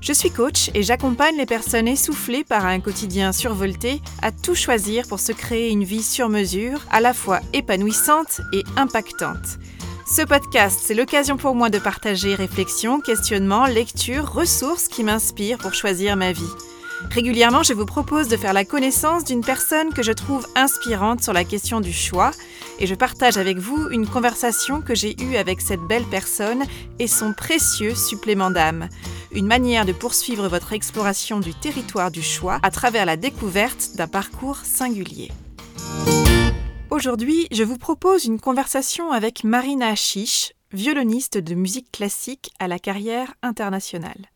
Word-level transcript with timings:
Je 0.00 0.14
suis 0.14 0.30
coach 0.30 0.70
et 0.74 0.82
j'accompagne 0.82 1.36
les 1.36 1.46
personnes 1.46 1.86
essoufflées 1.86 2.42
par 2.42 2.64
un 2.64 2.80
quotidien 2.80 3.32
survolté 3.32 4.00
à 4.22 4.32
tout 4.32 4.54
choisir 4.54 5.06
pour 5.06 5.20
se 5.20 5.32
créer 5.32 5.70
une 5.70 5.84
vie 5.84 6.02
sur 6.02 6.30
mesure, 6.30 6.80
à 6.90 7.00
la 7.00 7.12
fois 7.12 7.40
épanouissante 7.52 8.40
et 8.52 8.64
impactante. 8.76 9.58
Ce 10.10 10.22
podcast, 10.22 10.80
c'est 10.82 10.94
l'occasion 10.94 11.36
pour 11.36 11.54
moi 11.54 11.68
de 11.68 11.78
partager 11.78 12.34
réflexions, 12.34 13.00
questionnements, 13.00 13.66
lectures, 13.66 14.32
ressources 14.32 14.88
qui 14.88 15.04
m'inspirent 15.04 15.58
pour 15.58 15.74
choisir 15.74 16.16
ma 16.16 16.32
vie. 16.32 16.42
Régulièrement, 17.08 17.62
je 17.62 17.72
vous 17.72 17.86
propose 17.86 18.28
de 18.28 18.36
faire 18.36 18.52
la 18.52 18.64
connaissance 18.64 19.24
d'une 19.24 19.40
personne 19.40 19.92
que 19.92 20.02
je 20.02 20.12
trouve 20.12 20.46
inspirante 20.54 21.22
sur 21.22 21.32
la 21.32 21.44
question 21.44 21.80
du 21.80 21.92
choix 21.92 22.30
et 22.78 22.86
je 22.86 22.94
partage 22.94 23.36
avec 23.36 23.58
vous 23.58 23.88
une 23.90 24.06
conversation 24.06 24.80
que 24.80 24.94
j'ai 24.94 25.20
eue 25.22 25.36
avec 25.36 25.60
cette 25.60 25.80
belle 25.80 26.04
personne 26.04 26.62
et 26.98 27.06
son 27.06 27.32
précieux 27.32 27.94
supplément 27.94 28.50
d'âme. 28.50 28.88
Une 29.32 29.46
manière 29.46 29.86
de 29.86 29.92
poursuivre 29.92 30.48
votre 30.48 30.72
exploration 30.72 31.40
du 31.40 31.54
territoire 31.54 32.10
du 32.10 32.22
choix 32.22 32.60
à 32.62 32.70
travers 32.70 33.06
la 33.06 33.16
découverte 33.16 33.96
d'un 33.96 34.08
parcours 34.08 34.58
singulier. 34.58 35.30
Aujourd'hui, 36.90 37.48
je 37.50 37.62
vous 37.62 37.78
propose 37.78 38.24
une 38.24 38.40
conversation 38.40 39.10
avec 39.10 39.42
Marina 39.42 39.94
Chiche, 39.94 40.52
violoniste 40.72 41.38
de 41.38 41.54
musique 41.54 41.90
classique 41.92 42.50
à 42.58 42.68
la 42.68 42.78
carrière 42.78 43.34
internationale. 43.42 44.30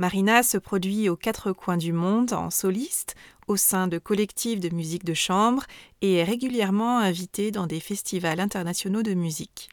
Marina 0.00 0.44
se 0.44 0.58
produit 0.58 1.08
aux 1.08 1.16
quatre 1.16 1.52
coins 1.52 1.76
du 1.76 1.92
monde 1.92 2.32
en 2.32 2.50
soliste, 2.50 3.16
au 3.48 3.56
sein 3.56 3.88
de 3.88 3.98
collectifs 3.98 4.60
de 4.60 4.72
musique 4.72 5.04
de 5.04 5.14
chambre 5.14 5.64
et 6.02 6.14
est 6.14 6.24
régulièrement 6.24 6.98
invitée 6.98 7.50
dans 7.50 7.66
des 7.66 7.80
festivals 7.80 8.38
internationaux 8.38 9.02
de 9.02 9.14
musique. 9.14 9.70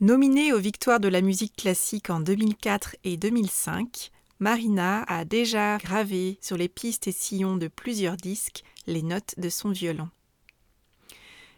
Nominée 0.00 0.52
aux 0.52 0.60
Victoires 0.60 1.00
de 1.00 1.08
la 1.08 1.20
musique 1.20 1.56
classique 1.56 2.10
en 2.10 2.20
2004 2.20 2.94
et 3.02 3.16
2005, 3.16 4.12
Marina 4.38 5.02
a 5.08 5.24
déjà 5.24 5.78
gravé 5.78 6.38
sur 6.40 6.56
les 6.56 6.68
pistes 6.68 7.08
et 7.08 7.12
sillons 7.12 7.56
de 7.56 7.66
plusieurs 7.66 8.16
disques 8.16 8.62
les 8.86 9.02
notes 9.02 9.34
de 9.36 9.48
son 9.48 9.70
violon. 9.70 10.08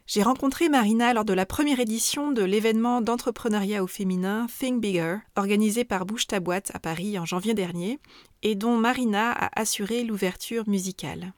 J'ai 0.09 0.23
rencontré 0.23 0.70
Marina 0.70 1.12
lors 1.12 1.27
de 1.27 1.34
la 1.34 1.45
première 1.45 1.81
édition 1.81 2.33
de 2.33 2.42
l'événement 2.42 3.03
d'entrepreneuriat 3.03 3.84
au 3.84 3.87
féminin 3.87 4.47
Think 4.59 4.81
Bigger, 4.81 5.19
organisé 5.37 5.84
par 5.84 6.06
Bouche 6.06 6.27
ta 6.27 6.41
boîte 6.41 6.70
à 6.73 6.78
Paris 6.78 7.19
en 7.19 7.27
janvier 7.27 7.53
dernier, 7.53 8.01
et 8.42 8.55
dont 8.55 8.79
Marina 8.79 9.33
a 9.33 9.61
assuré 9.61 10.05
l'ouverture 10.05 10.67
musicale. 10.67 11.34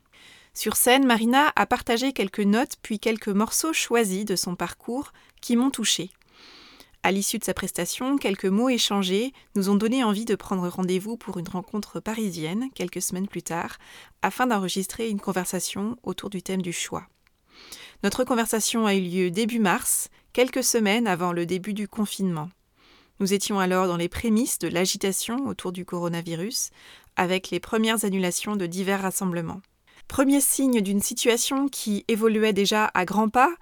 Sur 0.55 0.77
scène, 0.77 1.05
Marina 1.05 1.53
a 1.57 1.67
partagé 1.67 2.13
quelques 2.13 2.39
notes 2.39 2.77
puis 2.81 3.01
quelques 3.01 3.27
morceaux 3.27 3.73
choisis 3.73 4.25
de 4.25 4.37
son 4.37 4.55
parcours 4.55 5.11
qui 5.41 5.57
m'ont 5.57 5.71
touchée. 5.71 6.11
À 7.03 7.11
l'issue 7.11 7.41
de 7.41 7.45
sa 7.45 7.55
prestation, 7.55 8.19
quelques 8.19 8.45
mots 8.45 8.69
échangés 8.69 9.33
nous 9.57 9.69
ont 9.69 9.75
donné 9.75 10.05
envie 10.05 10.27
de 10.27 10.37
prendre 10.37 10.69
rendez-vous 10.69 11.17
pour 11.17 11.39
une 11.39 11.49
rencontre 11.49 11.99
parisienne 11.99 12.69
quelques 12.77 13.03
semaines 13.03 13.27
plus 13.27 13.43
tard, 13.43 13.79
afin 14.23 14.47
d'enregistrer 14.47 15.09
une 15.09 15.19
conversation 15.19 15.97
autour 16.05 16.31
du 16.31 16.41
thème 16.41 16.63
du 16.63 16.73
choix. 16.73 17.09
Notre 18.03 18.25
conversation 18.25 18.87
a 18.87 18.95
eu 18.95 19.01
lieu 19.01 19.31
début 19.31 19.59
mars, 19.59 20.09
quelques 20.33 20.65
semaines 20.65 21.07
avant 21.07 21.33
le 21.33 21.45
début 21.45 21.75
du 21.75 21.87
confinement. 21.87 22.49
Nous 23.19 23.35
étions 23.35 23.59
alors 23.59 23.87
dans 23.87 23.99
les 23.99 24.09
prémices 24.09 24.59
de 24.59 24.69
l'agitation 24.69 25.47
autour 25.47 25.73
du 25.73 25.85
coronavirus, 25.85 26.71
avec 27.17 27.51
les 27.51 27.61
premières 27.61 28.07
annulations 28.07 28.57
de 28.57 28.65
divers 28.65 29.03
rassemblements. 29.03 29.61
Premier 30.09 30.41
signe 30.41 30.81
d'une 30.81 31.03
situation 31.03 31.69
qui 31.69 32.07
évoluait 32.09 32.55
déjà 32.55 32.91
à 32.95 33.05
grands 33.05 33.29
pas, 33.29 33.55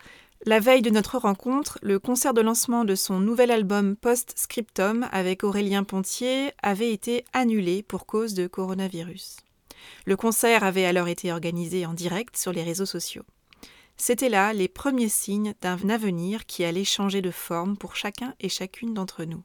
la 0.47 0.61
veille 0.61 0.83
de 0.83 0.91
notre 0.91 1.19
rencontre, 1.19 1.81
le 1.83 1.99
concert 1.99 2.33
de 2.33 2.41
lancement 2.41 2.85
de 2.85 2.95
son 2.95 3.19
nouvel 3.19 3.51
album 3.51 3.97
Post-Scriptum 3.97 5.09
avec 5.11 5.43
Aurélien 5.43 5.83
Pontier 5.83 6.53
avait 6.63 6.93
été 6.93 7.25
annulé 7.33 7.83
pour 7.83 8.07
cause 8.07 8.35
de 8.35 8.47
coronavirus. 8.47 9.39
Le 10.07 10.17
concert 10.17 10.63
avait 10.63 10.85
alors 10.85 11.09
été 11.09 11.33
organisé 11.33 11.87
en 11.87 11.93
direct 11.93 12.37
sur 12.37 12.53
les 12.53 12.63
réseaux 12.63 12.87
sociaux. 12.87 13.25
C'étaient 14.01 14.29
là 14.29 14.53
les 14.53 14.69
premiers 14.69 15.09
signes 15.09 15.55
d'un 15.61 15.91
avenir 15.91 16.47
qui 16.47 16.65
allait 16.65 16.85
changer 16.85 17.21
de 17.21 17.33
forme 17.33 17.77
pour 17.77 17.97
chacun 17.97 18.35
et 18.41 18.49
chacune 18.49 18.95
d'entre 18.95 19.25
nous. 19.25 19.43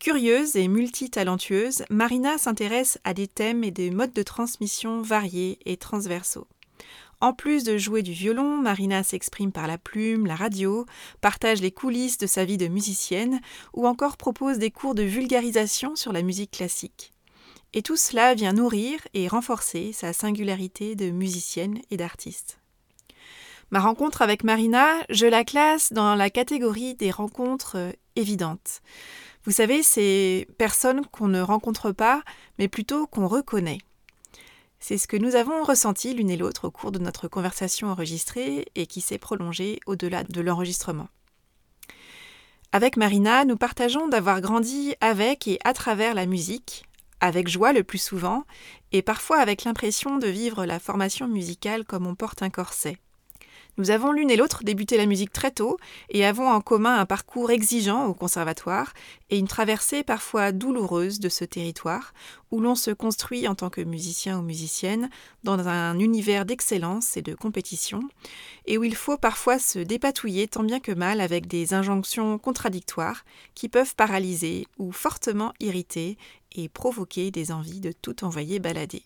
Curieuse 0.00 0.56
et 0.56 0.68
multitalentueuse, 0.68 1.84
Marina 1.90 2.38
s'intéresse 2.38 2.98
à 3.04 3.14
des 3.14 3.28
thèmes 3.28 3.64
et 3.64 3.70
des 3.70 3.90
modes 3.90 4.12
de 4.12 4.22
transmission 4.22 5.00
variés 5.00 5.58
et 5.64 5.76
transversaux. 5.76 6.46
En 7.20 7.32
plus 7.32 7.64
de 7.64 7.78
jouer 7.78 8.02
du 8.02 8.12
violon, 8.12 8.58
Marina 8.58 9.02
s'exprime 9.02 9.50
par 9.50 9.66
la 9.66 9.78
plume, 9.78 10.26
la 10.26 10.36
radio, 10.36 10.86
partage 11.20 11.60
les 11.60 11.72
coulisses 11.72 12.18
de 12.18 12.28
sa 12.28 12.44
vie 12.44 12.58
de 12.58 12.68
musicienne 12.68 13.40
ou 13.74 13.88
encore 13.88 14.16
propose 14.16 14.58
des 14.58 14.70
cours 14.70 14.94
de 14.94 15.02
vulgarisation 15.02 15.96
sur 15.96 16.12
la 16.12 16.22
musique 16.22 16.52
classique. 16.52 17.12
Et 17.72 17.82
tout 17.82 17.96
cela 17.96 18.34
vient 18.34 18.52
nourrir 18.52 19.00
et 19.14 19.26
renforcer 19.26 19.92
sa 19.92 20.12
singularité 20.12 20.94
de 20.94 21.10
musicienne 21.10 21.80
et 21.90 21.96
d'artiste. 21.96 22.58
Ma 23.70 23.80
rencontre 23.80 24.22
avec 24.22 24.44
Marina, 24.44 24.86
je 25.10 25.26
la 25.26 25.44
classe 25.44 25.92
dans 25.92 26.14
la 26.14 26.30
catégorie 26.30 26.94
des 26.94 27.10
rencontres 27.10 27.76
euh, 27.76 27.92
évidentes. 28.16 28.80
Vous 29.44 29.52
savez, 29.52 29.82
ces 29.82 30.48
personnes 30.56 31.04
qu'on 31.06 31.28
ne 31.28 31.42
rencontre 31.42 31.92
pas, 31.92 32.22
mais 32.58 32.68
plutôt 32.68 33.06
qu'on 33.06 33.28
reconnaît. 33.28 33.78
C'est 34.80 34.96
ce 34.96 35.06
que 35.06 35.18
nous 35.18 35.34
avons 35.34 35.64
ressenti 35.64 36.14
l'une 36.14 36.30
et 36.30 36.36
l'autre 36.36 36.68
au 36.68 36.70
cours 36.70 36.92
de 36.92 36.98
notre 36.98 37.28
conversation 37.28 37.88
enregistrée 37.88 38.66
et 38.74 38.86
qui 38.86 39.02
s'est 39.02 39.18
prolongée 39.18 39.80
au-delà 39.86 40.24
de 40.24 40.40
l'enregistrement. 40.40 41.08
Avec 42.72 42.96
Marina, 42.96 43.44
nous 43.44 43.56
partageons 43.56 44.08
d'avoir 44.08 44.40
grandi 44.40 44.94
avec 45.00 45.46
et 45.46 45.58
à 45.64 45.74
travers 45.74 46.14
la 46.14 46.26
musique, 46.26 46.84
avec 47.20 47.48
joie 47.48 47.72
le 47.72 47.82
plus 47.82 47.98
souvent, 47.98 48.44
et 48.92 49.02
parfois 49.02 49.38
avec 49.38 49.64
l'impression 49.64 50.18
de 50.18 50.28
vivre 50.28 50.64
la 50.64 50.78
formation 50.78 51.28
musicale 51.28 51.84
comme 51.84 52.06
on 52.06 52.14
porte 52.14 52.42
un 52.42 52.50
corset. 52.50 52.98
Nous 53.78 53.92
avons 53.92 54.10
l'une 54.10 54.28
et 54.28 54.36
l'autre 54.36 54.64
débuté 54.64 54.96
la 54.96 55.06
musique 55.06 55.32
très 55.32 55.52
tôt 55.52 55.76
et 56.10 56.24
avons 56.24 56.48
en 56.48 56.60
commun 56.60 56.98
un 56.98 57.06
parcours 57.06 57.52
exigeant 57.52 58.06
au 58.06 58.12
conservatoire 58.12 58.92
et 59.30 59.38
une 59.38 59.46
traversée 59.46 60.02
parfois 60.02 60.50
douloureuse 60.50 61.20
de 61.20 61.28
ce 61.28 61.44
territoire 61.44 62.12
où 62.50 62.60
l'on 62.60 62.74
se 62.74 62.90
construit 62.90 63.46
en 63.46 63.54
tant 63.54 63.70
que 63.70 63.80
musicien 63.80 64.40
ou 64.40 64.42
musicienne 64.42 65.08
dans 65.44 65.68
un 65.68 65.96
univers 66.00 66.44
d'excellence 66.44 67.16
et 67.16 67.22
de 67.22 67.36
compétition 67.36 68.00
et 68.66 68.78
où 68.78 68.82
il 68.82 68.96
faut 68.96 69.16
parfois 69.16 69.60
se 69.60 69.78
dépatouiller 69.78 70.48
tant 70.48 70.64
bien 70.64 70.80
que 70.80 70.90
mal 70.90 71.20
avec 71.20 71.46
des 71.46 71.72
injonctions 71.72 72.36
contradictoires 72.36 73.24
qui 73.54 73.68
peuvent 73.68 73.94
paralyser 73.94 74.66
ou 74.78 74.90
fortement 74.90 75.54
irriter 75.60 76.18
et 76.56 76.68
provoquer 76.68 77.30
des 77.30 77.52
envies 77.52 77.80
de 77.80 77.92
tout 77.92 78.24
envoyer 78.24 78.58
balader. 78.58 79.04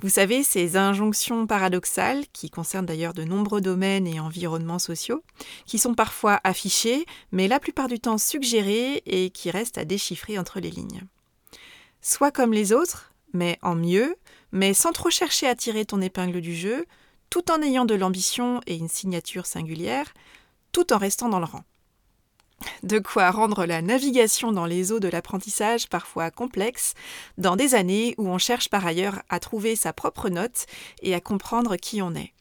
Vous 0.00 0.08
savez, 0.08 0.42
ces 0.42 0.78
injonctions 0.78 1.46
paradoxales, 1.46 2.24
qui 2.32 2.48
concernent 2.48 2.86
d'ailleurs 2.86 3.12
de 3.12 3.24
nombreux 3.24 3.60
domaines 3.60 4.06
et 4.06 4.18
environnements 4.18 4.78
sociaux, 4.78 5.22
qui 5.66 5.78
sont 5.78 5.94
parfois 5.94 6.40
affichées, 6.42 7.04
mais 7.32 7.48
la 7.48 7.60
plupart 7.60 7.86
du 7.86 8.00
temps 8.00 8.16
suggérées 8.16 9.02
et 9.04 9.28
qui 9.30 9.50
restent 9.50 9.78
à 9.78 9.84
déchiffrer 9.84 10.38
entre 10.38 10.58
les 10.58 10.70
lignes. 10.70 11.02
Soit 12.00 12.30
comme 12.30 12.54
les 12.54 12.72
autres, 12.72 13.12
mais 13.34 13.58
en 13.60 13.74
mieux, 13.74 14.16
mais 14.52 14.72
sans 14.72 14.92
trop 14.92 15.10
chercher 15.10 15.46
à 15.46 15.54
tirer 15.54 15.84
ton 15.84 16.00
épingle 16.00 16.40
du 16.40 16.54
jeu, 16.54 16.86
tout 17.28 17.50
en 17.50 17.60
ayant 17.60 17.84
de 17.84 17.94
l'ambition 17.94 18.60
et 18.66 18.76
une 18.76 18.88
signature 18.88 19.44
singulière, 19.44 20.14
tout 20.72 20.94
en 20.94 20.98
restant 20.98 21.28
dans 21.28 21.40
le 21.40 21.44
rang. 21.44 21.64
De 22.82 22.98
quoi 22.98 23.30
rendre 23.30 23.64
la 23.64 23.82
navigation 23.82 24.52
dans 24.52 24.66
les 24.66 24.92
eaux 24.92 25.00
de 25.00 25.08
l'apprentissage 25.08 25.88
parfois 25.88 26.30
complexe, 26.30 26.94
dans 27.38 27.56
des 27.56 27.74
années 27.74 28.14
où 28.18 28.28
on 28.28 28.38
cherche 28.38 28.68
par 28.68 28.86
ailleurs 28.86 29.22
à 29.28 29.40
trouver 29.40 29.76
sa 29.76 29.92
propre 29.92 30.28
note 30.28 30.66
et 31.02 31.14
à 31.14 31.20
comprendre 31.20 31.76
qui 31.76 32.02
on 32.02 32.14
est. 32.14 32.32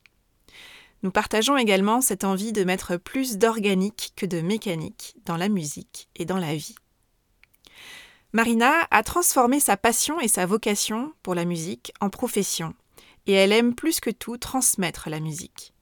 Nous 1.02 1.12
partageons 1.12 1.58
également 1.58 2.02
cette 2.02 2.26
envie 2.26 2.52
de 2.52 2.64
mettre 2.64 2.98
plus 2.98 3.38
d'organique 3.38 4.14
que 4.16 4.26
de 4.26 4.42
mécanique 4.42 5.16
dans 5.26 5.38
la 5.38 5.48
musique 5.48 6.10
et 6.16 6.26
dans 6.26 6.38
la 6.38 6.56
vie. 6.56 6.76
Marina 8.34 8.88
a 8.92 9.02
transformé 9.02 9.60
sa 9.60 9.78
passion 9.78 10.20
et 10.20 10.28
sa 10.28 10.46
vocation 10.46 11.14
pour 11.24 11.36
la 11.36 11.46
musique 11.46 11.94
en 12.00 12.10
profession, 12.10 12.76
et 13.26 13.34
elle 13.34 13.52
aime 13.52 13.74
plus 13.74 14.00
que 14.00 14.12
tout 14.12 14.38
transmettre 14.38 15.10
la 15.10 15.20
musique. 15.20 15.74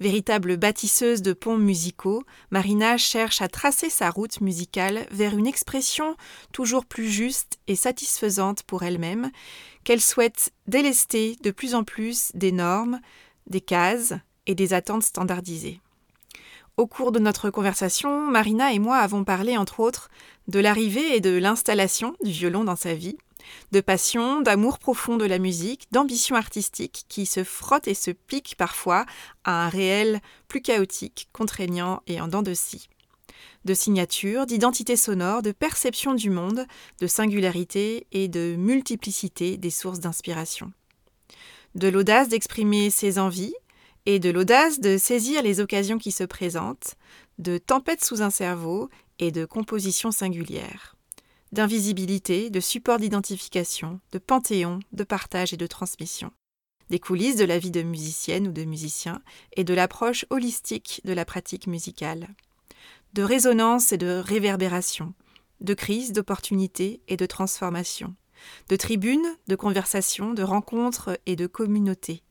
Véritable 0.00 0.56
bâtisseuse 0.56 1.22
de 1.22 1.32
ponts 1.32 1.56
musicaux, 1.56 2.22
Marina 2.50 2.98
cherche 2.98 3.40
à 3.40 3.48
tracer 3.48 3.88
sa 3.88 4.10
route 4.10 4.40
musicale 4.40 5.06
vers 5.10 5.36
une 5.36 5.46
expression 5.46 6.16
toujours 6.52 6.84
plus 6.84 7.08
juste 7.08 7.58
et 7.66 7.76
satisfaisante 7.76 8.62
pour 8.62 8.82
elle-même, 8.82 9.30
qu'elle 9.84 10.02
souhaite 10.02 10.52
délester 10.66 11.36
de 11.42 11.50
plus 11.50 11.74
en 11.74 11.84
plus 11.84 12.30
des 12.34 12.52
normes, 12.52 13.00
des 13.46 13.60
cases 13.60 14.12
et 14.46 14.54
des 14.54 14.74
attentes 14.74 15.04
standardisées. 15.04 15.80
Au 16.76 16.86
cours 16.86 17.10
de 17.10 17.18
notre 17.18 17.48
conversation, 17.48 18.30
Marina 18.30 18.74
et 18.74 18.78
moi 18.78 18.98
avons 18.98 19.24
parlé 19.24 19.56
entre 19.56 19.80
autres 19.80 20.10
de 20.46 20.58
l'arrivée 20.58 21.16
et 21.16 21.20
de 21.20 21.30
l'installation 21.30 22.14
du 22.22 22.30
violon 22.30 22.64
dans 22.64 22.76
sa 22.76 22.92
vie, 22.92 23.16
de 23.72 23.80
passion, 23.80 24.40
d'amour 24.40 24.78
profond 24.78 25.16
de 25.16 25.24
la 25.24 25.38
musique, 25.38 25.86
d'ambition 25.92 26.36
artistique 26.36 27.04
qui 27.08 27.26
se 27.26 27.44
frotte 27.44 27.88
et 27.88 27.94
se 27.94 28.10
pique 28.10 28.54
parfois 28.56 29.06
à 29.44 29.66
un 29.66 29.68
réel 29.68 30.20
plus 30.48 30.62
chaotique, 30.62 31.28
contraignant 31.32 32.02
et 32.06 32.20
en 32.20 32.28
dents 32.28 32.42
de 32.42 32.54
scie. 32.54 32.88
De 33.64 33.74
signature, 33.74 34.46
d'identité 34.46 34.96
sonore, 34.96 35.42
de 35.42 35.52
perception 35.52 36.14
du 36.14 36.30
monde, 36.30 36.66
de 37.00 37.06
singularité 37.06 38.06
et 38.12 38.28
de 38.28 38.54
multiplicité 38.56 39.56
des 39.56 39.70
sources 39.70 40.00
d'inspiration. 40.00 40.72
De 41.74 41.88
l'audace 41.88 42.28
d'exprimer 42.28 42.90
ses 42.90 43.18
envies 43.18 43.54
et 44.06 44.20
de 44.20 44.30
l'audace 44.30 44.80
de 44.80 44.96
saisir 44.96 45.42
les 45.42 45.60
occasions 45.60 45.98
qui 45.98 46.12
se 46.12 46.24
présentent, 46.24 46.94
de 47.38 47.58
tempête 47.58 48.04
sous 48.04 48.22
un 48.22 48.30
cerveau 48.30 48.88
et 49.18 49.32
de 49.32 49.44
composition 49.44 50.12
singulière 50.12 50.95
d'invisibilité, 51.52 52.50
de 52.50 52.60
support 52.60 52.98
d'identification, 52.98 54.00
de 54.12 54.18
panthéon, 54.18 54.80
de 54.92 55.04
partage 55.04 55.52
et 55.52 55.56
de 55.56 55.66
transmission, 55.66 56.30
des 56.90 56.98
coulisses 56.98 57.36
de 57.36 57.44
la 57.44 57.58
vie 57.58 57.70
de 57.70 57.82
musicienne 57.82 58.48
ou 58.48 58.52
de 58.52 58.64
musicien 58.64 59.22
et 59.56 59.64
de 59.64 59.74
l'approche 59.74 60.26
holistique 60.30 61.00
de 61.04 61.12
la 61.12 61.24
pratique 61.24 61.66
musicale, 61.66 62.28
de 63.12 63.22
résonance 63.22 63.92
et 63.92 63.98
de 63.98 64.22
réverbération, 64.24 65.14
de 65.60 65.74
crise, 65.74 66.12
d'opportunité 66.12 67.00
et 67.08 67.16
de 67.16 67.26
transformation, 67.26 68.14
de 68.68 68.76
tribune, 68.76 69.26
de 69.48 69.56
conversation, 69.56 70.34
de 70.34 70.42
rencontres 70.42 71.18
et 71.26 71.36
de 71.36 71.46
communauté, 71.46 72.22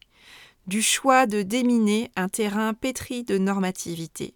du 0.67 0.81
choix 0.81 1.25
de 1.25 1.41
déminer 1.41 2.11
un 2.15 2.29
terrain 2.29 2.73
pétri 2.73 3.23
de 3.23 3.37
normativité, 3.37 4.35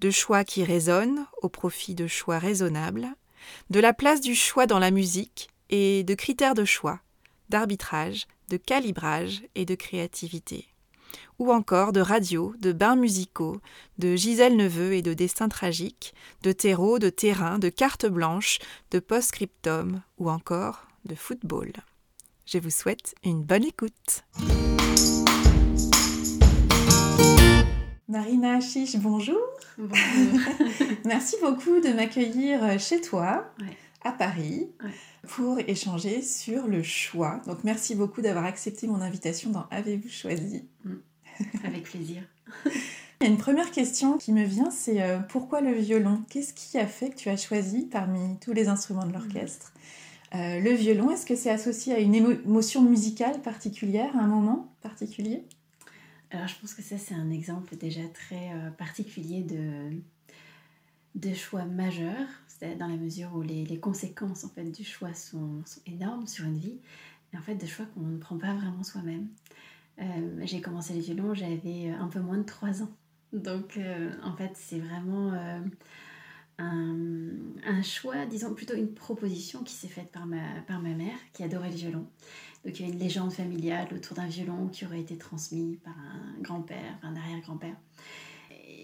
de 0.00 0.10
choix 0.10 0.44
qui 0.44 0.64
résonnent 0.64 1.26
au 1.42 1.48
profit 1.48 1.94
de 1.94 2.06
choix 2.06 2.38
raisonnables, 2.38 3.08
de 3.70 3.80
la 3.80 3.92
place 3.92 4.20
du 4.20 4.34
choix 4.34 4.66
dans 4.66 4.78
la 4.78 4.90
musique 4.90 5.48
et 5.70 6.04
de 6.04 6.14
critères 6.14 6.54
de 6.54 6.64
choix, 6.64 7.00
d'arbitrage, 7.48 8.26
de 8.48 8.56
calibrage 8.56 9.42
et 9.54 9.64
de 9.64 9.74
créativité. 9.74 10.66
Ou 11.38 11.52
encore 11.52 11.92
de 11.92 12.00
radio, 12.00 12.54
de 12.60 12.72
bains 12.72 12.96
musicaux, 12.96 13.60
de 13.98 14.16
Gisèle 14.16 14.56
Neveu 14.56 14.94
et 14.94 15.02
de 15.02 15.14
Destin 15.14 15.48
tragique, 15.48 16.14
de 16.42 16.52
terreau, 16.52 16.98
de 16.98 17.10
terrain, 17.10 17.58
de 17.58 17.68
carte 17.68 18.06
blanche, 18.06 18.58
de 18.90 18.98
post-scriptum 18.98 20.02
ou 20.18 20.30
encore 20.30 20.86
de 21.04 21.14
football. 21.14 21.72
Je 22.46 22.58
vous 22.58 22.70
souhaite 22.70 23.14
une 23.24 23.42
bonne 23.42 23.64
écoute. 23.64 24.24
Marina 28.08 28.60
Chiche, 28.60 28.96
bonjour. 28.96 29.40
Bonjour. 29.78 30.40
Merci 31.04 31.36
beaucoup 31.42 31.80
de 31.80 31.92
m'accueillir 31.92 32.80
chez 32.80 33.00
toi, 33.00 33.52
à 34.02 34.12
Paris, 34.12 34.68
pour 35.28 35.58
échanger 35.58 36.22
sur 36.22 36.66
le 36.66 36.82
choix. 36.82 37.40
Donc 37.46 37.64
merci 37.64 37.94
beaucoup 37.94 38.22
d'avoir 38.22 38.44
accepté 38.44 38.86
mon 38.86 39.00
invitation 39.00 39.50
dans 39.50 39.66
Avez-vous 39.70 40.08
choisi? 40.08 40.64
Mm. 40.84 40.94
Avec 41.64 41.82
plaisir. 41.84 42.22
Il 43.20 43.24
y 43.24 43.30
a 43.30 43.30
une 43.30 43.38
première 43.38 43.70
question 43.70 44.18
qui 44.18 44.32
me 44.32 44.44
vient, 44.44 44.70
c'est 44.70 45.00
euh, 45.00 45.18
pourquoi 45.18 45.62
le 45.62 45.72
violon? 45.72 46.22
Qu'est-ce 46.28 46.52
qui 46.52 46.78
a 46.78 46.86
fait 46.86 47.10
que 47.10 47.16
tu 47.16 47.30
as 47.30 47.38
choisi 47.38 47.86
parmi 47.86 48.38
tous 48.40 48.52
les 48.52 48.68
instruments 48.68 49.06
de 49.06 49.12
l'orchestre? 49.12 49.72
Euh, 50.34 50.60
le 50.60 50.70
violon 50.72 51.10
Est-ce 51.10 51.24
que 51.24 51.34
c'est 51.34 51.50
associé 51.50 51.94
à 51.94 51.98
une 51.98 52.14
émotion 52.14 52.82
musicale 52.82 53.40
particulière, 53.40 54.14
à 54.16 54.20
un 54.20 54.26
moment 54.26 54.70
particulier? 54.82 55.44
Alors 56.30 56.48
je 56.48 56.58
pense 56.60 56.74
que 56.74 56.82
ça 56.82 56.98
c'est 56.98 57.14
un 57.14 57.30
exemple 57.30 57.76
déjà 57.76 58.06
très 58.08 58.52
euh, 58.52 58.70
particulier 58.70 59.42
de, 59.42 59.90
de 61.14 61.34
choix 61.34 61.64
majeurs, 61.64 62.28
dans 62.78 62.88
la 62.88 62.96
mesure 62.96 63.34
où 63.34 63.42
les, 63.42 63.78
conséquences 63.78 64.44
en 64.44 64.48
fait 64.48 64.70
du 64.70 64.82
choix 64.82 65.12
sont, 65.14 65.62
énormes 65.86 66.26
sur 66.26 66.46
une 66.46 66.58
vie, 66.58 66.78
et 67.32 67.36
en 67.36 67.42
fait 67.42 67.54
de 67.54 67.66
choix 67.66 67.84
qu'on 67.86 68.00
ne 68.00 68.18
prend 68.18 68.38
pas 68.38 68.54
vraiment 68.54 68.82
soi-même. 68.82 69.28
Euh, 70.00 70.40
j'ai 70.44 70.60
commencé 70.60 70.94
le 70.94 71.00
violon, 71.00 71.34
j'avais 71.34 71.90
un 71.90 72.08
peu 72.08 72.20
moins 72.20 72.38
de 72.38 72.44
3 72.44 72.82
ans. 72.82 72.90
Donc 73.32 73.76
euh, 73.76 74.10
en 74.22 74.34
fait 74.36 74.52
c'est 74.54 74.78
vraiment 74.78 75.32
un, 76.58 77.30
un, 77.66 77.82
choix, 77.82 78.24
disons 78.26 78.54
plutôt 78.54 78.74
une 78.74 78.94
proposition 78.94 79.62
qui 79.62 79.74
s'est 79.74 79.88
faite 79.88 80.10
par 80.10 80.26
ma, 80.26 80.60
par 80.66 80.80
ma 80.80 80.94
mère 80.94 81.16
qui 81.32 81.42
adorait 81.42 81.70
le 81.70 81.76
violon. 81.76 82.06
Donc 82.66 82.80
il 82.80 82.86
y 82.86 82.90
a 82.90 82.92
une 82.92 82.98
légende 82.98 83.32
familiale 83.32 83.86
autour 83.94 84.16
d'un 84.16 84.26
violon 84.26 84.66
qui 84.66 84.84
aurait 84.84 85.00
été 85.00 85.16
transmis 85.16 85.76
par 85.84 85.94
un 85.96 86.34
grand-père, 86.40 86.98
un 87.02 87.14
arrière-grand-père. 87.14 87.76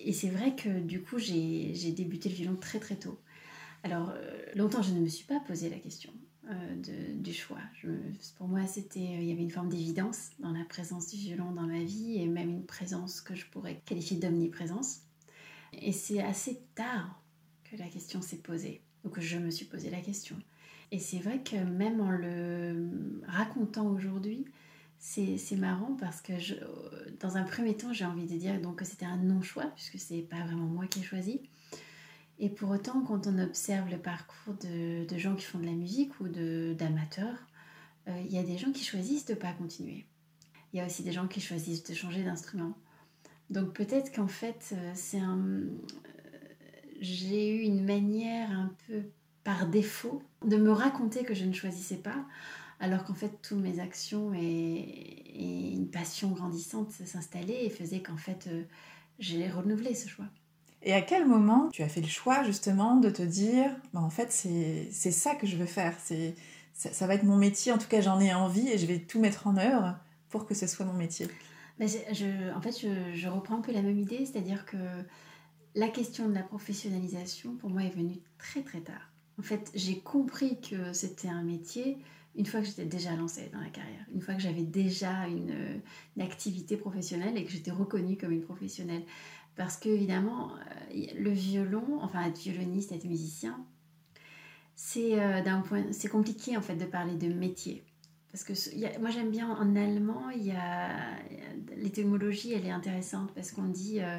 Et 0.05 0.13
c'est 0.13 0.29
vrai 0.29 0.55
que 0.55 0.79
du 0.79 1.03
coup 1.03 1.19
j'ai 1.19 1.91
débuté 1.91 2.29
le 2.29 2.37
violon 2.37 2.57
très 2.57 2.79
très 2.79 2.95
tôt. 2.95 3.19
Alors 3.83 4.11
euh, 4.15 4.45
longtemps 4.55 4.83
je 4.83 4.93
ne 4.93 5.01
me 5.01 5.09
suis 5.09 5.25
pas 5.25 5.41
posé 5.41 5.69
la 5.69 5.79
question 5.79 6.13
euh, 6.49 7.15
du 7.17 7.35
choix. 7.35 7.59
pour 8.39 8.47
moi 8.47 8.69
c'était 8.69 9.01
il 9.01 9.25
y 9.25 9.33
avait 9.33 9.43
une 9.43 9.51
forme 9.51 9.69
d'évidence 9.69 10.31
dans 10.39 10.53
la 10.53 10.65
présence 10.65 11.09
du 11.09 11.17
violon 11.17 11.51
dans 11.51 11.67
ma 11.67 11.83
vie 11.83 12.23
et 12.23 12.27
même 12.27 12.51
une 12.51 12.65
présence 12.65 13.21
que 13.21 13.35
je 13.35 13.47
pourrais 13.47 13.83
qualifier 13.85 14.17
d'omniprésence. 14.17 15.01
Et 15.73 15.91
c'est 15.91 16.23
assez 16.23 16.61
tard 16.77 17.21
que 17.65 17.77
la 17.77 17.89
question 17.89 18.23
s'est 18.23 18.37
posée, 18.37 18.81
ou 19.03 19.09
que 19.09 19.21
je 19.21 19.39
me 19.39 19.51
suis 19.51 19.65
posé 19.65 19.91
la 19.91 20.01
question. 20.01 20.37
Et 20.93 20.99
c'est 20.99 21.19
vrai 21.19 21.43
que 21.43 21.57
même 21.57 22.01
en 22.03 22.11
le 22.11 22.91
racontant 23.27 23.87
aujourd'hui, 23.87 24.45
c'est 24.99 25.57
marrant 25.57 25.97
parce 25.99 26.21
que 26.21 26.35
dans 27.19 27.37
un 27.39 27.43
premier 27.43 27.77
temps, 27.77 27.93
j'ai 27.93 28.05
envie 28.05 28.27
de 28.27 28.37
dire 28.37 28.61
donc 28.61 28.77
que 28.77 28.85
c'était 28.85 29.07
un 29.07 29.17
non-choix, 29.17 29.73
puisque 29.75 29.99
c'est 29.99 30.21
pas 30.21 30.45
vraiment 30.45 30.67
moi 30.67 30.87
qui 30.87 31.01
ai 31.01 31.03
choisi. 31.03 31.41
Et 32.39 32.51
pour 32.51 32.71
autant, 32.71 33.03
quand 33.03 33.27
on 33.27 33.39
observe 33.39 33.91
le 33.91 33.99
parcours 33.99 34.55
de, 34.63 35.07
de 35.07 35.19
gens 35.19 35.35
qui 35.35 35.45
font 35.45 35.59
de 35.59 35.65
la 35.65 35.73
musique 35.73 36.13
ou 36.21 36.29
d'amateurs, 36.29 37.47
euh, 38.09 38.23
il 38.27 38.33
y 38.33 38.39
a 38.39 38.43
des 38.43 38.59
gens 38.59 38.71
qui 38.71 38.85
choisissent 38.85 39.25
de 39.25 39.33
ne 39.33 39.39
pas 39.39 39.53
continuer. 39.53 40.05
Il 40.73 40.79
y 40.79 40.81
a 40.81 40.87
aussi 40.87 41.03
des 41.03 41.13
gens 41.13 41.27
qui 41.27 41.41
choisissent 41.41 41.85
de 41.85 41.95
changer 41.95 42.23
d'instrument. 42.23 42.77
Donc 43.49 43.73
peut-être 43.73 44.15
qu'en 44.15 44.29
fait, 44.29 44.73
euh, 44.73 44.93
c'est 44.95 45.21
un... 45.21 45.39
Euh, 45.39 45.69
j'ai 47.01 47.57
eu 47.57 47.61
une 47.63 47.85
manière 47.85 48.51
un 48.51 48.75
peu 48.87 49.03
par 49.45 49.67
défaut 49.67 50.23
de 50.45 50.57
me 50.57 50.71
raconter 50.71 51.25
que 51.25 51.35
je 51.35 51.45
ne 51.45 51.53
choisissais 51.53 51.97
pas, 51.97 52.25
alors 52.81 53.05
qu'en 53.05 53.15
fait, 53.15 53.41
toutes 53.43 53.59
mes 53.59 53.81
actions 53.81 54.33
et, 54.35 55.73
une 55.73 55.89
passion 55.89 56.31
grandissante 56.31 56.91
s'installaient 56.91 57.65
et 57.65 57.71
faisaient 57.71 58.03
qu'en 58.03 58.17
fait, 58.17 58.49
euh, 58.49 58.65
j'ai 59.19 59.49
renouvelé 59.49 59.95
ce 59.95 60.09
choix. 60.09 60.27
Et 60.83 60.93
à 60.93 61.01
quel 61.01 61.27
moment 61.27 61.69
tu 61.71 61.83
as 61.83 61.89
fait 61.89 62.01
le 62.01 62.09
choix 62.09 62.43
justement 62.45 62.97
de 62.97 63.09
te 63.09 63.23
dire, 63.23 63.71
bah, 63.95 64.01
en 64.01 64.11
fait, 64.11 64.31
c'est 64.31 64.91
ça 64.91 65.35
que 65.35 65.47
je 65.47 65.57
veux 65.57 65.67
faire, 65.67 65.97
c'est 66.03 66.35
ça, 66.75 67.07
va 67.07 67.15
être 67.15 67.23
mon 67.23 67.37
métier, 67.37 67.71
en 67.71 67.79
tout 67.79 67.87
cas 67.87 68.01
j'en 68.01 68.19
ai 68.19 68.35
envie 68.35 68.69
et 68.69 68.79
je 68.79 68.87
vais 68.87 68.99
tout 68.99 69.21
mettre 69.21 69.47
en 69.47 69.57
œuvre 69.57 69.97
pour 70.29 70.47
que 70.47 70.55
ce 70.55 70.67
soit 70.67 70.85
mon 70.85 70.95
métier? 70.95 71.29
Mais 71.79 71.87
je, 71.87 72.53
En 72.55 72.61
fait, 72.61 72.73
je, 72.73 73.15
je 73.15 73.29
reprends 73.29 73.59
un 73.59 73.61
peu 73.61 73.73
la 73.73 73.83
même 73.83 73.99
idée, 73.99 74.27
c'est-à-dire 74.27 74.67
que 74.67 74.77
la 75.75 75.89
question 75.89 76.29
de 76.29 76.35
la 76.35 76.43
professionnalisation, 76.43 77.55
pour 77.57 77.71
moi, 77.71 77.83
est 77.85 77.95
venue 77.95 78.19
très 78.39 78.63
très 78.63 78.81
tard. 78.81 79.12
En 79.39 79.43
fait, 79.43 79.71
j'ai 79.75 79.99
compris 80.01 80.61
que 80.61 80.93
c'était 80.93 81.29
un 81.29 81.43
métier 81.43 81.99
une 82.35 82.47
fois 82.47 82.61
que 82.61 82.67
j'étais 82.67 82.85
déjà 82.85 83.15
lancée 83.15 83.51
dans 83.53 83.61
la 83.61 83.69
carrière, 83.69 84.05
une 84.15 84.21
fois 84.21 84.35
que 84.35 84.41
j'avais 84.41 84.63
déjà 84.63 85.27
une, 85.27 85.81
activité 86.21 86.77
professionnelle 86.77 87.37
et 87.37 87.45
que 87.45 87.51
j'étais 87.51 87.71
reconnue 87.71 88.17
comme 88.17 88.33
une 88.33 88.43
professionnelle. 88.43 89.03
Parce 89.55 89.77
que 89.77 89.89
évidemment, 89.91 90.53
euh, 90.55 91.07
le 91.19 91.31
violon, 91.31 91.99
enfin 92.01 92.25
être 92.25 92.39
violoniste, 92.39 92.93
être 92.93 93.05
musicien, 93.05 93.63
c'est 94.75 95.21
euh, 95.21 95.43
d'un 95.43 95.61
point, 95.61 95.85
c'est 95.93 96.09
compliqué 96.09 96.57
en 96.57 96.63
fait 96.63 96.77
de 96.77 96.87
parler 96.87 97.17
de 97.17 97.29
métier. 97.29 97.85
Parce 98.31 98.45
que 98.45 98.55
moi 98.99 99.11
j'aime 99.11 99.31
bien 99.31 99.51
en 99.51 99.77
allemand, 99.77 100.31
il 100.31 100.47
y 100.47 100.53
a 100.53 101.19
l'étymologie, 101.77 102.55
elle 102.55 102.65
est 102.65 102.71
intéressante 102.71 103.31
parce 103.35 103.53
qu'on 103.53 103.69
dit 103.69 104.01
euh, 104.01 104.19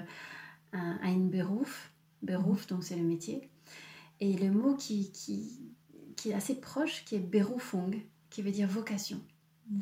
un, 0.72 1.00
ein 1.02 1.30
Beruf, 1.30 1.92
Beruf 2.22 2.68
donc 2.68 2.84
c'est 2.84 2.96
le 2.96 3.04
métier, 3.04 3.50
et 4.20 4.34
le 4.34 4.52
mot 4.52 4.76
qui, 4.76 5.12
qui, 5.12 5.60
qui, 6.16 6.32
est 6.32 6.34
assez 6.34 6.56
proche, 6.56 7.04
qui 7.06 7.16
est 7.16 7.20
Berufung, 7.20 7.96
qui 8.30 8.42
veut 8.42 8.52
dire 8.52 8.68
vocation. 8.68 9.22
Mm. 9.70 9.80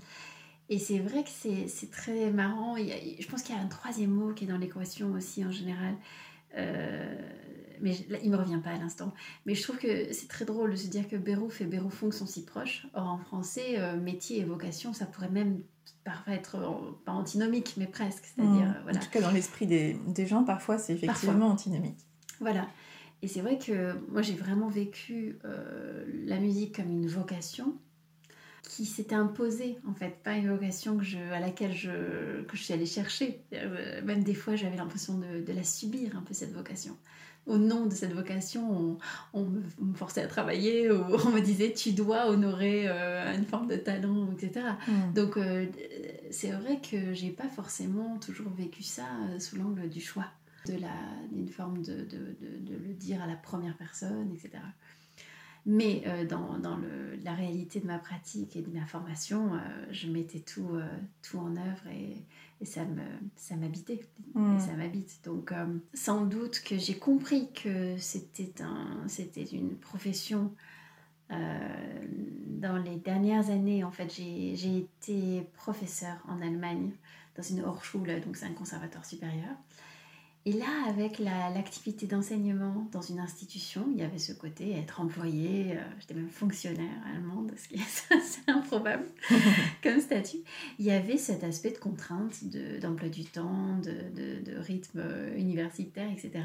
Et 0.69 0.79
c'est 0.79 0.99
vrai 0.99 1.23
que 1.23 1.29
c'est 1.29 1.91
très 1.91 2.31
marrant. 2.31 2.77
Il 2.77 3.17
je 3.19 3.27
pense 3.27 3.43
qu'il 3.43 3.53
y 3.53 3.57
a 3.57 3.61
un 3.61 3.67
troisième 3.67 4.11
mot 4.11 4.33
qui 4.33 4.45
est 4.45 4.47
dans 4.47 4.57
l'équation 4.57 5.11
aussi 5.11 5.43
en 5.43 5.51
général. 5.51 5.95
Euh, 6.57 7.15
mais 7.81 7.97
là, 8.09 8.19
il 8.23 8.31
me 8.31 8.37
revient 8.37 8.59
pas 8.63 8.69
à 8.69 8.77
l'instant. 8.77 9.13
Mais 9.45 9.53
je 9.53 9.63
trouve 9.63 9.77
que 9.77 10.13
c'est 10.13 10.29
très 10.29 10.45
drôle 10.45 10.71
de 10.71 10.75
se 10.77 10.87
dire 10.87 11.09
que 11.09 11.17
Beruf 11.17 11.59
et 11.59 11.65
Berufung 11.65 12.13
sont 12.13 12.25
si 12.25 12.45
proches. 12.45 12.87
Or, 12.93 13.07
en 13.07 13.17
français, 13.17 13.79
euh, 13.79 13.97
métier 13.97 14.39
et 14.39 14.43
vocation, 14.45 14.93
ça 14.93 15.05
pourrait 15.05 15.29
même 15.29 15.61
parfois 16.05 16.33
être 16.33 16.57
pas 17.03 17.11
antinomique, 17.11 17.73
mais 17.75 17.87
presque. 17.87 18.23
C'est-à-dire, 18.23 18.67
mm. 18.67 18.79
voilà. 18.83 18.99
En 18.99 19.01
tout 19.01 19.09
cas, 19.09 19.21
dans 19.21 19.31
l'esprit 19.31 19.67
des, 19.67 19.99
des, 20.07 20.25
gens, 20.25 20.45
parfois, 20.45 20.77
c'est 20.77 20.93
effectivement 20.93 21.47
antinomique. 21.47 21.99
Voilà. 22.39 22.67
Et 23.21 23.27
c'est 23.27 23.41
vrai 23.41 23.57
que 23.57 23.93
moi 24.09 24.21
j'ai 24.21 24.33
vraiment 24.33 24.69
vécu 24.69 25.37
euh, 25.45 26.05
la 26.25 26.39
musique 26.39 26.75
comme 26.75 26.89
une 26.89 27.07
vocation, 27.07 27.77
qui 28.71 28.85
s'était 28.85 29.15
imposée 29.15 29.77
en 29.87 29.93
fait, 29.93 30.15
pas 30.23 30.35
une 30.35 30.49
vocation 30.49 30.97
que 30.97 31.03
je, 31.03 31.17
à 31.33 31.39
laquelle 31.39 31.73
je, 31.73 32.41
que 32.43 32.55
je 32.55 32.63
suis 32.63 32.73
allée 32.73 32.85
chercher. 32.85 33.41
Euh, 33.53 34.01
même 34.03 34.23
des 34.23 34.33
fois, 34.33 34.55
j'avais 34.55 34.77
l'impression 34.77 35.17
de, 35.17 35.41
de, 35.41 35.53
la 35.53 35.63
subir 35.63 36.15
un 36.15 36.21
peu 36.21 36.33
cette 36.33 36.53
vocation. 36.53 36.95
Au 37.47 37.57
nom 37.57 37.87
de 37.87 37.93
cette 37.93 38.13
vocation, 38.13 38.97
on, 39.33 39.43
me, 39.43 39.93
forçait 39.95 40.21
à 40.21 40.27
travailler, 40.27 40.89
ou 40.91 41.03
on 41.25 41.31
me 41.31 41.41
disait 41.41 41.73
tu 41.73 41.91
dois 41.91 42.29
honorer 42.29 42.85
euh, 42.87 43.35
une 43.35 43.45
forme 43.45 43.67
de 43.67 43.75
talent, 43.75 44.29
etc. 44.31 44.65
Mm. 44.87 45.13
Donc 45.15 45.37
euh, 45.37 45.65
c'est 46.29 46.51
vrai 46.51 46.79
que 46.79 47.13
j'ai 47.13 47.31
pas 47.31 47.49
forcément 47.49 48.19
toujours 48.19 48.51
vécu 48.51 48.83
ça 48.83 49.03
sous 49.39 49.57
l'angle 49.57 49.89
du 49.89 49.99
choix, 49.99 50.27
d'une 50.65 51.47
forme 51.49 51.81
de, 51.81 52.03
de, 52.03 52.35
de, 52.39 52.75
le 52.75 52.93
dire 52.93 53.21
à 53.21 53.27
la 53.27 53.35
première 53.35 53.75
personne, 53.77 54.31
etc. 54.33 54.59
Mais 55.65 56.01
euh, 56.07 56.25
dans, 56.25 56.57
dans 56.57 56.75
le, 56.75 57.15
la 57.23 57.33
réalité 57.33 57.79
de 57.79 57.85
ma 57.85 57.99
pratique 57.99 58.55
et 58.55 58.61
de 58.61 58.71
ma 58.71 58.85
formation, 58.85 59.53
euh, 59.53 59.57
je 59.91 60.07
mettais 60.07 60.39
tout, 60.39 60.69
euh, 60.73 60.87
tout 61.21 61.37
en 61.37 61.55
œuvre 61.55 61.87
et, 61.91 62.17
et 62.61 62.65
ça, 62.65 62.83
me, 62.83 63.03
ça 63.35 63.55
m'habitait. 63.55 64.01
Hmm. 64.33 64.59
ça 64.59 64.73
m'habite. 64.73 65.19
Donc, 65.23 65.53
sans 65.93 66.25
doute 66.25 66.61
que 66.61 66.77
j'ai 66.77 66.97
compris 66.97 67.51
que 67.53 67.97
c'était, 67.97 68.61
un, 68.61 69.07
c'était 69.07 69.43
une 69.43 69.75
profession. 69.75 70.51
dans 71.29 72.77
les 72.83 72.97
dernières 72.97 73.49
années, 73.49 73.83
en 73.83 73.91
fait, 73.91 74.13
j'ai, 74.13 74.55
j'ai 74.55 74.77
été 74.77 75.47
professeur 75.55 76.17
en 76.27 76.41
Allemagne 76.41 76.91
dans 77.35 77.43
une 77.43 77.63
Hochschule, 77.63 78.21
donc 78.23 78.35
c'est 78.35 78.45
un 78.45 78.53
conservatoire 78.53 79.05
supérieur. 79.05 79.55
Et 80.43 80.53
là, 80.53 80.65
avec 80.87 81.19
l'activité 81.19 82.07
d'enseignement 82.07 82.87
dans 82.91 83.01
une 83.01 83.19
institution, 83.19 83.85
il 83.93 83.99
y 83.99 84.03
avait 84.03 84.17
ce 84.17 84.33
côté 84.33 84.71
être 84.71 84.99
employé, 84.99 85.73
euh, 85.73 85.81
j'étais 85.99 86.15
même 86.15 86.29
fonctionnaire 86.29 86.97
allemande, 87.13 87.51
ce 87.55 87.67
qui 87.67 87.75
est 87.75 87.79
assez 88.15 88.41
improbable 88.47 89.05
comme 89.83 89.99
statut. 89.99 90.39
Il 90.79 90.85
y 90.85 90.91
avait 90.91 91.17
cet 91.17 91.43
aspect 91.43 91.69
de 91.69 91.77
contrainte, 91.77 92.43
d'emploi 92.81 93.09
du 93.09 93.23
temps, 93.23 93.77
de, 93.83 94.41
de, 94.43 94.57
rythme 94.57 94.99
euh, 94.99 95.37
universitaire, 95.37 96.09
etc. 96.11 96.43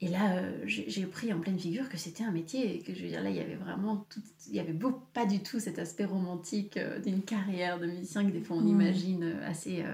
Et 0.00 0.08
là, 0.08 0.38
euh, 0.38 0.62
j'ai 0.64 1.04
pris 1.04 1.30
en 1.30 1.38
pleine 1.38 1.58
figure 1.58 1.90
que 1.90 1.98
c'était 1.98 2.24
un 2.24 2.32
métier, 2.32 2.76
et 2.76 2.78
que 2.80 2.94
je 2.94 3.02
veux 3.02 3.08
dire, 3.08 3.22
là, 3.22 3.28
il 3.28 3.36
y 3.36 3.40
avait 3.40 3.56
vraiment 3.56 4.06
tout, 4.08 4.22
il 4.48 4.54
y 4.54 4.60
avait 4.60 4.72
beau, 4.72 5.02
pas 5.12 5.26
du 5.26 5.40
tout 5.40 5.60
cet 5.60 5.78
aspect 5.78 6.06
romantique 6.06 6.78
d'une 7.04 7.20
carrière 7.20 7.78
de 7.78 7.86
musicien 7.86 8.24
que 8.24 8.30
des 8.30 8.40
fois 8.40 8.56
on 8.56 8.62
mmh. 8.62 8.68
imagine 8.68 9.36
assez 9.46 9.84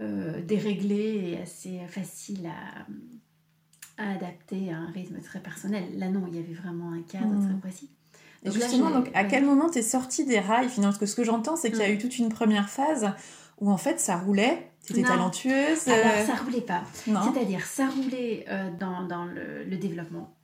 euh, 0.00 0.42
déréglé 0.42 1.30
et 1.30 1.40
assez 1.40 1.80
facile 1.88 2.50
à, 3.98 4.02
adapter 4.02 4.72
à 4.72 4.78
un 4.78 4.90
rythme 4.90 5.20
très 5.20 5.40
personnel. 5.40 5.84
Là, 5.98 6.08
non, 6.08 6.24
il 6.28 6.36
y 6.36 6.38
avait 6.38 6.54
vraiment 6.54 6.92
un 6.92 7.02
cadre 7.02 7.34
hmm. 7.34 7.48
très 7.48 7.58
précis. 7.60 7.90
Et 8.44 8.50
justement, 8.50 8.90
donc, 8.90 9.10
à 9.14 9.24
quel 9.24 9.44
moment 9.44 9.70
tu 9.70 9.78
es 9.78 9.82
sortie 9.82 10.24
des 10.26 10.40
rails 10.40 10.68
finalement? 10.68 10.90
Parce 10.90 10.98
que 10.98 11.06
ce 11.06 11.14
que 11.14 11.24
j'entends, 11.24 11.56
c'est 11.56 11.70
qu'il 11.70 11.80
y 11.80 11.84
a 11.84 11.88
hmm. 11.88 11.94
eu 11.94 11.98
toute 11.98 12.18
une 12.18 12.28
première 12.28 12.68
phase 12.68 13.12
où 13.60 13.70
en 13.70 13.76
fait 13.76 14.00
ça 14.00 14.16
roulait, 14.16 14.70
tu 14.84 14.92
étais 14.92 15.02
talentueuse. 15.02 15.88
Alors, 15.88 16.06
euh, 16.06 16.26
ça 16.26 16.34
roulait 16.34 16.60
pas. 16.60 16.82
C'est-à-dire, 17.04 17.64
ça 17.64 17.88
roulait 17.88 18.44
euh, 18.48 18.70
dans, 18.78 19.04
dans 19.06 19.24
le, 19.24 19.64
le, 19.64 19.76
développement 19.76 20.34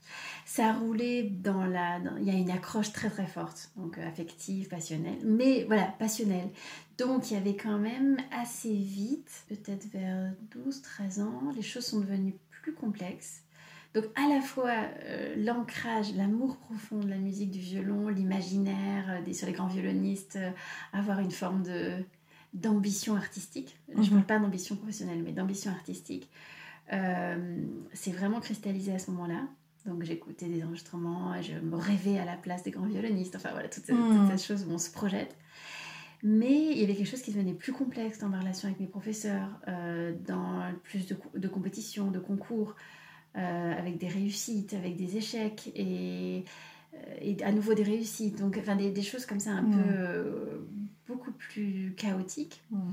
ça 0.50 0.72
roulé 0.72 1.22
dans 1.22 1.64
la... 1.64 2.00
Il 2.18 2.24
y 2.24 2.30
a 2.30 2.32
une 2.32 2.50
accroche 2.50 2.92
très 2.92 3.08
très 3.08 3.26
forte, 3.26 3.70
donc 3.76 3.98
euh, 3.98 4.08
affective, 4.08 4.66
passionnelle, 4.66 5.20
mais 5.24 5.62
voilà, 5.68 5.94
passionnelle. 6.00 6.48
Donc 7.00 7.30
il 7.30 7.34
y 7.34 7.36
avait 7.38 7.56
quand 7.56 7.78
même 7.78 8.18
assez 8.30 8.74
vite, 8.74 9.44
peut-être 9.48 9.86
vers 9.86 10.32
12-13 10.54 11.22
ans, 11.22 11.50
les 11.56 11.62
choses 11.62 11.86
sont 11.86 12.00
devenues 12.00 12.34
plus 12.50 12.74
complexes. 12.74 13.42
Donc 13.94 14.04
à 14.16 14.28
la 14.28 14.42
fois 14.42 14.74
euh, 15.04 15.34
l'ancrage, 15.38 16.14
l'amour 16.14 16.58
profond 16.58 16.98
de 16.98 17.08
la 17.08 17.16
musique, 17.16 17.50
du 17.50 17.58
violon, 17.58 18.08
l'imaginaire 18.08 19.06
euh, 19.08 19.22
des, 19.22 19.32
sur 19.32 19.46
les 19.46 19.54
grands 19.54 19.66
violonistes, 19.66 20.38
avoir 20.92 21.20
une 21.20 21.30
forme 21.30 21.62
de 21.62 22.04
d'ambition 22.52 23.16
artistique. 23.16 23.78
Je 23.88 23.94
ne 23.94 24.02
mhm. 24.02 24.10
parle 24.10 24.24
pas 24.24 24.38
d'ambition 24.40 24.76
professionnelle, 24.76 25.22
mais 25.24 25.32
d'ambition 25.32 25.70
artistique. 25.70 26.28
c'est 26.90 28.12
vraiment 28.12 28.40
cristallisé 28.40 28.92
à 28.92 28.98
ce 28.98 29.10
moment-là. 29.12 29.46
Donc 29.86 30.02
j'écoutais 30.02 30.46
des 30.46 30.62
enregistrements 30.64 31.34
et 31.34 31.42
je 31.42 31.54
me 31.54 31.76
rêvais 31.76 32.18
à 32.18 32.26
la 32.26 32.36
place 32.36 32.62
des 32.62 32.72
grands 32.72 32.86
violonistes. 32.86 33.36
Enfin 33.36 33.52
voilà, 33.52 33.68
toutes 33.68 33.86
ces, 33.86 33.94
hmm. 33.94 34.38
choses 34.38 34.66
où 34.68 34.72
on 34.72 34.78
se 34.78 34.90
projette. 34.90 35.34
Mais 36.22 36.72
il 36.72 36.78
y 36.78 36.84
avait 36.84 36.94
quelque 36.94 37.08
chose 37.08 37.22
qui 37.22 37.32
devenait 37.32 37.54
plus 37.54 37.72
complexe 37.72 38.18
dans 38.18 38.28
ma 38.28 38.40
relation 38.40 38.68
avec 38.68 38.78
mes 38.80 38.86
professeurs, 38.86 39.58
euh, 39.68 40.14
dans 40.26 40.62
plus 40.82 41.06
de, 41.06 41.16
de 41.34 41.48
compétitions, 41.48 42.10
de 42.10 42.18
concours, 42.18 42.76
euh, 43.36 43.72
avec 43.72 43.96
des 43.98 44.08
réussites, 44.08 44.74
avec 44.74 44.96
des 44.96 45.16
échecs 45.16 45.72
et, 45.74 46.44
euh, 46.94 46.98
et 47.22 47.42
à 47.42 47.52
nouveau 47.52 47.72
des 47.72 47.84
réussites. 47.84 48.38
Donc 48.38 48.58
enfin, 48.58 48.76
des, 48.76 48.90
des 48.90 49.02
choses 49.02 49.24
comme 49.24 49.40
ça 49.40 49.52
un 49.52 49.62
hmm. 49.62 49.82
peu 49.82 50.68
beaucoup 51.06 51.32
plus 51.32 51.94
chaotiques. 51.96 52.62
Hmm. 52.70 52.92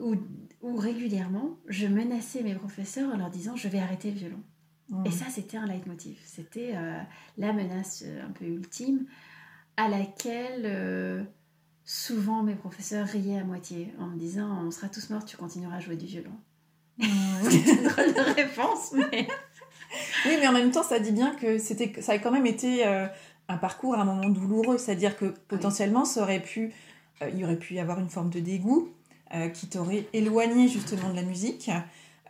où, 0.00 0.14
où 0.62 0.76
régulièrement 0.76 1.58
je 1.68 1.86
menaçais 1.86 2.42
mes 2.42 2.54
professeurs 2.54 3.12
en 3.12 3.18
leur 3.18 3.28
disant 3.28 3.56
je 3.56 3.68
vais 3.68 3.78
arrêter 3.78 4.10
le 4.10 4.16
violon. 4.16 4.42
Et 5.06 5.10
ça, 5.10 5.24
c'était 5.30 5.56
un 5.56 5.66
leitmotiv. 5.66 6.20
C'était 6.24 6.74
la 7.38 7.52
menace 7.54 8.04
un 8.22 8.30
peu 8.30 8.44
ultime 8.44 9.06
à 9.78 9.88
laquelle 9.88 11.26
souvent 11.84 12.42
mes 12.42 12.54
professeurs 12.54 13.06
riaient 13.06 13.38
à 13.38 13.44
moitié 13.44 13.94
en 14.00 14.06
me 14.06 14.16
disant 14.16 14.64
On 14.66 14.70
sera 14.70 14.88
tous 14.88 15.10
morts, 15.10 15.24
tu 15.24 15.36
continueras 15.36 15.76
à 15.76 15.80
jouer 15.80 15.96
du 15.96 16.06
violon. 16.06 16.32
C'est 16.98 17.72
une 17.72 17.88
drôle 17.88 18.14
de 18.14 18.34
réponse, 18.34 18.92
mais. 18.92 19.26
oui, 20.26 20.36
mais 20.40 20.46
en 20.46 20.52
même 20.52 20.70
temps, 20.70 20.82
ça 20.82 20.98
dit 20.98 21.12
bien 21.12 21.34
que 21.34 21.58
c'était, 21.58 22.00
ça 22.00 22.12
a 22.12 22.18
quand 22.18 22.30
même 22.30 22.46
été 22.46 22.84
un 22.84 23.56
parcours, 23.56 23.94
un 23.94 24.04
moment 24.04 24.28
douloureux. 24.28 24.78
C'est-à-dire 24.78 25.16
que 25.16 25.26
potentiellement, 25.48 26.04
ça 26.04 26.22
aurait 26.22 26.40
pu, 26.40 26.72
il 27.20 27.38
y 27.38 27.44
aurait 27.44 27.58
pu 27.58 27.74
y 27.74 27.80
avoir 27.80 27.98
une 27.98 28.08
forme 28.08 28.30
de 28.30 28.40
dégoût 28.40 28.90
qui 29.52 29.66
t'aurait 29.66 30.06
éloigné 30.12 30.68
justement 30.68 31.10
de 31.10 31.16
la 31.16 31.22
musique. 31.22 31.70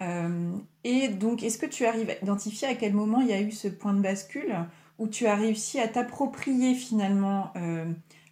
Euh, 0.01 0.53
et 0.83 1.09
donc, 1.09 1.43
est-ce 1.43 1.59
que 1.59 1.67
tu 1.67 1.87
arrives 1.87 2.11
à 2.11 2.23
identifier 2.23 2.69
à 2.69 2.75
quel 2.75 2.95
moment 2.95 3.21
il 3.21 3.29
y 3.29 3.33
a 3.33 3.41
eu 3.41 3.53
ce 3.53 3.69
point 3.69 3.95
de 3.95 4.01
bascule 4.01 4.55
où 4.99 5.09
tu 5.09 5.27
as 5.27 5.35
réussi 5.35 5.81
à 5.81 5.89
t'approprier 5.89 6.75
finalement 6.75 7.53
euh, 7.57 7.85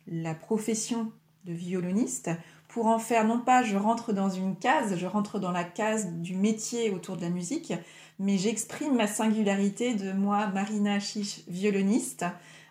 la 0.06 0.34
profession 0.34 1.12
de 1.44 1.52
violoniste 1.52 2.30
pour 2.68 2.86
en 2.86 2.98
faire 2.98 3.26
non 3.26 3.40
pas 3.40 3.62
je 3.62 3.76
rentre 3.76 4.12
dans 4.12 4.30
une 4.30 4.56
case, 4.56 4.96
je 4.96 5.06
rentre 5.06 5.38
dans 5.38 5.50
la 5.52 5.64
case 5.64 6.12
du 6.12 6.36
métier 6.36 6.90
autour 6.90 7.16
de 7.16 7.22
la 7.22 7.30
musique, 7.30 7.72
mais 8.18 8.38
j'exprime 8.38 8.96
ma 8.96 9.06
singularité 9.06 9.94
de 9.94 10.12
moi, 10.12 10.46
Marina 10.46 10.98
Chiche, 11.00 11.40
violoniste. 11.48 12.24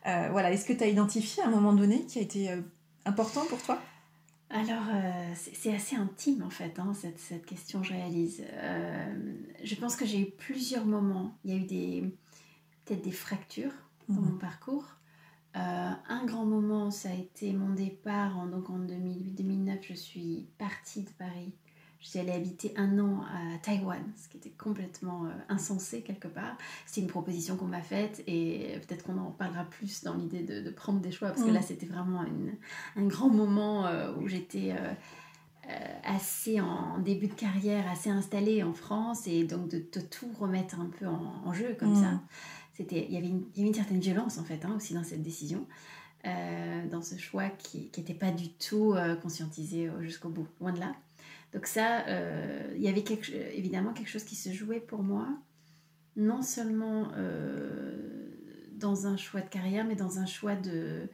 Euh, 0.08 0.30
voilà, 0.32 0.52
est-ce 0.52 0.66
que 0.66 0.74
tu 0.74 0.84
as 0.84 0.88
identifié 0.88 1.44
à 1.44 1.48
un 1.48 1.52
moment 1.52 1.74
donné 1.74 2.06
qui 2.06 2.18
a 2.18 2.22
été 2.22 2.50
important 3.06 3.46
pour 3.46 3.62
toi? 3.62 3.80
Alors, 4.54 4.84
euh, 4.94 5.34
c'est 5.54 5.74
assez 5.74 5.96
intime 5.96 6.44
en 6.44 6.50
fait, 6.50 6.78
hein, 6.78 6.94
cette, 6.94 7.20
cette, 7.20 7.46
question, 7.46 7.84
je 7.84 7.94
réalise. 7.94 8.44
Euh, 8.52 9.34
je 9.64 9.76
pense 9.76 9.96
que 9.96 10.06
j'ai 10.06 10.20
eu 10.20 10.26
plusieurs 10.26 10.86
moments. 10.86 11.38
Il 11.46 11.52
y 11.52 11.54
a 11.54 11.58
eu 11.58 11.66
des, 11.66 12.04
peut-être 12.84 13.02
des 13.02 13.12
fractures 13.12 13.72
dans 14.10 14.22
mhm. 14.22 14.32
mon 14.32 14.38
parcours. 14.38 14.86
Euh, 15.56 15.92
un 16.08 16.26
grand 16.26 16.46
moment, 16.46 16.92
ça 16.92 17.10
a 17.10 17.14
été 17.14 17.52
mon 17.52 17.74
départ 17.74 18.38
en, 18.38 18.48
donc 18.48 18.70
en 18.70 18.80
2008-2009. 18.80 19.80
Je 19.82 19.94
suis 19.94 20.48
partie 20.58 21.04
de 21.04 21.10
Paris 21.18 21.54
je 22.02 22.10
suis 22.10 22.20
allée 22.20 22.32
habiter 22.32 22.74
un 22.78 22.98
an 22.98 23.22
à 23.26 23.60
Taïwan, 23.60 24.02
ce 24.18 24.28
qui 24.28 24.38
était 24.38 24.50
complètement 24.50 25.26
euh, 25.26 25.30
insensé 25.50 26.02
quelque 26.02 26.28
part. 26.28 26.58
C'est 26.88 27.00
une 27.00 27.08
proposition 27.08 27.56
qu'on 27.56 27.68
m'a 27.68 27.84
faite 27.84 28.24
et 28.26 28.80
peut-être 28.88 29.04
qu'on 29.04 29.20
en 29.20 29.30
parlera 29.30 29.66
plus 29.66 30.04
dans 30.04 30.16
l'idée 30.16 30.42
de, 30.42 30.68
prendre 30.72 31.00
des 31.00 31.12
choix 31.12 31.28
parce 31.28 31.44
que 31.44 31.52
mm. 31.52 31.54
là 31.54 31.62
c'était 31.62 31.86
vraiment 31.86 32.26
un 32.96 33.06
grand 33.06 33.30
moment 33.30 33.86
euh, 33.86 34.16
où 34.16 34.28
j'étais 34.28 34.74
assez 36.04 36.60
en, 36.60 36.98
début 36.98 37.28
de 37.28 37.34
carrière, 37.34 37.90
assez 37.90 38.10
installée 38.10 38.64
en 38.64 38.74
France 38.74 39.28
et 39.28 39.44
donc 39.44 39.70
de, 39.70 39.80
tout 39.80 40.32
remettre 40.40 40.80
un 40.80 40.90
peu 41.00 41.06
en, 41.06 41.54
jeu 41.54 41.76
comme 41.80 41.96
ça. 41.96 42.20
C'était, 42.74 43.06
il, 43.08 43.14
y 43.14 43.18
avait 43.18 43.28
une, 43.28 43.44
il 43.54 43.58
y 43.58 43.62
avait 43.62 43.70
une 43.70 43.74
certaine 43.76 44.00
violence 44.00 44.38
en 44.38 44.44
fait 44.44 44.64
hein, 44.66 44.74
aussi 44.76 44.94
dans 44.94 45.04
cette 45.04 45.22
décision. 45.22 45.68
dans 46.24 47.02
ce 47.02 47.18
choix 47.18 47.50
qui 47.50 47.92
n'était 47.98 48.14
pas 48.14 48.32
du 48.32 48.50
tout 48.54 48.96
conscientisé 49.22 49.90
jusqu'au 50.02 50.30
bout, 50.30 50.48
loin 50.60 50.72
de 50.72 50.80
là. 50.80 50.94
Donc 51.54 51.66
ça, 51.66 52.06
euh, 52.08 52.74
il 52.76 52.82
y 52.82 52.88
avait 52.88 53.04
quelque, 53.04 53.32
évidemment 53.56 53.94
quelque 53.94 54.10
chose 54.10 54.24
qui 54.24 54.36
se 54.36 54.52
jouait 54.52 54.80
pour 54.80 55.04
moi, 55.04 55.28
non 56.16 56.42
seulement 56.42 57.12
euh, 57.16 58.30
dans 58.74 59.08
un 59.08 59.18
choix 59.18 59.42
de 59.42 59.50
carrière, 59.50 59.86
mais 59.86 59.96
dans 59.96 60.20
un 60.20 60.26
choix 60.26 60.56
de, 60.56 61.10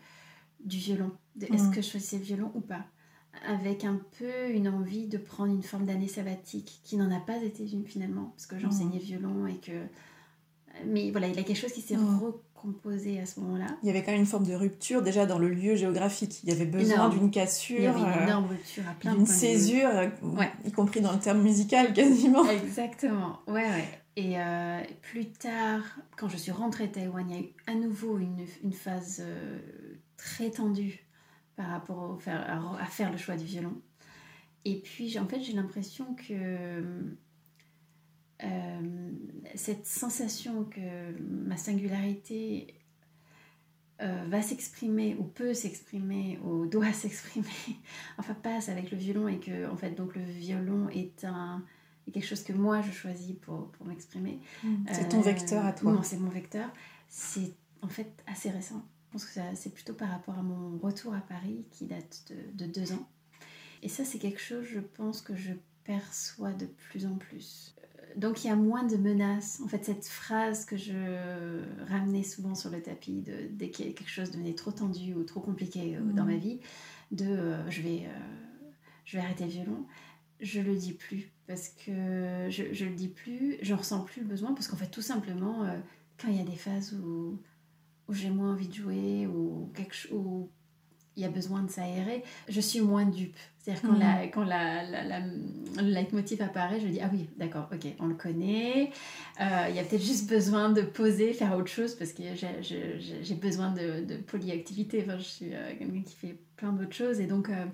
du 0.63 0.77
violon. 0.77 1.11
Est-ce 1.41 1.63
mm. 1.63 1.71
que 1.71 1.81
je 1.81 1.89
choisissais 1.89 2.17
le 2.17 2.23
violon 2.23 2.51
ou 2.53 2.61
pas 2.61 2.85
Avec 3.47 3.83
un 3.83 3.99
peu 4.19 4.49
une 4.51 4.67
envie 4.67 5.07
de 5.07 5.17
prendre 5.17 5.51
une 5.51 5.63
forme 5.63 5.85
d'année 5.85 6.07
sabbatique, 6.07 6.81
qui 6.83 6.97
n'en 6.97 7.11
a 7.11 7.19
pas 7.19 7.37
été 7.37 7.69
une 7.69 7.85
finalement, 7.85 8.33
parce 8.35 8.45
que 8.45 8.59
j'enseignais 8.59 8.99
mm. 8.99 9.03
violon 9.03 9.47
et 9.47 9.57
que... 9.57 9.85
Mais 10.85 11.11
voilà, 11.11 11.27
il 11.27 11.35
y 11.35 11.39
a 11.39 11.43
quelque 11.43 11.57
chose 11.57 11.73
qui 11.73 11.81
s'est 11.81 11.97
mm 11.97 12.33
composé 12.57 13.19
à 13.19 13.25
ce 13.25 13.39
moment-là. 13.39 13.67
Il 13.83 13.87
y 13.87 13.89
avait 13.89 14.03
quand 14.03 14.11
même 14.11 14.21
une 14.21 14.25
forme 14.25 14.45
de 14.45 14.53
rupture 14.53 15.01
déjà 15.01 15.25
dans 15.25 15.39
le 15.39 15.49
lieu 15.49 15.75
géographique. 15.75 16.43
Il 16.43 16.49
y 16.49 16.51
avait 16.51 16.65
besoin 16.65 17.09
d'une 17.09 17.31
cassure. 17.31 17.77
Il 17.77 17.83
y 17.83 17.87
avait 17.87 17.99
une 17.99 18.23
énorme 18.23 18.45
euh, 18.45 18.49
rupture 18.49 18.83
à 18.89 18.93
plein 18.93 19.15
D'une 19.15 19.25
césure, 19.25 19.89
euh, 19.89 20.07
y 20.65 20.71
compris 20.71 21.01
dans 21.01 21.13
le 21.13 21.19
terme 21.19 21.41
musical 21.41 21.93
quasiment. 21.93 22.49
Exactement, 22.49 23.39
ouais, 23.47 23.69
ouais. 23.69 23.87
Et 24.15 24.39
euh, 24.39 24.81
plus 25.03 25.27
tard, 25.27 25.83
quand 26.17 26.27
je 26.27 26.37
suis 26.37 26.51
rentrée 26.51 26.85
à 26.85 26.87
Taïwan, 26.87 27.29
il 27.29 27.35
y 27.35 27.39
a 27.39 27.41
eu 27.41 27.49
à 27.67 27.75
nouveau 27.75 28.17
une, 28.17 28.45
une 28.63 28.73
phase 28.73 29.23
très 30.17 30.49
tendue 30.49 31.05
par 31.55 31.67
rapport 31.67 32.11
au 32.11 32.17
faire, 32.17 32.75
à, 32.81 32.85
faire 32.85 33.11
le 33.11 33.17
choix 33.17 33.35
du 33.35 33.45
violon. 33.45 33.73
Et 34.65 34.79
puis, 34.79 35.17
en 35.19 35.27
fait, 35.27 35.41
j'ai 35.41 35.53
l'impression 35.53 36.15
que 36.15 37.15
euh, 38.43 39.11
cette 39.55 39.85
sensation 39.85 40.65
que 40.65 41.19
ma 41.19 41.57
singularité 41.57 42.75
euh, 44.01 44.25
va 44.27 44.41
s'exprimer 44.41 45.15
ou 45.15 45.23
peut 45.23 45.53
s'exprimer 45.53 46.39
ou 46.43 46.67
doit 46.67 46.93
s'exprimer, 46.93 47.47
enfin 48.17 48.35
passe 48.35 48.69
avec 48.69 48.91
le 48.91 48.97
violon 48.97 49.27
et 49.27 49.39
que 49.39 49.69
en 49.69 49.75
fait 49.75 49.91
donc 49.91 50.15
le 50.15 50.23
violon 50.23 50.89
est 50.89 51.25
un 51.25 51.63
quelque 52.13 52.25
chose 52.25 52.43
que 52.43 52.53
moi 52.53 52.81
je 52.81 52.91
choisis 52.91 53.35
pour, 53.41 53.69
pour 53.71 53.85
m'exprimer. 53.85 54.39
Mmh. 54.63 54.85
C'est 54.93 55.09
ton 55.09 55.21
vecteur 55.21 55.65
à 55.65 55.73
toi. 55.73 55.91
Non, 55.91 56.03
c'est 56.03 56.17
mon 56.17 56.29
vecteur. 56.29 56.69
C'est 57.09 57.53
en 57.81 57.89
fait 57.89 58.23
assez 58.27 58.49
récent. 58.49 58.85
Je 59.07 59.11
pense 59.11 59.25
que 59.25 59.39
c'est 59.55 59.73
plutôt 59.73 59.93
par 59.93 60.09
rapport 60.09 60.37
à 60.37 60.41
mon 60.41 60.77
retour 60.77 61.13
à 61.13 61.21
Paris 61.21 61.65
qui 61.71 61.85
date 61.85 62.23
de, 62.29 62.65
de 62.65 62.71
deux 62.71 62.93
ans. 62.93 63.07
Et 63.83 63.89
ça, 63.89 64.05
c'est 64.05 64.19
quelque 64.19 64.41
chose, 64.41 64.65
je 64.65 64.79
pense, 64.79 65.21
que 65.21 65.35
je 65.35 65.53
perçois 65.83 66.53
de 66.53 66.65
plus 66.65 67.05
en 67.05 67.15
plus. 67.15 67.75
Euh, 68.17 68.19
donc 68.19 68.43
il 68.43 68.47
y 68.47 68.49
a 68.49 68.55
moins 68.55 68.83
de 68.83 68.97
menaces. 68.97 69.61
En 69.63 69.67
fait, 69.67 69.83
cette 69.85 70.07
phrase 70.07 70.65
que 70.65 70.77
je 70.77 70.93
ramenais 71.87 72.23
souvent 72.23 72.55
sur 72.55 72.69
le 72.69 72.81
tapis 72.81 73.21
de, 73.21 73.47
dès 73.51 73.69
que 73.69 73.77
quelque 73.77 74.09
chose 74.09 74.31
devenait 74.31 74.55
trop 74.55 74.71
tendu 74.71 75.13
ou 75.13 75.23
trop 75.23 75.39
compliqué 75.39 75.97
euh, 75.97 76.01
dans 76.13 76.25
ma 76.25 76.37
vie, 76.37 76.59
de 77.11 77.25
euh, 77.25 77.69
je, 77.69 77.81
vais, 77.81 78.07
je 79.05 79.17
vais 79.17 79.23
arrêter 79.23 79.45
le 79.45 79.51
violon, 79.51 79.85
je 80.39 80.61
le 80.61 80.75
dis 80.75 80.93
plus 80.93 81.31
parce 81.47 81.69
que 81.69 82.47
je, 82.49 82.73
je 82.73 82.85
le 82.85 82.93
dis 82.93 83.07
plus, 83.07 83.57
je 83.61 83.73
ressens 83.73 84.01
plus 84.01 84.21
le 84.21 84.27
besoin 84.27 84.53
parce 84.53 84.67
qu'en 84.67 84.75
fait, 84.75 84.91
tout 84.91 85.01
simplement, 85.01 85.65
quand 86.19 86.27
il 86.27 86.35
y 86.35 86.41
a 86.41 86.43
des 86.43 86.57
phases 86.57 86.93
où, 86.93 87.39
où 88.07 88.13
j'ai 88.13 88.29
moins 88.29 88.51
envie 88.51 88.67
de 88.67 88.73
jouer 88.73 89.27
ou 89.27 89.71
quelque 89.73 89.95
où 90.13 90.49
il 91.17 91.23
y 91.23 91.25
a 91.25 91.29
besoin 91.29 91.63
de 91.63 91.69
s'aérer, 91.69 92.23
je 92.47 92.61
suis 92.61 92.79
moins 92.79 93.05
dupe. 93.05 93.35
C'est-à-dire 93.57 93.81
quand, 93.81 93.97
la, 93.97 94.25
mm. 94.25 94.31
quand 94.31 94.43
la, 94.43 94.83
la, 94.83 95.19
le 95.19 95.89
leitmotiv 95.89 96.41
apparaît, 96.41 96.79
je 96.79 96.87
dis 96.87 97.01
ah 97.01 97.09
oui, 97.11 97.27
d'accord, 97.37 97.67
ok, 97.73 97.85
on 97.99 98.05
le 98.05 98.13
connaît. 98.13 98.91
Euh, 99.41 99.65
il 99.69 99.75
y 99.75 99.79
a 99.79 99.83
peut-être 99.83 100.05
juste 100.05 100.29
besoin 100.29 100.69
de 100.69 100.81
poser, 100.81 101.33
faire 101.33 101.57
autre 101.57 101.69
chose 101.69 101.95
parce 101.95 102.13
que 102.13 102.23
j'ai 102.33 103.35
besoin 103.35 103.71
de, 103.71 104.05
de, 104.05 104.15
polyactivité. 104.15 105.03
Enfin, 105.03 105.17
je 105.17 105.23
suis 105.23 105.53
euh, 105.53 105.73
quelqu'un 105.77 106.01
qui 106.03 106.15
fait 106.15 106.37
plein 106.55 106.71
d'autres 106.71 106.95
choses 106.95 107.19
et 107.19 107.25
donc, 107.25 107.49
euh, 107.49 107.65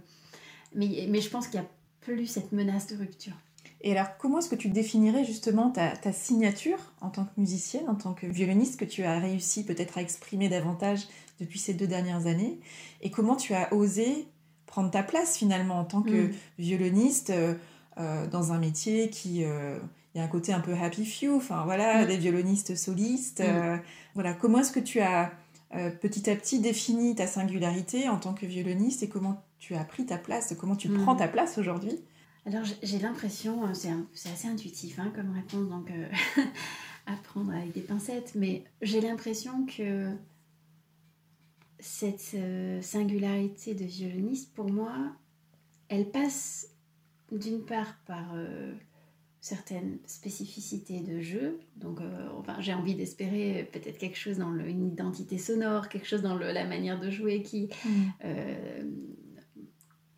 mais, 0.73 1.05
mais 1.09 1.21
je 1.21 1.29
pense 1.29 1.47
qu'il 1.47 1.59
n'y 1.59 1.65
a 1.65 1.69
plus 2.01 2.25
cette 2.25 2.53
menace 2.53 2.87
de 2.87 2.97
rupture. 2.97 3.35
Et 3.83 3.91
alors, 3.91 4.17
comment 4.17 4.39
est-ce 4.39 4.49
que 4.49 4.55
tu 4.55 4.69
définirais 4.69 5.25
justement 5.25 5.69
ta, 5.69 5.89
ta, 5.89 6.13
signature 6.13 6.77
en 7.01 7.09
tant 7.09 7.25
que 7.25 7.31
musicienne, 7.37 7.89
en 7.89 7.95
tant 7.95 8.13
que 8.13 8.25
violoniste 8.25 8.79
que 8.79 8.85
tu 8.85 9.03
as 9.03 9.19
réussi 9.19 9.65
peut-être 9.65 9.97
à 9.97 10.01
exprimer 10.01 10.47
davantage 10.47 11.01
depuis 11.41 11.59
ces 11.59 11.73
deux 11.73 11.87
dernières 11.87 12.25
années 12.25 12.59
Et 13.01 13.11
comment 13.11 13.35
tu 13.35 13.53
as 13.53 13.73
osé 13.73 14.25
prendre 14.73 14.89
ta 14.89 15.03
place 15.03 15.37
finalement 15.37 15.79
en 15.79 15.83
tant 15.83 16.01
que 16.01 16.27
mm. 16.27 16.33
violoniste 16.57 17.29
euh, 17.29 17.53
euh, 17.99 18.27
dans 18.27 18.53
un 18.53 18.59
métier 18.59 19.09
qui... 19.09 19.43
Euh, 19.43 19.77
y 20.15 20.19
a 20.19 20.23
un 20.23 20.27
côté 20.27 20.53
un 20.53 20.59
peu 20.59 20.73
happy 20.73 21.05
few, 21.05 21.35
enfin 21.35 21.63
voilà, 21.65 22.03
mm. 22.03 22.07
des 22.07 22.17
violonistes 22.17 22.75
solistes. 22.75 23.41
Mm. 23.41 23.79
voilà, 24.13 24.33
comment 24.33 24.59
est-ce 24.59 24.71
que 24.71 24.79
tu 24.79 24.99
as 24.99 25.31
petit 26.01 26.29
à 26.29 26.35
petit 26.35 26.59
défini 26.59 27.15
ta 27.15 27.25
singularité 27.25 28.07
en 28.09 28.17
tant 28.17 28.33
que 28.33 28.45
violoniste 28.45 29.01
et 29.01 29.09
comment 29.09 29.41
tu 29.57 29.73
as 29.73 29.83
pris 29.83 30.05
ta 30.05 30.19
place, 30.19 30.53
comment 30.59 30.75
tu 30.75 30.87
prends 30.89 31.15
ta 31.15 31.27
place 31.27 31.57
aujourd'hui? 31.57 31.99
Alors 32.45 32.63
j'ai 32.81 32.99
l'impression, 32.99 33.65
euh, 33.65 33.73
c'est 33.73 34.29
assez 34.29 34.47
intuitif 34.47 34.99
hein, 34.99 35.11
comme 35.15 35.31
réponse, 35.31 35.69
donc 35.69 35.89
euh, 35.91 36.09
à 37.05 37.15
prendre 37.15 37.53
avec 37.53 37.71
des 37.71 37.81
pincettes, 37.81 38.33
mais 38.35 38.65
j'ai 38.81 38.99
l'impression 38.99 39.65
que 39.65 40.11
cette 41.79 42.31
euh, 42.35 42.81
singularité 42.81 43.75
de 43.75 43.85
violoniste, 43.85 44.53
pour 44.53 44.69
moi, 44.69 45.15
elle 45.87 46.09
passe 46.09 46.69
d'une 47.31 47.63
part 47.63 47.95
par 48.05 48.35
certaines 49.41 49.97
spécificités 50.05 50.99
de 50.99 51.19
jeu, 51.19 51.59
donc 51.75 51.99
enfin, 52.37 52.61
j'ai 52.61 52.73
envie 52.73 52.93
d'espérer 52.93 53.67
peut-être 53.73 53.97
quelque 53.97 54.17
chose 54.17 54.37
dans 54.37 54.53
une 54.53 54.87
identité 54.87 55.39
sonore, 55.39 55.89
quelque 55.89 56.07
chose 56.07 56.21
dans 56.21 56.35
la 56.35 56.65
manière 56.65 56.99
de 56.99 57.09
jouer 57.09 57.41
qui, 57.41 57.69
mmh. 57.85 58.27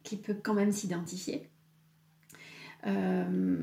qui 0.04 0.18
peut 0.18 0.36
quand 0.44 0.54
même 0.54 0.74
s'identifier. 0.74 1.50
Euh, 2.86 3.58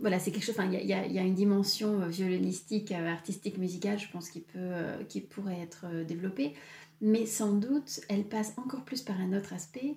voilà, 0.00 0.18
c'est 0.18 0.30
quelque 0.30 0.44
chose. 0.44 0.56
Il 0.58 0.80
y, 0.80 0.86
y, 0.86 1.18
a 1.18 1.22
une 1.22 1.34
dimension 1.34 2.02
euh, 2.02 2.08
violonistique, 2.08 2.92
euh, 2.92 3.10
artistique, 3.10 3.58
musicale, 3.58 3.98
je 3.98 4.08
pense, 4.10 4.28
qui, 4.28 4.40
peut, 4.40 5.04
qui 5.08 5.20
pourrait 5.20 5.60
être 5.60 5.86
développée. 6.06 6.54
Mais 7.00 7.26
sans 7.26 7.54
doute, 7.54 8.00
elle 8.08 8.24
passe 8.24 8.54
encore 8.56 8.84
plus 8.84 9.02
par 9.02 9.20
un 9.20 9.32
autre 9.36 9.52
aspect 9.52 9.96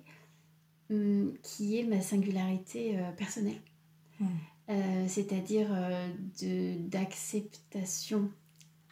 hum, 0.90 1.34
qui 1.42 1.78
est 1.78 1.84
ma 1.84 2.00
singularité 2.00 2.98
personnelle. 3.16 3.60
Hmm. 4.20 4.26
C'est-à-dire 5.06 5.68
d'acceptation 6.90 8.30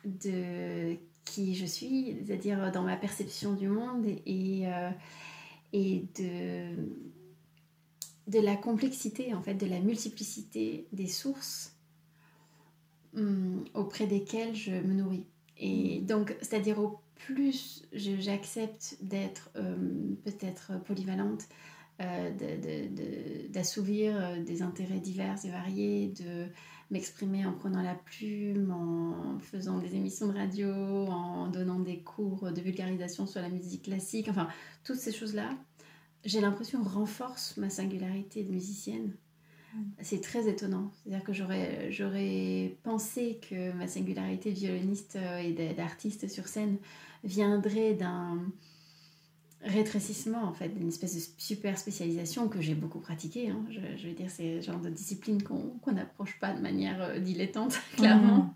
de, 0.07 0.97
qui 1.27 1.55
je 1.55 1.67
suis, 1.67 2.17
c'est-à-dire 2.25 2.73
dans 2.73 2.83
ma 2.83 2.97
perception 2.97 3.53
du 3.53 3.69
monde 3.69 4.07
et, 4.07 4.65
et 5.75 6.05
de 6.19 6.75
de 8.27 8.41
la 8.41 8.57
complexité, 8.57 9.35
en 9.35 9.43
fait, 9.43 9.55
de 9.55 9.67
la 9.67 9.81
multiplicité 9.81 10.87
des 10.93 11.07
sources 11.07 11.77
hum, 13.17 13.65
auprès 13.75 14.07
desquelles 14.07 14.55
je 14.55 14.73
me 14.73 14.95
nourris. 14.95 15.27
Et 15.59 16.01
donc, 16.01 16.37
c'est-à-dire 16.41 16.79
au 16.79 16.99
plus 17.15 17.83
j'accepte 17.93 18.99
d'être 19.01 19.51
hum, 19.57 20.17
peut-être 20.25 20.83
polyvalente, 20.85 21.49
euh, 22.03 22.31
d'assouvir 23.49 24.15
euh, 24.17 24.43
des 24.43 24.61
intérêts 24.61 25.01
divers 25.01 25.37
et 25.45 25.49
variés, 25.49 26.09
de 26.09 26.47
m'exprimer 26.91 27.47
en 27.47 27.53
prenant 27.53 27.83
la 27.83 27.95
plume, 27.95 28.71
en 28.71 29.39
faisant 29.39 29.79
des 29.79 29.95
émissions 29.95 30.29
de 30.29 30.35
radio, 30.35 30.69
en 30.69 31.49
donnant 31.49 31.81
des 31.81 32.01
cours 32.01 32.53
de 32.53 32.61
vulgarisation 32.61 33.27
sur 33.27 33.41
la 33.41 33.49
musique 33.49 33.85
classique, 33.85 34.29
enfin, 34.29 34.49
toutes 34.85 34.99
ces 34.99 35.13
choses-là, 35.13 35.51
j'ai 36.27 36.41
l'impression, 36.41 36.83
renforce 36.83 37.57
ma 37.57 37.71
singularité 37.71 38.43
de 38.43 38.51
musicienne. 38.51 39.13
C'est 40.01 40.23
très 40.23 40.49
étonnant. 40.49 40.91
C'est-à-dire 41.03 41.25
que 41.25 41.33
j'aurais, 41.33 41.93
j'aurais 41.93 42.77
pensé 42.83 43.39
que 43.49 43.73
ma 43.73 43.87
singularité 43.87 44.51
de 44.51 44.59
violoniste 44.59 45.17
euh, 45.17 45.39
et 45.39 45.53
d'artiste 45.75 46.29
sur 46.29 46.49
scène 46.49 46.79
viendrait 47.25 47.95
d'un 47.95 48.41
rétrécissement, 49.63 50.45
en 50.45 50.55
fait, 50.55 50.71
d'une 50.71 50.89
espèce 50.89 51.15
de 51.15 51.35
super 51.39 51.79
spécialisation 51.79 52.49
que 52.49 52.61
j'ai 52.61 52.75
beaucoup 52.75 53.01
pratiquée. 53.01 53.51
Hein. 53.51 53.65
Je, 53.71 54.09
veux 54.09 54.15
dire, 54.15 54.31
c'est 54.31 54.57
le 54.57 54.61
genre 54.63 54.81
de 54.81 54.89
discipline 54.89 55.43
qu'on 55.43 55.93
n'approche 55.93 56.39
pas 56.41 56.55
de 56.55 56.61
manière 56.61 57.03
euh, 57.03 57.19
dilettante, 57.19 57.79
clairement. 57.97 58.55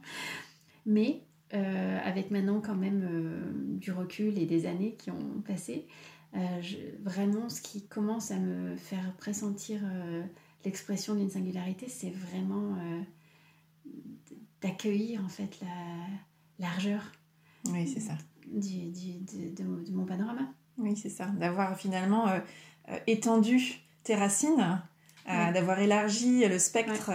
Mais 0.87 1.23
euh, 1.53 1.99
avec 2.03 2.31
maintenant 2.31 2.61
quand 2.61 2.77
même 2.77 3.79
du 3.79 3.93
recul 3.93 4.39
et 4.39 4.47
des 4.47 4.67
années 4.67 4.95
qui 4.99 5.11
ont 5.11 5.43
passé, 5.47 5.87
euh, 6.37 6.61
vraiment, 7.03 7.49
ce 7.49 7.61
qui 7.61 7.87
commence 7.87 8.31
à 8.31 8.37
me 8.37 8.77
faire 8.77 9.12
pressentir 9.16 9.81
euh, 9.85 10.23
l'expression 10.64 11.14
d'une 11.14 11.31
singularité, 11.31 11.88
c'est 11.88 12.11
vraiment 12.11 12.77
euh, 12.77 13.01
d'accueillir 14.61 15.25
en 15.25 15.29
fait 15.29 15.59
la 15.61 16.66
largeur. 16.66 17.03
Oui, 17.66 17.88
c'est 17.88 18.01
ça. 18.01 18.14
Du, 18.47 18.90
du, 18.90 19.19
de, 19.21 19.93
mon 19.93 20.05
panorama. 20.05 20.53
Oui, 20.79 20.97
c'est 20.97 21.11
ça. 21.11 21.27
D'avoir 21.27 21.77
finalement 21.77 22.27
étendu 23.07 23.81
tes 24.03 24.14
racines, 24.14 24.81
d'avoir 25.27 25.79
élargi 25.79 26.47
le 26.49 26.59
spectre 26.59 27.12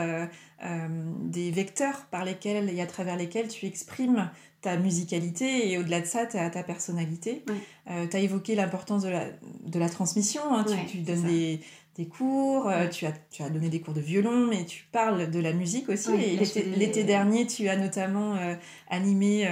des 1.23 1.51
vecteurs 1.51 2.05
par 2.05 2.23
lesquels 2.23 2.69
et 2.69 2.79
à 2.79 2.85
travers 2.85 3.17
lesquels 3.17 3.47
tu 3.47 3.65
exprimes 3.65 4.29
ta 4.65 4.77
musicalité 4.77 5.71
et 5.71 5.77
au-delà 5.77 6.01
de 6.01 6.07
ça, 6.07 6.25
ta, 6.25 6.49
ta 6.49 6.63
personnalité. 6.63 7.45
Euh, 7.87 8.07
tu 8.07 8.17
as 8.17 8.19
évoqué 8.19 8.55
l'importance 8.55 9.03
de 9.03 9.09
la, 9.09 9.27
de 9.63 9.77
la 9.77 9.89
transmission. 9.89 10.41
Hein. 10.51 10.65
tu, 10.89 10.97
donnes 10.97 11.21
des, 11.21 11.59
des, 11.95 12.07
cours, 12.07 12.67
euh, 12.67 12.87
tu, 12.87 13.05
as, 13.05 13.13
tu 13.29 13.43
as 13.43 13.51
donné 13.51 13.69
des 13.69 13.79
cours 13.79 13.93
de 13.93 14.01
violon, 14.01 14.47
mais 14.47 14.65
tu 14.65 14.85
parles 14.91 15.29
de 15.29 15.39
la 15.39 15.53
musique 15.53 15.87
aussi. 15.87 16.09
et 16.15 16.39
l'été 16.77 17.03
dernier, 17.03 17.45
tu 17.45 17.69
as 17.69 17.77
notamment 17.77 18.33
euh, 18.37 18.55
animé 18.89 19.45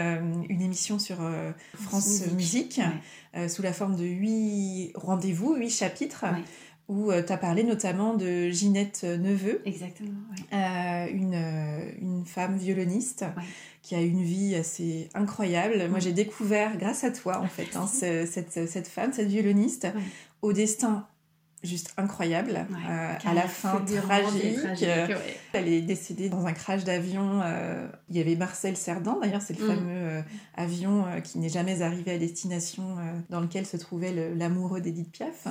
une 0.49 0.61
émission 0.63 0.97
sur 0.97 1.17
France 1.75 2.23
Musique, 2.33 2.81
sous 3.47 3.61
la 3.61 3.71
forme 3.71 3.95
de 3.95 4.03
huit 4.03 4.93
rendez-vous, 4.95 5.53
huit 5.53 5.69
chapitres 5.69 6.25
où 6.89 7.11
tu 7.11 7.31
as 7.31 7.37
parlé 7.37 7.63
notamment 7.63 8.13
de 8.13 8.49
Ginette 8.49 9.03
Neveu. 9.03 9.61
Exactement, 9.65 10.19
une, 10.51 11.39
une 12.01 12.25
femme 12.25 12.57
violoniste 12.57 13.25
qui 13.81 13.95
a 13.95 14.01
une 14.01 14.23
vie 14.23 14.55
assez 14.55 15.09
incroyable. 15.13 15.87
Moi, 15.89 15.99
j'ai 15.99 16.13
découvert, 16.13 16.77
grâce 16.77 17.03
à 17.03 17.11
toi, 17.11 17.39
en 17.39 17.47
fait, 17.47 17.75
hein, 17.75 17.87
cette, 17.87 18.51
cette, 18.51 18.87
femme, 18.87 19.13
cette 19.13 19.27
violoniste, 19.27 19.87
au 20.41 20.53
destin 20.53 21.07
juste 21.63 21.93
incroyable. 21.97 22.67
Euh, 22.89 23.13
à 23.23 23.33
la 23.33 23.47
fin, 23.47 23.79
tragique. 23.79 24.83
Euh, 24.83 25.07
elle 25.53 25.67
est 25.67 25.81
décédée 25.81 26.29
dans 26.29 26.45
un 26.45 26.53
crash 26.53 26.83
d'avion. 26.83 27.41
Euh, 27.43 27.87
il 28.09 28.17
y 28.17 28.19
avait 28.19 28.35
Marcel 28.35 28.75
Cerdan, 28.75 29.19
d'ailleurs, 29.21 29.41
c'est 29.41 29.57
le 29.57 29.65
mm. 29.65 29.67
fameux 29.67 30.23
avion 30.55 31.05
qui 31.23 31.39
n'est 31.39 31.49
jamais 31.49 31.81
arrivé 31.81 32.11
à 32.11 32.17
destination 32.17 32.97
dans 33.29 33.39
lequel 33.39 33.65
se 33.65 33.77
trouvait 33.77 34.33
l'amoureux 34.35 34.81
d'Edith 34.81 35.11
Piaf. 35.11 35.47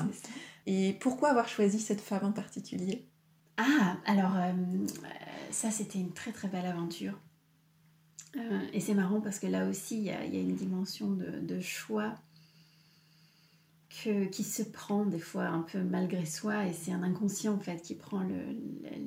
Et 0.66 0.96
pourquoi 1.00 1.30
avoir 1.30 1.48
choisi 1.48 1.80
cette 1.80 2.00
femme 2.00 2.24
en 2.24 2.32
particulier? 2.32 3.04
Ah, 3.56 3.96
alors 4.06 4.32
ça, 5.50 5.70
c'était 5.70 5.98
une 5.98 6.12
très 6.12 6.32
très 6.32 6.48
belle 6.48 6.66
aventure. 6.66 7.18
et 8.72 8.80
c'est 8.80 8.94
marrant 8.94 9.20
parce 9.20 9.38
que 9.38 9.46
là 9.46 9.66
aussi, 9.66 9.98
il 9.98 10.04
y, 10.04 10.10
a 10.10 10.40
une 10.40 10.54
dimension 10.54 11.10
de, 11.10 11.40
de 11.40 11.60
choix 11.60 12.14
qui 14.30 14.42
se 14.42 14.62
prend 14.62 15.04
des 15.04 15.18
fois 15.18 15.44
un 15.44 15.62
peu 15.62 15.82
malgré 15.82 16.24
soi 16.26 16.66
et 16.66 16.72
c'est 16.72 16.92
un 16.92 17.02
inconscient 17.02 17.54
en 17.54 17.58
fait 17.58 17.82
qui 17.82 17.94
prend 17.94 18.20
le, 18.20 18.36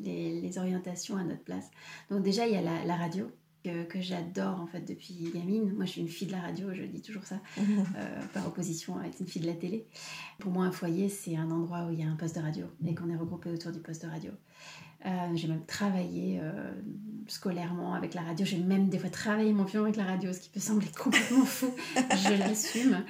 les, 0.03 0.57
orientations 0.57 1.17
à 1.17 1.23
notre 1.23 1.43
place. 1.43 1.69
Donc 2.09 2.23
déjà 2.23 2.47
il 2.47 2.53
y 2.53 2.57
a 2.57 2.61
la, 2.61 2.95
radio 2.95 3.29
que, 3.63 3.99
j'adore 3.99 4.61
en 4.61 4.67
fait 4.67 4.81
depuis 4.81 5.31
gamine. 5.33 5.73
Moi 5.73 5.85
je 5.85 5.91
suis 5.91 6.01
une 6.01 6.07
fille 6.07 6.27
de 6.27 6.33
la 6.33 6.41
radio, 6.41 6.73
je 6.73 6.83
dis 6.83 7.01
toujours 7.01 7.23
ça, 7.23 7.39
euh, 7.59 8.21
par 8.33 8.47
opposition 8.47 8.97
à 8.97 9.05
être 9.07 9.19
une 9.19 9.27
fille 9.27 9.41
de 9.41 9.47
la 9.47 9.53
télé. 9.53 9.85
Pour 10.39 10.51
moi 10.51 10.65
un 10.65 10.71
foyer 10.71 11.09
c'est 11.09 11.35
un 11.35 11.51
endroit 11.51 11.85
où 11.85 11.91
il 11.91 11.99
y 11.99 12.03
a 12.03 12.07
un 12.07 12.15
poste 12.15 12.35
de 12.35 12.41
radio 12.41 12.65
et 12.85 12.95
qu'on 12.95 13.09
est 13.09 13.17
regroupé 13.17 13.49
autour 13.49 13.71
du 13.71 13.79
poste 13.79 14.03
de 14.03 14.09
radio. 14.09 14.31
Euh, 15.05 15.35
j'ai 15.35 15.47
même 15.47 15.65
travaillé 15.65 16.39
euh, 16.41 16.71
scolairement 17.27 17.93
avec 17.93 18.15
la 18.15 18.21
radio. 18.21 18.43
J'ai 18.45 18.57
même 18.57 18.89
des 18.89 18.97
fois 18.97 19.09
travaillé 19.09 19.53
mon 19.53 19.63
violon 19.63 19.85
avec 19.85 19.97
la 19.97 20.05
radio, 20.05 20.33
ce 20.33 20.39
qui 20.39 20.49
peut 20.49 20.59
sembler 20.59 20.87
complètement 20.97 21.45
fou. 21.45 21.71
je 21.95 22.39
l'assume. 22.39 23.03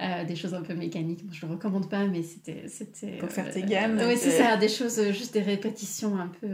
Euh, 0.00 0.24
des 0.24 0.36
choses 0.36 0.54
un 0.54 0.62
peu 0.62 0.74
mécaniques. 0.74 1.24
je 1.30 1.44
ne 1.44 1.50
le 1.50 1.56
recommande 1.56 1.88
pas, 1.88 2.06
mais 2.06 2.22
c'était. 2.22 2.68
c'était 2.68 3.18
Pour 3.18 3.30
faire 3.30 3.50
tes 3.50 3.62
gammes. 3.62 3.98
oui, 4.06 4.16
c'est 4.16 4.30
ça, 4.30 4.56
des 4.56 4.68
choses, 4.68 5.00
juste 5.10 5.34
des 5.34 5.42
répétitions 5.42 6.18
un 6.18 6.28
peu. 6.28 6.48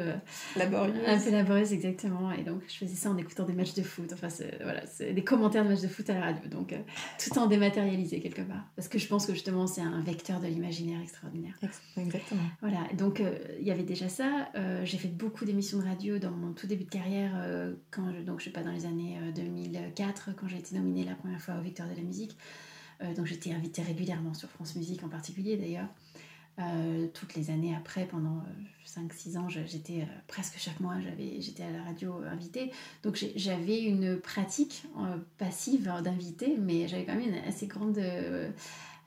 laborieuses. 0.57 0.97
Un 1.07 1.19
peu 1.19 1.31
laborieuses, 1.31 1.73
exactement. 1.73 2.33
Et 2.33 2.43
donc, 2.43 2.63
je 2.69 2.75
faisais 2.75 2.97
ça 2.97 3.11
en 3.11 3.17
écoutant 3.17 3.45
des 3.45 3.55
matchs 3.55 3.75
de 3.75 3.83
foot. 3.83 4.11
Enfin, 4.13 4.29
c'est, 4.29 4.59
voilà, 4.63 4.87
c'est 4.87 5.13
des 5.13 5.25
commentaires 5.25 5.65
de 5.65 5.71
matchs 5.71 5.83
de 5.83 5.89
foot 5.89 6.09
à 6.11 6.15
la 6.15 6.21
radio. 6.21 6.49
Donc, 6.49 6.75
tout 7.19 7.39
en 7.39 7.47
dématérialisé 7.47 8.21
quelque 8.21 8.43
part. 8.43 8.65
Parce 8.77 8.89
que 8.89 8.99
je 8.99 9.07
pense 9.07 9.27
que 9.27 9.33
justement, 9.33 9.67
c'est 9.67 9.83
un 9.83 10.03
vecteur 10.03 10.41
de 10.41 10.47
l'imaginaire 10.47 11.01
extraordinaire. 11.01 11.55
Exactement. 11.97 12.43
Voilà, 12.61 12.81
donc 12.97 13.23
il 13.61 13.67
y 13.67 13.71
avait 13.71 13.83
déjà 13.83 14.09
ça. 14.09 14.49
Euh, 14.55 14.85
j'ai 14.85 14.99
fait 14.99 15.09
beaucoup 15.09 15.45
d'émissions 15.45 15.79
de 15.79 15.85
radio 15.85 16.19
dans 16.19 16.31
mon 16.31 16.53
tout 16.53 16.67
début 16.67 16.85
de 16.85 16.91
carrière, 16.91 17.33
euh, 17.37 17.75
quand 17.91 18.13
je, 18.13 18.23
donc 18.23 18.41
je 18.41 18.47
sais 18.47 18.51
pas 18.51 18.63
dans 18.63 18.73
les 18.73 18.87
années 18.87 19.19
2004, 19.35 20.29
euh, 20.29 20.33
quand 20.37 20.49
j'ai 20.49 20.59
été 20.59 20.77
nominée 20.77 21.05
la 21.05 21.15
première 21.15 21.41
fois 21.41 21.55
aux 21.59 21.63
Victoires 21.63 21.89
de 21.89 21.95
la 21.95 22.03
musique. 22.03 22.37
Donc 23.17 23.27
j'étais 23.27 23.53
invitée 23.53 23.83
régulièrement 23.83 24.35
sur 24.35 24.49
France 24.49 24.77
Musique 24.77 25.03
en 25.05 25.09
particulier 25.09 25.57
d'ailleurs. 25.57 25.89
toutes 27.13 27.35
les 27.35 27.51
années 27.51 27.75
après, 27.75 28.07
pendant 28.07 28.43
5-6 28.87 29.39
ans, 29.39 29.49
j'étais 29.49 30.07
presque 30.27 30.57
chaque 30.59 30.81
mois, 30.81 30.95
j'étais 31.39 31.65
à 31.65 31.71
la 31.71 31.83
radio 31.83 32.21
invitée. 32.31 32.71
Donc 33.03 33.23
j'avais 33.37 33.83
une 33.83 34.19
pratique 34.21 34.85
passive 35.39 35.91
d'invité, 36.03 36.57
mais 36.59 36.89
j'avais 36.89 37.05
quand 37.05 37.15
même 37.15 37.29
une 37.29 37.49
assez 37.49 37.67
grande, 37.67 38.01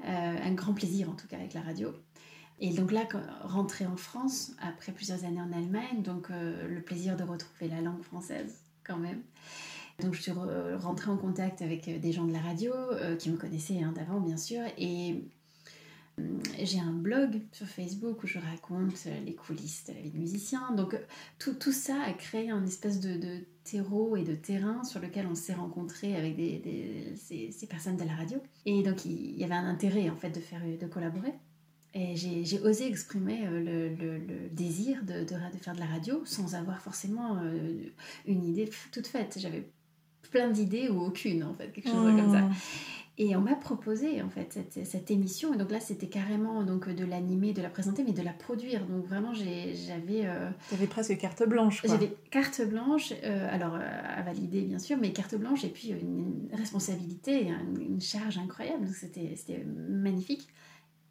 un 0.04 0.54
grand 0.54 0.73
plaisir 0.73 1.10
en 1.10 1.15
tout 1.15 1.28
cas 1.28 1.38
avec 1.38 1.54
la 1.54 1.62
radio. 1.62 1.93
Et 2.60 2.71
donc 2.71 2.91
là, 2.91 3.04
rentrer 3.43 3.86
en 3.86 3.97
France, 3.97 4.52
après 4.60 4.91
plusieurs 4.91 5.26
années 5.26 5.41
en 5.41 5.52
Allemagne, 5.54 6.02
donc 6.02 6.32
euh, 6.32 6.67
le 6.67 6.82
plaisir 6.82 7.15
de 7.15 7.23
retrouver 7.23 7.67
la 7.67 7.82
langue 7.82 8.02
française 8.02 8.63
quand 8.84 8.97
même. 8.97 9.21
Donc 10.00 10.14
je 10.14 10.22
suis 10.22 10.32
rentrée 10.32 11.10
en 11.10 11.18
contact 11.18 11.62
avec 11.62 11.88
euh, 11.88 11.98
des 11.98 12.12
gens 12.12 12.26
de 12.26 12.34
la 12.34 12.40
radio 12.40 12.72
euh, 12.74 13.16
qui 13.16 13.32
me 13.32 13.38
connaissaient 13.38 13.82
hein, 13.82 13.94
d'avant 13.96 14.20
bien 14.20 14.38
sûr. 14.38 14.62
Et 14.78 15.24
j'ai 16.64 16.80
un 16.80 16.92
blog 16.92 17.42
sur 17.52 17.68
Facebook 17.68 18.24
où 18.24 18.28
je 18.28 18.40
raconte 18.40 19.06
les 19.26 19.36
coulisses 19.36 19.86
de 19.86 19.94
la 19.94 20.02
vie 20.02 20.10
de 20.10 20.18
musicien. 20.18 20.72
Donc 20.72 21.00
tout, 21.40 21.54
tout 21.54 21.72
ça 21.72 22.02
a 22.02 22.14
créé 22.14 22.50
un 22.50 22.66
espèce 22.66 23.00
de, 23.00 23.18
de, 23.18 23.40
terreau 23.64 24.16
et 24.16 24.24
de 24.24 24.34
terrain 24.34 24.84
sur 24.84 25.00
lequel 25.00 25.28
on 25.28 25.36
s'est 25.36 25.54
rencontrés 25.54 26.16
avec 26.16 26.36
des, 26.36 27.14
ces, 27.16 27.68
personnes 27.68 27.98
de 27.98 28.04
la 28.04 28.16
radio. 28.16 28.42
Et 28.66 28.82
donc 28.82 29.06
il 29.06 29.38
y 29.38 29.44
avait 29.44 29.54
un 29.54 29.68
intérêt 29.68 30.10
en 30.10 30.16
fait 30.16 30.32
de, 30.32 30.40
faire, 30.40 30.62
de 30.62 30.88
collaborer. 30.88 31.34
Et 31.94 32.16
j'ai 32.16 32.60
osé 32.60 32.86
exprimer 32.88 33.48
euh, 33.48 33.90
le, 33.96 34.50
désir 34.50 35.04
de, 35.04 35.24
de, 35.24 35.58
faire 35.60 35.74
de 35.74 35.80
la 35.80 35.88
radio 35.88 36.22
sans 36.26 36.54
avoir 36.54 36.80
forcément 36.80 37.38
euh, 37.38 37.90
une 38.28 38.46
idée 38.46 38.70
toute 38.92 39.08
faite. 39.08 39.38
J'avais 39.40 39.68
plein 40.32 40.50
d'idées 40.50 40.90
ou 40.90 41.02
aucune, 41.02 41.44
en 41.44 41.54
fait, 41.54 41.72
quelque 41.72 41.90
chose 41.90 42.16
comme 42.16 42.32
ça. 42.32 42.50
Et 43.20 43.36
on 43.36 43.42
m'a 43.42 43.56
proposé 43.56 44.22
en 44.22 44.30
fait 44.30 44.54
cette, 44.54 44.86
cette, 44.86 45.10
émission. 45.10 45.52
Et 45.52 45.58
donc 45.58 45.72
là, 45.72 45.80
c'était 45.80 46.06
carrément 46.06 46.62
donc 46.62 46.88
de 46.88 47.04
l'animer, 47.04 47.52
de 47.52 47.63
la 47.63 47.70
présenter, 47.70 48.04
mais 48.04 48.12
de 48.12 48.22
la 48.22 48.32
produire. 48.32 48.86
Donc 48.86 49.08
vraiment, 49.08 49.34
j'avais. 49.34 50.28
Euh, 50.28 50.52
tu 50.70 50.86
presque 50.86 51.18
carte 51.18 51.42
blanche. 51.50 51.82
J'avais 51.84 52.16
carte 52.30 52.62
blanche, 52.62 53.13
alors 53.24 53.74
à 53.76 54.22
valider 54.22 54.62
bien 54.62 54.78
sûr, 54.78 54.98
mais 54.98 55.13
carte 55.13 55.34
blanche 55.34 55.63
et 55.63 55.70
puis 55.70 55.90
une, 55.90 56.48
responsabilité, 56.54 57.48
une, 57.48 57.82
une 57.82 58.02
charge 58.02 58.38
incroyable. 58.38 58.86
Donc 58.86 58.94
c'était 58.94 59.66
magnifique. 59.66 60.48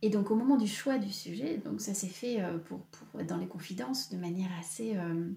Et 0.02 0.10
donc 0.10 0.30
au 0.30 0.36
moment 0.36 0.56
du 0.56 0.68
choix 0.68 0.98
du 0.98 1.10
sujet, 1.10 1.58
donc 1.64 1.80
ça 1.80 1.94
s'est 1.94 2.06
fait 2.06 2.40
euh, 2.40 2.58
pour, 2.58 2.80
pour, 2.80 3.24
dans 3.24 3.38
les 3.38 3.46
confidences 3.46 4.10
de 4.10 4.18
manière 4.18 4.50
assez, 4.60 4.94
euh, 4.96 5.30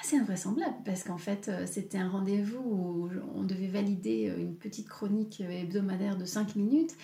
assez 0.00 0.16
invraisemblable, 0.16 0.76
parce 0.84 1.04
qu'en 1.04 1.18
fait 1.18 1.48
euh, 1.48 1.66
c'était 1.66 1.98
un 1.98 2.08
rendez-vous 2.08 2.62
où 2.62 3.08
on 3.34 3.42
devait 3.42 3.68
valider 3.68 4.32
une 4.38 4.56
petite 4.56 4.88
chronique 4.88 5.40
hebdomadaire 5.40 6.16
de 6.16 6.24
5 6.24 6.56
minutes, 6.56 6.96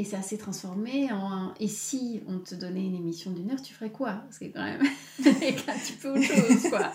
et 0.00 0.04
ça 0.04 0.22
s'est 0.22 0.38
transformé 0.38 1.10
en 1.12 1.52
et 1.58 1.66
si 1.66 2.22
on 2.28 2.38
te 2.38 2.54
donnait 2.54 2.84
une 2.84 2.94
émission 2.94 3.32
d'une 3.32 3.50
heure, 3.50 3.60
tu 3.60 3.74
ferais 3.74 3.90
quoi? 3.90 4.22
Ce 4.30 4.38
qui 4.38 4.44
est 4.44 4.50
quand 4.52 4.62
même 4.62 4.80
un 4.80 5.32
petit 5.32 5.92
peu 5.94 6.10
autre 6.10 6.22
chose, 6.22 6.70
quoi. 6.70 6.92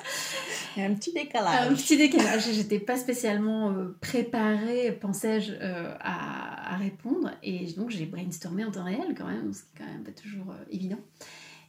Il 0.76 0.82
y 0.82 0.86
a 0.86 0.89
un 0.89 0.94
petit 0.94 1.12
décalage. 1.12 1.72
Un 1.72 1.76
petit 1.76 1.98
décalage. 1.98 2.50
J'étais 2.54 2.80
pas 2.80 2.96
spécialement 2.96 3.72
euh, 3.72 3.96
préparée, 4.00 4.94
pensais-je, 4.94 5.52
euh, 5.52 5.94
à, 6.00 6.76
à, 6.76 6.78
répondre. 6.78 7.32
Et 7.44 7.74
donc 7.74 7.89
j'ai 7.89 8.06
brainstormé 8.06 8.63
en 8.63 8.72
temps 8.72 8.86
réel 8.86 9.13
quand 9.18 9.28
même, 9.28 9.54
ce 9.54 9.63
qui 9.63 9.68
est 9.76 9.80
quand 9.80 9.92
même 9.92 10.04
pas 10.04 10.12
toujours 10.12 10.52
euh, 10.52 10.63
évident. 10.72 11.00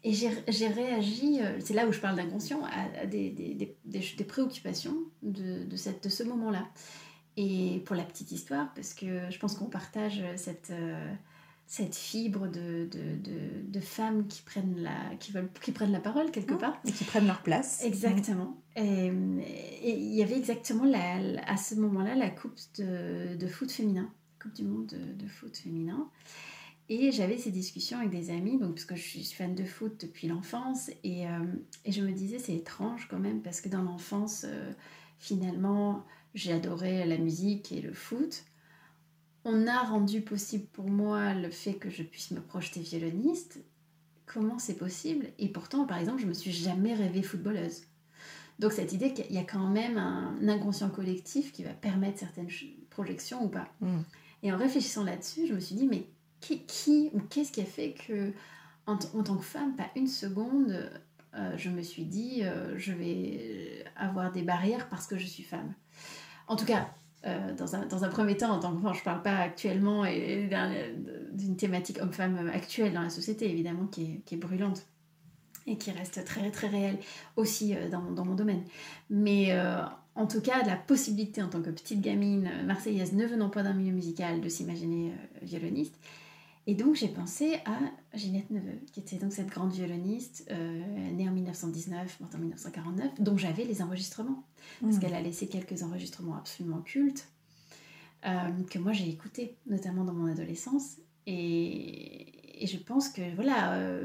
Et 0.06 0.12
j'ai 0.12 0.68
réagi, 0.68 1.40
c'est 1.60 1.72
là 1.72 1.86
où 1.88 1.92
je 1.92 1.98
parle 1.98 2.16
d'inconscient, 2.16 2.62
à, 2.64 3.06
des, 3.06 3.30
des, 3.30 3.54
des, 3.54 3.76
des, 3.84 4.24
préoccupations 4.24 4.96
de, 5.22 5.64
de, 5.64 5.76
cette, 5.76 6.04
de 6.04 6.10
ce 6.10 6.22
moment-là. 6.22 6.68
Et 7.36 7.82
pour 7.86 7.96
la 7.96 8.04
petite 8.04 8.30
histoire, 8.30 8.72
parce 8.74 8.94
que 8.94 9.30
je 9.30 9.38
pense 9.38 9.54
qu'on 9.56 9.64
partage 9.64 10.22
cette, 10.36 10.70
euh, 10.70 11.12
cette 11.66 11.96
fibre 11.96 12.46
de, 12.46 12.86
de, 12.90 13.16
de, 13.16 13.62
de, 13.66 13.80
femmes 13.80 14.28
qui 14.28 14.42
prennent, 14.42 14.76
la, 14.78 15.16
qui, 15.18 15.32
veulent, 15.32 15.50
qui 15.60 15.72
prennent 15.72 15.92
la 15.92 16.00
parole 16.00 16.30
quelque 16.30 16.54
part. 16.54 16.80
Et 16.84 16.92
qui 16.92 17.04
prennent 17.04 17.26
leur 17.26 17.42
place. 17.42 17.82
Exactement. 17.82 18.62
Et 18.76 19.06
il 19.84 20.14
y 20.14 20.22
avait 20.22 20.36
exactement 20.36 20.84
la, 20.84 21.16
à 21.46 21.56
ce 21.56 21.74
moment-là 21.76 22.14
la 22.14 22.30
coupe 22.30 22.58
de, 22.78 23.36
de 23.36 23.46
foot 23.46 23.70
féminin, 23.70 24.12
Coupe 24.40 24.54
du 24.54 24.64
monde 24.64 24.86
de, 24.86 25.26
foot 25.26 25.56
féminin. 25.56 26.08
Et 26.88 27.12
j'avais 27.12 27.38
ces 27.38 27.50
discussions 27.50 27.98
avec 27.98 28.10
des 28.10 28.30
amis, 28.30 28.58
donc, 28.58 28.74
parce 28.74 28.84
que 28.84 28.94
je 28.94 29.02
suis 29.02 29.24
fan 29.24 29.54
de 29.54 29.64
foot 29.64 29.98
depuis 30.02 30.28
l'enfance, 30.28 30.90
et, 31.02 31.26
euh, 31.26 31.44
et, 31.84 31.92
je 31.92 32.02
me 32.02 32.12
disais 32.12 32.38
c'est 32.38 32.54
étrange 32.54 33.08
quand 33.08 33.18
même, 33.18 33.40
parce 33.40 33.62
que 33.62 33.70
dans 33.70 33.82
l'enfance, 33.82 34.44
euh, 34.46 34.72
finalement, 35.18 36.04
j'ai 36.34 36.52
adoré 36.52 37.06
la 37.06 37.16
musique 37.16 37.72
et 37.72 37.80
le 37.80 37.94
foot. 37.94 38.44
On 39.46 39.66
a 39.66 39.82
rendu 39.82 40.20
possible 40.20 40.66
pour 40.72 40.88
moi 40.88 41.34
le 41.34 41.50
fait 41.50 41.74
que 41.74 41.90
je 41.90 42.02
puisse 42.02 42.30
me 42.32 42.40
projeter 42.40 42.80
violoniste. 42.80 43.60
Comment 44.26 44.58
c'est 44.58 44.76
possible? 44.76 45.26
Et 45.38 45.48
pourtant, 45.48 45.86
par 45.86 45.98
exemple, 45.98 46.20
je 46.20 46.26
me 46.26 46.34
suis 46.34 46.52
jamais 46.52 46.94
rêvée 46.94 47.22
footballeuse. 47.22 47.82
Donc 48.58 48.72
cette 48.72 48.92
idée 48.92 49.12
qu'il 49.12 49.32
y 49.32 49.38
a 49.38 49.44
quand 49.44 49.66
même 49.66 49.98
un 49.98 50.36
inconscient 50.48 50.88
collectif 50.88 51.52
qui 51.52 51.64
va 51.64 51.72
permettre 51.72 52.18
certaines 52.18 52.48
projections 52.90 53.44
ou 53.44 53.48
pas. 53.48 53.68
Mm. 53.80 54.00
Et 54.42 54.52
en 54.52 54.56
réfléchissant 54.56 55.04
là-dessus, 55.04 55.46
je 55.46 55.54
me 55.54 55.60
suis 55.60 55.74
dit, 55.74 55.86
mais 55.86 56.06
qui, 56.66 57.10
ou 57.12 57.20
qu'est-ce 57.20 57.52
qui 57.52 57.60
a 57.60 57.66
fait 57.66 57.94
que, 58.06 58.32
en, 58.86 58.96
tant 58.96 59.36
que 59.36 59.44
femme, 59.44 59.74
pas 59.76 59.88
une 59.96 60.08
seconde, 60.08 60.90
euh, 61.36 61.52
je 61.56 61.70
me 61.70 61.82
suis 61.82 62.04
dit, 62.04 62.42
euh, 62.42 62.78
je 62.78 62.92
vais 62.92 63.84
avoir 63.96 64.32
des 64.32 64.42
barrières 64.42 64.88
parce 64.88 65.06
que 65.06 65.18
je 65.18 65.26
suis 65.26 65.42
femme. 65.42 65.72
En 66.46 66.56
tout 66.56 66.66
cas, 66.66 66.88
euh, 67.26 67.54
dans, 67.54 67.74
un, 67.74 67.86
dans, 67.86 68.04
un, 68.04 68.08
premier 68.08 68.36
temps, 68.36 68.50
en 68.50 68.60
tant 68.60 68.74
que 68.74 68.80
je 68.92 68.98
ne 68.98 69.04
parle 69.04 69.22
pas 69.22 69.38
actuellement 69.38 70.04
d'une 71.32 71.56
thématique 71.56 71.98
homme-femme 72.00 72.50
actuelle 72.52 72.92
dans 72.92 73.02
la 73.02 73.10
société, 73.10 73.50
évidemment, 73.50 73.86
qui 73.86 74.02
est, 74.02 74.22
qui 74.26 74.34
est, 74.34 74.38
brûlante 74.38 74.86
et 75.66 75.78
qui 75.78 75.90
reste 75.90 76.22
très, 76.24 76.50
très 76.50 76.68
réelle 76.68 76.98
aussi 77.36 77.74
dans, 77.90 78.10
dans, 78.10 78.26
mon 78.26 78.34
domaine. 78.34 78.62
Mais 79.08 79.58
en 80.14 80.26
tout 80.26 80.42
cas, 80.42 80.62
la 80.66 80.76
possibilité 80.76 81.42
en 81.42 81.48
tant 81.48 81.62
que 81.62 81.70
petite 81.70 82.02
gamine 82.02 82.50
marseillaise 82.66 83.14
ne 83.14 83.24
venant 83.24 83.48
pas 83.48 83.62
d'un 83.62 83.72
milieu 83.72 83.94
musical 83.94 84.42
de 84.42 84.48
s'imaginer 84.50 85.14
violoniste, 85.40 85.98
et 86.66 86.74
donc 86.74 86.94
j'ai 86.94 87.08
pensé 87.08 87.58
à 87.66 87.78
Ginette 88.16 88.50
Neveu, 88.50 88.78
qui 88.92 89.00
était 89.00 89.16
donc 89.16 89.32
cette 89.32 89.48
grande 89.48 89.72
violoniste, 89.72 90.46
euh, 90.50 91.10
née 91.12 91.28
en 91.28 91.32
1919, 91.32 92.20
morte 92.20 92.34
en 92.34 92.38
1949, 92.38 93.20
dont 93.20 93.36
j'avais 93.36 93.64
les 93.64 93.82
enregistrements, 93.82 94.44
parce 94.80 94.96
mmh. 94.96 95.00
qu'elle 95.00 95.14
a 95.14 95.20
laissé 95.20 95.46
quelques 95.48 95.82
enregistrements 95.82 96.36
absolument 96.36 96.80
cultes, 96.80 97.28
euh, 98.26 98.50
que 98.70 98.78
moi 98.78 98.92
j'ai 98.92 99.08
écoutés, 99.08 99.56
notamment 99.66 100.04
dans 100.04 100.14
mon 100.14 100.26
adolescence. 100.26 100.96
Et, 101.26 102.62
et, 102.62 102.66
je 102.66 102.76
pense 102.78 103.08
que 103.08 103.34
voilà, 103.34 104.00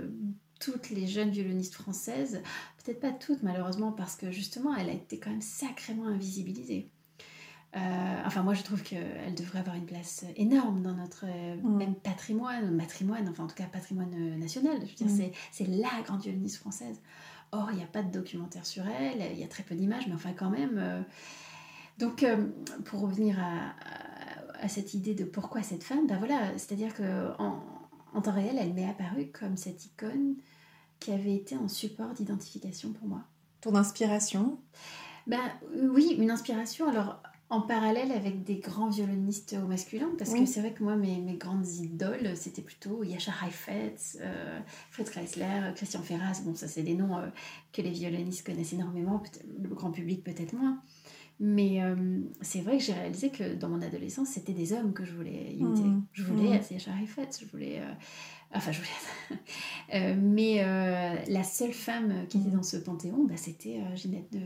toutes 0.60 0.90
les 0.90 1.08
jeunes 1.08 1.32
violonistes 1.32 1.74
françaises, 1.74 2.42
peut-être 2.84 3.00
pas 3.00 3.12
toutes 3.12 3.44
malheureusement, 3.44 3.92
parce 3.92 4.16
que 4.16 4.32
justement, 4.32 4.76
elle 4.76 4.90
a 4.90 4.94
été 4.94 5.20
quand 5.20 5.30
même 5.30 5.42
sacrément 5.42 6.08
invisibilisée. 6.08 6.92
Euh, 7.76 8.22
enfin, 8.26 8.42
moi, 8.42 8.56
je 8.56 8.64
trouve 8.64 8.82
qu'elle 8.82 9.36
devrait 9.36 9.60
avoir 9.60 9.76
une 9.76 9.86
place 9.86 10.26
énorme 10.36 10.82
dans 10.82 10.94
notre 10.94 11.26
mm. 11.26 11.78
même 11.78 11.96
patrimoine, 11.96 12.72
matrimoine, 12.72 13.30
enfin, 13.30 13.44
en 13.44 13.48
tout 13.48 13.56
cas, 13.56 13.66
patrimoine 13.66 14.14
euh, 14.14 14.38
national. 14.38 14.78
Je 14.82 15.04
veux 15.04 15.08
dire, 15.08 15.28
mm. 15.28 15.32
c'est 15.52 15.68
la 15.68 16.02
grande 16.04 16.22
violoniste 16.22 16.58
française. 16.58 17.00
Or, 17.52 17.70
il 17.72 17.78
n'y 17.78 17.84
a 17.84 17.88
pas 17.88 18.04
de 18.04 18.12
documentaire 18.12 18.66
sur 18.66 18.84
elle, 18.88 19.24
il 19.32 19.40
y 19.40 19.44
a 19.44 19.48
très 19.48 19.64
peu 19.64 19.76
d'images, 19.76 20.08
mais 20.08 20.14
enfin, 20.14 20.34
quand 20.34 20.50
même. 20.50 20.78
Euh, 20.78 21.02
donc, 21.98 22.26
pour 22.86 23.02
revenir 23.02 23.38
à, 23.40 23.74
à, 24.64 24.68
cette 24.70 24.94
idée 24.94 25.16
de 25.16 25.26
pourquoi 25.26 25.64
cette 25.64 25.84
femme, 25.84 26.08
ben 26.08 26.18
voilà, 26.18 26.58
c'est-à-dire 26.58 26.94
qu'en 26.94 27.62
en, 28.14 28.22
temps 28.22 28.32
réel, 28.32 28.58
elle 28.58 28.74
m'est 28.74 28.88
apparue 28.88 29.28
comme 29.28 29.58
cette 29.58 29.86
icône 29.86 30.36
qui 31.02 31.12
avait 31.12 31.36
été 31.36 31.56
un 31.56 31.68
support 31.68 32.14
d'identification 32.14 32.94
pour 32.94 33.08
moi. 33.08 33.24
Ton 33.60 33.76
inspiration? 33.76 34.60
Ben, 35.28 35.42
oui, 35.92 36.16
une 36.18 36.32
inspiration. 36.32 36.88
Alors, 36.88 37.22
en 37.52 37.62
parallèle 37.62 38.12
avec 38.12 38.44
des 38.44 38.58
grands 38.58 38.90
violonistes 38.90 39.56
au 39.62 39.68
masculin, 39.68 40.10
parce 40.20 40.34
que 40.34 40.46
c'est 40.46 40.60
vrai 40.60 40.72
que 40.72 40.84
moi, 40.84 40.96
mes, 40.96 41.20
mes 41.20 41.36
grandes 41.36 41.68
idoles, 41.68 42.36
c'était 42.36 42.62
plutôt 42.62 43.04
Yasha 43.04 43.32
Heifetz, 43.44 44.20
euh, 44.22 44.60
Fred 44.92 45.10
Kreisler, 45.10 45.74
Christian 45.76 46.04
Ferras. 46.04 46.42
Bon, 46.46 46.54
ça, 46.54 46.68
c'est 46.68 46.84
des 46.84 46.94
noms 46.94 47.18
euh, 47.18 47.28
que 47.74 47.82
les 47.82 47.90
violonistes 47.90 48.46
connaissent 48.46 48.74
énormément, 48.74 49.24
le 49.60 49.70
grand 49.70 49.90
public 49.90 50.24
peut-être 50.24 50.54
moins. 50.54 50.80
Mais 51.40 51.82
euh, 51.82 52.22
c'est 52.42 52.62
vrai 52.62 52.78
que 52.78 52.84
j'ai 52.84 52.94
réalisé 52.94 53.32
que 53.32 53.56
dans 53.56 53.70
mon 53.70 53.82
adolescence, 53.82 54.28
c'était 54.28 54.54
des 54.54 54.74
hommes 54.74 54.94
que 54.94 55.04
je 55.06 55.14
voulais 55.14 55.54
imiter. 55.54 55.88
Mmh. 55.88 56.06
Je 56.14 56.24
voulais 56.24 56.50
mmh. 56.50 56.74
Yasha 56.74 56.92
Heifetz, 57.02 57.40
je 57.42 57.46
voulais. 57.46 57.82
Enfin, 58.54 58.72
je 58.72 58.80
voulais. 58.80 60.16
mais 60.18 60.62
la 61.28 61.44
seule 61.44 61.74
femme 61.74 62.28
qui 62.28 62.38
était 62.38 62.50
mmh. 62.50 62.54
dans 62.54 62.64
ce 62.64 62.78
panthéon, 62.78 63.24
bah, 63.24 63.38
c'était 63.38 63.80
Ginette 63.96 64.32
de 64.34 64.42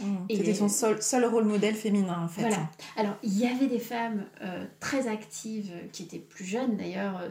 Mmh. 0.00 0.16
C'était 0.30 0.54
son 0.54 0.68
seul, 0.68 1.02
seul, 1.02 1.24
rôle 1.24 1.44
modèle 1.44 1.74
féminin 1.74 2.22
en 2.24 2.28
fait. 2.28 2.42
Voilà. 2.42 2.68
Alors 2.96 3.16
il 3.22 3.36
y 3.38 3.46
avait 3.46 3.66
des 3.66 3.78
femmes 3.78 4.26
euh, 4.42 4.66
très 4.78 5.08
actives 5.08 5.70
euh, 5.72 5.88
qui 5.90 6.02
étaient 6.02 6.18
plus 6.18 6.44
jeunes 6.44 6.76
d'ailleurs 6.76 7.18
euh, 7.20 7.28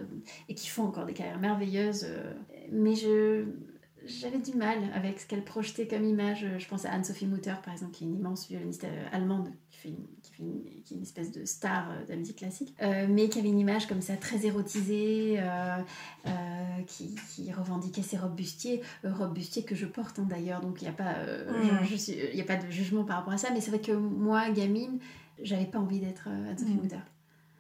et 0.50 0.56
qui 0.56 0.70
font 0.70 0.84
encore 0.84 1.06
des 1.06 1.14
carrières 1.14 1.40
merveilleuses, 1.40 2.08
mais 2.72 2.96
je 2.96 3.46
j'avais 4.06 4.38
du 4.38 4.54
mal 4.54 4.78
avec 4.94 5.20
ce 5.20 5.26
qu'elle 5.26 5.44
projetait 5.44 5.88
comme 5.88 6.06
image. 6.06 6.46
Je 6.58 6.68
pense 6.68 6.86
à 6.86 6.92
Anne-Sophie 6.92 7.26
Mutter 7.26 7.56
par 7.64 7.74
exemple, 7.74 7.92
qui 7.92 8.04
est 8.04 8.08
une 8.08 8.16
immense 8.16 8.48
violoniste 8.48 8.86
allemande 9.12 9.52
qui 9.72 9.80
fait 9.80 9.90
une, 9.90 10.06
qui, 10.36 10.94
est 10.94 10.96
une 10.96 11.02
espèce 11.02 11.32
de 11.32 11.46
star 11.46 11.90
euh, 11.90 12.06
de 12.06 12.10
la 12.10 12.16
musique 12.18 12.38
classique, 12.38 12.74
euh, 12.82 13.08
mais 13.10 13.30
qui 13.30 13.40
avait 13.40 13.50
une 13.50 13.60
image 13.60 13.88
comme 13.88 14.02
ça 14.02 14.16
très 14.18 14.46
érotisée, 14.46 15.38
euh, 15.40 15.82
qui, 16.88 17.16
qui, 17.34 17.52
revendiquait 17.52 18.02
ses 18.02 18.18
robes 18.18 18.36
bustiers, 18.36 18.82
robes 19.04 19.34
bustiers 19.34 19.64
que 19.64 19.76
je 19.76 19.86
porte 19.86 20.20
hein, 20.20 20.28
d'ailleurs, 20.30 20.62
donc 20.62 20.82
il 20.82 20.86
n'y 20.86 20.90
a, 20.90 20.94
pas, 20.94 21.16
a 21.16 22.44
pas 22.44 22.56
de 22.58 22.70
jugement 22.70 23.04
par 23.04 23.18
rapport 23.18 23.34
à 23.34 23.38
ça, 23.38 23.50
mais 23.54 23.62
c'est 23.62 23.72
vrai 23.72 23.80
que 23.80 23.92
moi, 23.92 24.50
gamine, 24.50 25.00
j'avais 25.42 25.66
pas 25.66 25.80
envie 25.80 26.00
d'être 26.00 26.28
Anne-Sophie 26.28 26.74
mmh. 26.74 27.02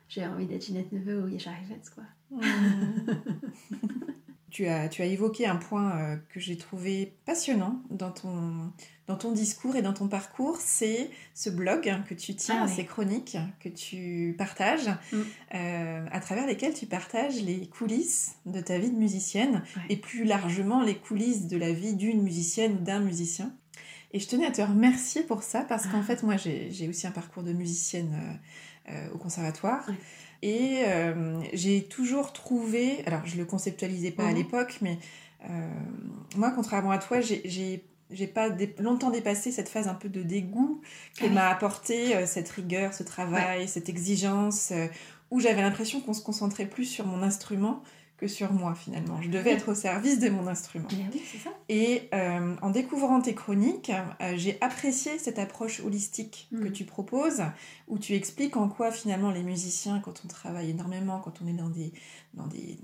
J'avais 0.08 0.28
envie 0.28 0.46
d'être 0.46 0.64
Ginette 0.64 0.92
Neveu 0.92 1.24
ou 1.24 1.28
Yasha 1.28 1.52
Rivets, 1.52 1.82
quoi. 1.94 2.04
tu 4.56 4.68
as, 4.68 4.88
tu 4.88 5.02
as 5.02 5.06
évoqué 5.06 5.46
un 5.46 5.58
point 5.58 5.98
euh, 5.98 6.16
que 6.30 6.40
j'ai 6.40 6.56
trouvé 6.56 7.14
passionnant 7.26 7.82
dans 7.90 8.12
ton, 8.12 8.72
dans 9.06 9.18
ton 9.18 9.34
discours 9.34 9.76
et 9.76 9.82
dans 9.82 9.92
ton 9.92 10.08
parcours, 10.08 10.56
c'est 10.62 11.10
ce 11.34 11.50
blog 11.50 11.94
que 12.08 12.14
tu 12.14 12.36
tiens, 12.36 12.62
ah 12.64 12.68
ces 12.70 12.86
chroniques 12.86 13.38
que 13.60 13.68
tu 13.68 14.34
partages, 14.38 14.88
mm. 15.12 15.22
euh, 15.56 16.06
à 16.10 16.20
travers 16.22 16.48
lesquelles 16.48 16.74
tu 16.74 16.86
partages 16.86 17.42
les 17.42 17.68
coulisses 17.68 18.36
de 18.46 18.62
ta 18.62 18.80
vie 18.80 18.92
de 18.92 18.96
musicienne 18.96 19.62
et 19.90 19.98
plus 19.98 20.24
largement 20.24 20.82
les 20.82 20.96
coulisses 20.96 21.48
de 21.48 21.58
la 21.58 21.74
vie 21.74 21.94
d'une 21.94 22.22
musicienne 22.22 22.78
ou 22.80 22.82
d'un 22.82 23.02
musicien. 23.02 23.54
Et 24.14 24.22
je 24.22 24.28
tenais 24.30 24.46
à 24.46 24.52
te 24.52 24.62
remercier 24.62 25.24
pour 25.24 25.44
ça 25.44 25.66
parce 25.68 25.86
qu'en 25.88 26.00
ah. 26.00 26.04
fait, 26.04 26.24
moi, 26.24 26.38
j'ai 26.38 26.88
aussi 26.88 27.06
un 27.08 27.12
parcours 27.12 27.44
de 27.44 27.52
musicienne 27.52 28.40
euh, 28.90 29.10
au 29.14 29.18
conservatoire. 29.18 29.86
Et 30.46 30.84
euh, 30.86 31.42
j'ai 31.54 31.86
toujours 31.86 32.32
trouvé, 32.32 33.04
alors 33.08 33.26
je 33.26 33.36
le 33.36 33.46
conceptualisais 33.46 34.12
pas 34.12 34.26
à 34.26 34.30
mhm. 34.30 34.36
l'époque, 34.36 34.78
mais 34.80 35.00
euh, 35.50 35.68
moi, 36.36 36.52
contrairement 36.52 36.92
à 36.92 37.00
toi, 37.00 37.20
j'ai 37.20 37.84
j'ai 38.12 38.28
pas 38.28 38.50
longtemps 38.78 39.10
dépassé 39.10 39.52
cette 39.52 39.68
phase 39.68 39.88
un 39.88 39.96
peu 39.96 40.08
de 40.08 40.22
dégoût 40.22 40.80
que 41.18 41.26
ah 41.26 41.30
m'a 41.30 41.48
apporté 41.50 42.16
euh, 42.16 42.28
cette 42.28 42.48
rigueur, 42.50 42.94
ce 42.94 43.02
travail, 43.02 43.68
cette 43.68 43.90
exigence, 43.90 44.72
où 45.32 45.40
j'avais 45.40 45.64
l'impression 45.64 46.00
qu'on 46.00 46.14
se 46.14 46.22
concentrait 46.22 46.68
plus 46.68 46.86
sur 46.86 47.08
mon 47.08 47.24
instrument 47.24 47.82
que 48.26 48.32
sur 48.32 48.52
moi 48.52 48.74
finalement. 48.74 49.22
Je 49.22 49.30
devais 49.30 49.52
être 49.52 49.70
au 49.70 49.76
service 49.76 50.20
de 50.20 50.30
mon 50.30 50.48
instrument. 50.48 50.88
Et 51.70 52.10
euh, 52.14 52.56
en 52.62 52.70
découvrant 52.72 53.22
tes 53.22 53.36
chroniques, 53.36 53.92
euh, 54.22 54.34
j'ai 54.36 54.58
apprécié 54.62 55.20
cette 55.20 55.38
approche 55.40 55.80
holistique 55.80 56.48
que 56.52 56.70
mm. 56.70 56.72
tu 56.72 56.84
proposes, 56.86 57.44
où 57.88 58.00
tu 58.00 58.14
expliques 58.14 58.58
en 58.58 58.68
quoi 58.68 58.92
finalement 58.92 59.32
les 59.32 59.44
musiciens, 59.44 60.00
quand 60.00 60.22
on 60.26 60.28
travaille 60.28 60.72
énormément, 60.72 61.20
quand 61.20 61.42
on 61.44 61.48
est 61.48 61.54
dans 61.54 61.70
des, 61.70 61.94
dans 62.34 62.48
des, 62.48 62.80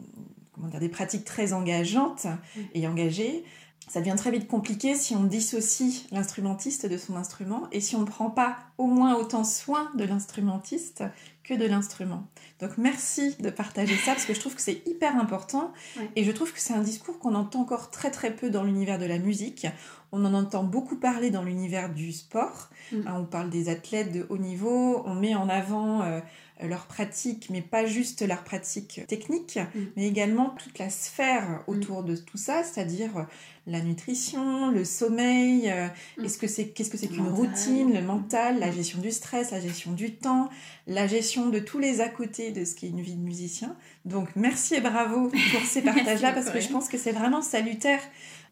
comment 0.53 0.67
dire, 0.67 0.79
des 0.79 0.89
pratiques 0.89 1.25
très 1.25 1.53
engageantes 1.53 2.25
mm. 2.25 2.61
et 2.75 2.87
engagées, 2.87 3.43
ça 3.87 3.99
devient 3.99 4.15
très 4.15 4.31
vite 4.31 4.47
compliqué 4.47 4.95
si 4.95 5.15
on 5.15 5.23
dissocie 5.23 6.07
l'instrumentiste 6.11 6.85
de 6.85 6.97
son 6.97 7.15
instrument 7.15 7.67
et 7.71 7.81
si 7.81 7.95
on 7.95 8.01
ne 8.01 8.05
prend 8.05 8.29
pas 8.29 8.57
au 8.77 8.85
moins 8.85 9.15
autant 9.15 9.43
soin 9.43 9.91
de 9.97 10.05
l'instrumentiste 10.05 11.03
que 11.43 11.53
de 11.53 11.65
l'instrument. 11.65 12.27
Donc 12.59 12.77
merci 12.77 13.35
de 13.39 13.49
partager 13.49 13.95
ça 13.95 14.13
parce 14.13 14.25
que 14.25 14.33
je 14.33 14.39
trouve 14.39 14.55
que 14.55 14.61
c'est 14.61 14.87
hyper 14.87 15.17
important 15.17 15.73
et 16.15 16.23
je 16.23 16.31
trouve 16.31 16.53
que 16.53 16.59
c'est 16.59 16.73
un 16.73 16.81
discours 16.81 17.19
qu'on 17.19 17.35
entend 17.35 17.61
encore 17.61 17.89
très 17.89 18.11
très 18.11 18.35
peu 18.35 18.49
dans 18.49 18.63
l'univers 18.63 18.99
de 18.99 19.05
la 19.05 19.17
musique. 19.17 19.67
On 20.11 20.23
en 20.25 20.33
entend 20.33 20.63
beaucoup 20.63 20.97
parler 20.97 21.31
dans 21.31 21.43
l'univers 21.43 21.91
du 21.93 22.11
sport. 22.11 22.69
Mm. 22.91 23.07
Hein, 23.07 23.13
on 23.17 23.25
parle 23.25 23.49
des 23.49 23.69
athlètes 23.69 24.11
de 24.11 24.25
haut 24.29 24.37
niveau, 24.37 25.01
on 25.05 25.15
met 25.15 25.35
en 25.35 25.49
avant 25.49 26.01
euh, 26.01 26.19
leur 26.61 26.85
pratique, 26.85 27.49
mais 27.49 27.61
pas 27.61 27.85
juste 27.85 28.25
leur 28.25 28.43
pratique 28.43 29.01
technique, 29.07 29.57
mm. 29.57 29.79
mais 29.95 30.07
également 30.07 30.49
toute 30.49 30.79
la 30.79 30.89
sphère 30.89 31.63
autour 31.67 32.03
mm. 32.03 32.05
de 32.05 32.15
tout 32.15 32.37
ça, 32.37 32.63
c'est-à-dire 32.63 33.27
la 33.67 33.81
nutrition, 33.81 34.71
le 34.71 34.83
sommeil, 34.83 35.69
euh, 35.69 35.87
mm. 36.17 36.25
est-ce 36.25 36.37
que 36.37 36.47
c'est 36.47 36.69
qu'est-ce 36.69 36.89
que 36.89 36.97
c'est 36.97 37.07
qu'une 37.07 37.27
routine, 37.27 37.93
le 37.93 38.01
mental, 38.01 38.59
la 38.59 38.71
gestion 38.71 38.99
du 38.99 39.11
stress, 39.11 39.51
la 39.51 39.59
gestion 39.59 39.91
du 39.91 40.15
temps, 40.15 40.49
la 40.87 41.07
gestion 41.07 41.49
de 41.49 41.59
tous 41.59 41.79
les 41.79 42.01
à 42.01 42.09
côté 42.09 42.51
de 42.51 42.65
ce 42.65 42.75
qui 42.75 42.87
est 42.87 42.89
une 42.89 43.01
vie 43.01 43.15
de 43.15 43.23
musicien. 43.23 43.75
Donc 44.05 44.29
merci 44.35 44.75
et 44.75 44.81
bravo 44.81 45.29
pour 45.29 45.61
ces 45.65 45.81
partages-là 45.83 46.31
parce 46.33 46.49
que 46.49 46.59
je 46.59 46.69
pense 46.69 46.89
que 46.89 46.97
c'est 46.97 47.11
vraiment 47.11 47.41
salutaire 47.41 48.01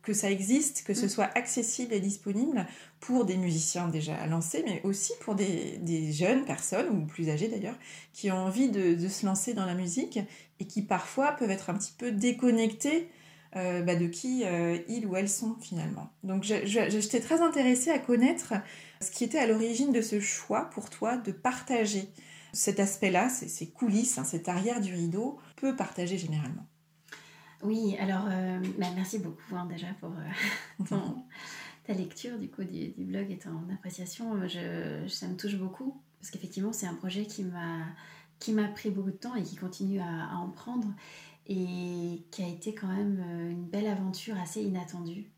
que 0.01 0.13
ça 0.13 0.31
existe, 0.31 0.83
que 0.83 0.93
ce 0.93 1.05
mm. 1.05 1.09
soit 1.09 1.29
accessible 1.37 1.93
et 1.93 1.99
disponible 1.99 2.65
pour 2.99 3.25
des 3.25 3.37
musiciens 3.37 3.87
déjà 3.87 4.25
lancés, 4.27 4.63
mais 4.65 4.81
aussi 4.83 5.13
pour 5.21 5.35
des, 5.35 6.11
jeunes 6.11 6.45
personnes, 6.45 6.89
ou 6.89 7.05
plus 7.05 7.29
âgées 7.29 7.47
d'ailleurs, 7.47 7.77
qui 8.13 8.31
ont 8.31 8.37
envie 8.37 8.69
de, 8.69 8.95
de, 8.95 9.07
se 9.07 9.25
lancer 9.25 9.53
dans 9.53 9.65
la 9.65 9.75
musique 9.75 10.19
et 10.59 10.65
qui 10.65 10.81
parfois 10.81 11.33
peuvent 11.33 11.51
être 11.51 11.69
un 11.69 11.75
petit 11.75 11.93
peu 11.97 12.11
déconnectés 12.11 13.09
euh, 13.55 13.81
bah, 13.81 13.95
de 13.95 14.05
qui 14.05 14.43
euh, 14.45 14.77
ils 14.87 15.07
ou 15.07 15.15
elles 15.15 15.29
sont 15.29 15.55
finalement. 15.59 16.11
Donc 16.23 16.43
j'étais 16.43 17.19
très 17.19 17.41
intéressée 17.41 17.89
à 17.89 17.97
connaître 17.97 18.53
ce 19.01 19.09
qui 19.09 19.23
était 19.23 19.39
à 19.39 19.47
l'origine 19.47 19.91
de 19.91 20.01
ce 20.01 20.19
choix 20.19 20.69
pour 20.69 20.91
toi 20.91 21.17
de 21.17 21.31
partager 21.31 22.09
cet 22.53 22.79
aspect-là, 22.79 23.27
ces, 23.29 23.67
coulisses, 23.67 24.19
hein, 24.19 24.23
cette 24.23 24.49
arrière 24.49 24.81
du 24.81 24.93
rideau, 24.93 25.39
peu 25.55 25.75
partagé 25.75 26.19
généralement. 26.19 26.67
Oui, 27.61 27.97
alors 27.99 28.25
euh, 28.29 28.59
bah, 28.77 28.87
merci 28.95 29.19
beaucoup 29.19 29.55
hein, 29.55 29.65
déjà 29.65 29.87
pour 29.99 30.11
ta 31.85 31.93
lecture 31.93 32.37
du 32.37 32.49
coup 32.49 32.63
du, 32.63 32.93
blog 32.97 33.29
et 33.31 33.37
ton 33.37 33.67
appréciation. 33.73 34.47
Je, 34.47 35.07
ça 35.07 35.27
me 35.27 35.35
touche 35.35 35.55
beaucoup 35.55 36.01
parce 36.19 36.31
qu'effectivement 36.31 36.71
c'est 36.71 36.87
un 36.87 36.93
projet 36.93 37.25
qui 37.25 37.43
m'a 37.43 37.85
qui 38.39 38.53
m'a 38.53 38.67
pris 38.67 38.89
beaucoup 38.89 39.11
de 39.11 39.17
temps 39.17 39.35
et 39.35 39.43
qui 39.43 39.55
continue 39.55 39.99
à, 39.99 40.37
en 40.37 40.49
prendre 40.49 40.87
et 41.47 42.23
qui 42.31 42.43
a 42.43 42.47
été 42.47 42.73
quand 42.73 42.87
même 42.87 43.23
euh, 43.27 43.51
une 43.51 43.65
belle 43.65 43.87
aventure 43.87 44.37
assez 44.39 44.61
inattendue. 44.61 45.29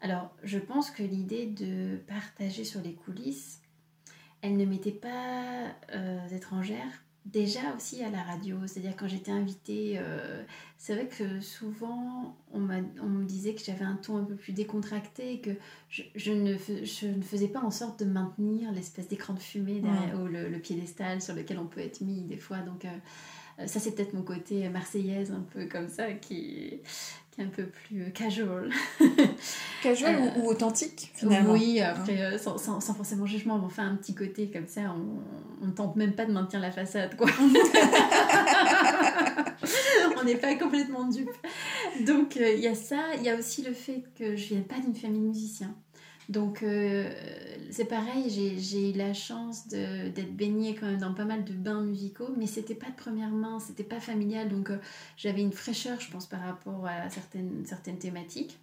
Alors, 0.00 0.30
je 0.42 0.58
pense 0.58 0.90
que 0.90 1.02
l'idée 1.02 1.46
de 1.46 1.96
partager 2.06 2.64
sur 2.64 2.82
les 2.82 2.94
coulisses, 2.94 3.62
elle 4.42 4.56
ne 4.56 4.64
m'était 4.64 4.92
pas 4.92 5.74
euh, 5.94 6.28
étrangère. 6.28 7.05
Déjà 7.32 7.74
aussi 7.76 8.04
à 8.04 8.10
la 8.10 8.22
radio, 8.22 8.56
c'est-à-dire 8.66 8.94
quand 8.96 9.08
j'étais 9.08 9.32
invitée, 9.32 9.98
euh, 9.98 10.44
c'est 10.78 10.94
vrai 10.94 11.08
que 11.08 11.40
souvent 11.40 12.36
on, 12.52 12.60
on, 13.02 13.08
me 13.08 13.24
disait 13.24 13.52
que 13.52 13.64
j'avais 13.64 13.84
un 13.84 13.96
ton 13.96 14.18
un 14.18 14.24
peu 14.24 14.36
plus 14.36 14.52
décontracté, 14.52 15.40
que 15.40 15.50
je, 15.88 16.30
ne, 16.30 16.56
je 16.56 17.06
ne, 17.08 17.22
faisais 17.22 17.48
pas 17.48 17.58
en 17.58 17.72
sorte 17.72 17.98
de 17.98 18.04
maintenir 18.04 18.70
l'espèce 18.70 19.08
d'écran 19.08 19.34
de 19.34 19.40
fumée 19.40 19.80
derrière, 19.80 20.20
ou 20.20 20.26
le, 20.28 20.56
piédestal 20.60 21.20
sur 21.20 21.34
lequel 21.34 21.58
on 21.58 21.66
peut 21.66 21.80
être 21.80 22.00
mis 22.00 22.20
des 22.22 22.36
fois. 22.36 22.58
Donc, 22.58 22.84
euh, 22.84 23.66
ça, 23.66 23.80
c'est 23.80 23.96
peut-être 23.96 24.12
mon 24.12 24.22
côté 24.22 24.68
marseillaise, 24.68 25.32
un 25.32 25.44
peu 25.52 25.66
comme 25.66 25.88
ça, 25.88 26.12
qui, 26.12 26.80
qui 27.36 27.42
est 27.42 27.44
un 27.44 27.48
peu 27.48 27.66
plus 27.66 28.12
casual. 28.12 28.70
casual 29.82 30.32
ou, 30.36 30.48
authentique 30.48 31.12
finalement 31.14 31.52
Oui, 31.52 31.80
après, 31.80 32.38
sans, 32.38 32.58
sans, 32.58 32.80
sans, 32.80 32.94
forcément 32.94 33.26
jugement, 33.26 33.60
on 33.62 33.68
fait 33.68 33.82
un 33.82 33.94
petit 33.96 34.14
côté 34.14 34.50
comme 34.50 34.66
ça, 34.66 34.80
on, 34.96 35.20
on 35.66 35.70
tente 35.70 35.96
même 35.96 36.12
pas 36.12 36.24
de 36.24 36.32
maintenir 36.32 36.60
la 36.60 36.72
façade, 36.72 37.16
quoi. 37.16 37.28
on 40.18 40.24
n'est 40.24 40.36
pas 40.36 40.54
complètement 40.56 41.04
dupe. 41.08 41.30
Donc 42.06 42.36
il 42.36 42.60
y 42.60 42.68
a 42.68 42.74
ça, 42.74 43.14
il 43.16 43.22
y 43.22 43.28
a 43.28 43.36
aussi 43.36 43.62
le 43.62 43.72
fait 43.72 44.02
que 44.18 44.34
je 44.36 44.48
viens 44.48 44.62
pas 44.62 44.78
d'une 44.78 44.94
famille 44.94 45.20
de 45.20 45.26
musiciens. 45.26 45.74
Donc 46.28 46.62
euh, 46.62 47.08
c'est 47.70 47.84
pareil, 47.84 48.28
j'ai 48.58 48.90
eu 48.90 48.92
la 48.92 49.14
chance 49.14 49.68
d'être 49.68 50.34
baignée 50.34 50.74
quand 50.74 50.86
même 50.86 50.98
dans 50.98 51.14
pas 51.14 51.24
mal 51.24 51.44
de 51.44 51.52
bains 51.52 51.82
musicaux, 51.82 52.30
mais 52.36 52.46
c'était 52.46 52.74
pas 52.74 52.90
de 52.90 52.96
première 52.96 53.30
main, 53.30 53.60
c'était 53.60 53.84
pas 53.84 54.00
familial, 54.00 54.48
donc 54.48 54.70
euh, 54.70 54.78
j'avais 55.16 55.42
une 55.42 55.52
fraîcheur, 55.52 56.00
je 56.00 56.10
pense, 56.10 56.26
par 56.26 56.40
rapport 56.40 56.86
à 56.86 57.08
certaines, 57.10 57.64
certaines 57.64 57.98
thématiques. 57.98 58.58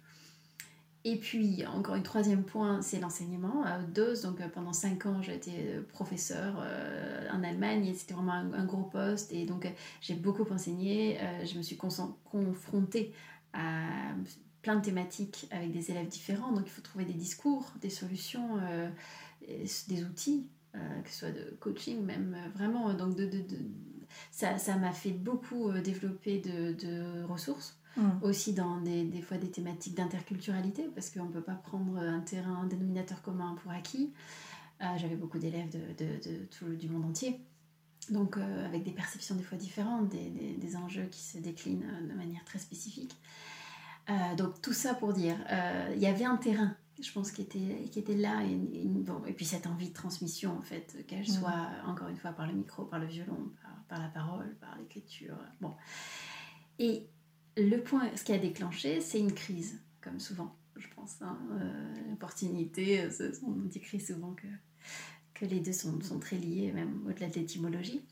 Et 1.06 1.16
puis, 1.16 1.66
encore 1.66 1.94
un 1.96 2.00
troisième 2.00 2.44
point, 2.44 2.80
c'est 2.80 2.98
l'enseignement 2.98 3.62
à 3.62 3.78
haute 3.78 3.92
dose. 3.92 4.22
Donc, 4.22 4.40
euh, 4.40 4.48
pendant 4.48 4.72
cinq 4.72 5.04
ans, 5.04 5.20
j'ai 5.20 5.34
été 5.34 5.52
professeur 5.92 6.66
en 7.30 7.42
Allemagne 7.42 7.86
et 7.86 7.94
c'était 7.94 8.14
vraiment 8.14 8.32
un, 8.32 8.64
gros 8.64 8.84
poste. 8.84 9.30
Et 9.30 9.44
donc, 9.44 9.70
j'ai 10.00 10.14
beaucoup 10.14 10.50
enseigné. 10.50 11.18
je 11.44 11.58
me 11.58 11.62
suis 11.62 11.76
confrontée 11.76 13.12
à 13.52 14.14
plein 14.64 14.76
de 14.76 14.80
thématiques 14.80 15.46
avec 15.50 15.72
des 15.72 15.90
élèves 15.90 16.08
différents, 16.08 16.50
donc 16.50 16.62
il 16.64 16.70
faut 16.70 16.80
trouver 16.80 17.04
des 17.04 17.12
discours, 17.12 17.70
des 17.82 17.90
solutions, 17.90 18.58
euh, 18.62 18.88
des 19.88 20.04
outils, 20.04 20.48
euh, 20.74 21.02
que 21.02 21.10
ce 21.10 21.18
soit 21.18 21.30
de 21.32 21.54
coaching 21.60 22.02
même, 22.02 22.34
euh, 22.34 22.48
vraiment. 22.56 22.94
Donc 22.94 23.14
de, 23.14 23.26
de, 23.26 23.40
de 23.42 23.58
ça, 24.30 24.56
ça 24.56 24.76
m'a 24.76 24.92
fait 24.92 25.10
beaucoup 25.10 25.70
développer 25.72 26.40
de, 26.40 26.72
de 26.72 27.22
ressources. 27.24 27.78
Mmh. 27.96 28.24
aussi 28.24 28.54
dans 28.54 28.80
des, 28.80 29.04
des, 29.04 29.22
fois 29.22 29.36
des 29.36 29.52
thématiques 29.52 29.94
d'interculturalité, 29.94 30.90
parce 30.96 31.10
qu'on 31.10 31.26
ne 31.26 31.32
peut 31.32 31.40
pas 31.40 31.54
prendre 31.54 31.96
un 31.96 32.18
terrain, 32.18 32.62
un 32.62 32.66
dénominateur 32.66 33.22
commun 33.22 33.56
pour 33.62 33.70
acquis. 33.70 34.12
J'avais 34.96 35.14
beaucoup 35.14 35.38
d'élèves 35.38 35.70
de, 35.70 36.04
de, 36.04 36.44
tout 36.46 36.74
du 36.74 36.88
monde 36.88 37.04
entier, 37.04 37.38
donc 38.10 38.36
avec 38.36 38.82
des 38.82 38.90
perceptions 38.90 39.36
des 39.36 39.44
fois 39.44 39.56
différentes, 39.56 40.08
des, 40.08 40.28
des, 40.28 40.56
des, 40.56 40.76
enjeux 40.76 41.06
qui 41.08 41.22
se 41.22 41.38
déclinent 41.38 41.86
de 42.08 42.14
manière 42.14 42.44
très 42.44 42.58
spécifique. 42.58 43.16
Euh, 44.10 44.34
donc 44.36 44.60
tout 44.60 44.72
ça 44.72 44.94
pour 44.94 45.12
dire, 45.12 45.36
euh, 45.50 45.92
il 45.94 46.02
y 46.02 46.06
avait 46.06 46.24
un 46.24 46.36
terrain, 46.36 46.76
je 47.00 47.10
pense, 47.12 47.30
qui 47.30 47.42
était, 47.42 47.88
qui 47.90 47.98
était 47.98 48.16
là, 48.16 48.42
et, 48.44 48.86
bon, 48.86 49.22
et 49.26 49.32
puis 49.32 49.44
cette 49.44 49.66
envie 49.66 49.88
de 49.88 49.94
transmission, 49.94 50.56
en 50.56 50.62
fait, 50.62 51.04
qu'elle 51.06 51.22
mm. 51.22 51.26
soit, 51.26 51.68
encore 51.86 52.08
une 52.08 52.16
fois, 52.16 52.32
par 52.32 52.46
le 52.46 52.54
micro, 52.54 52.84
par 52.84 52.98
le 52.98 53.06
violon, 53.06 53.50
par, 53.88 54.00
la 54.00 54.08
parole, 54.08 54.56
par 54.60 54.76
l'écriture. 54.78 55.36
Bon. 55.60 55.74
Et 56.78 57.08
le 57.56 57.78
point, 57.78 58.10
ce 58.16 58.24
qui 58.24 58.32
a 58.32 58.38
déclenché, 58.38 59.00
c'est 59.00 59.20
une 59.20 59.32
crise, 59.32 59.80
comme 60.00 60.20
souvent, 60.20 60.54
je 60.76 60.86
pense. 60.94 61.22
Hein, 61.22 61.38
euh, 61.52 62.10
L'opportunité, 62.10 63.08
on 63.46 63.52
dit 63.52 63.80
souvent 64.00 64.32
que, 64.32 64.48
que 65.32 65.44
les 65.46 65.60
deux 65.60 65.72
sont, 65.72 66.00
sont 66.02 66.18
très 66.18 66.36
liés, 66.36 66.72
même 66.72 67.06
au-delà 67.06 67.28
de 67.28 67.34
l'étymologie. 67.34 68.04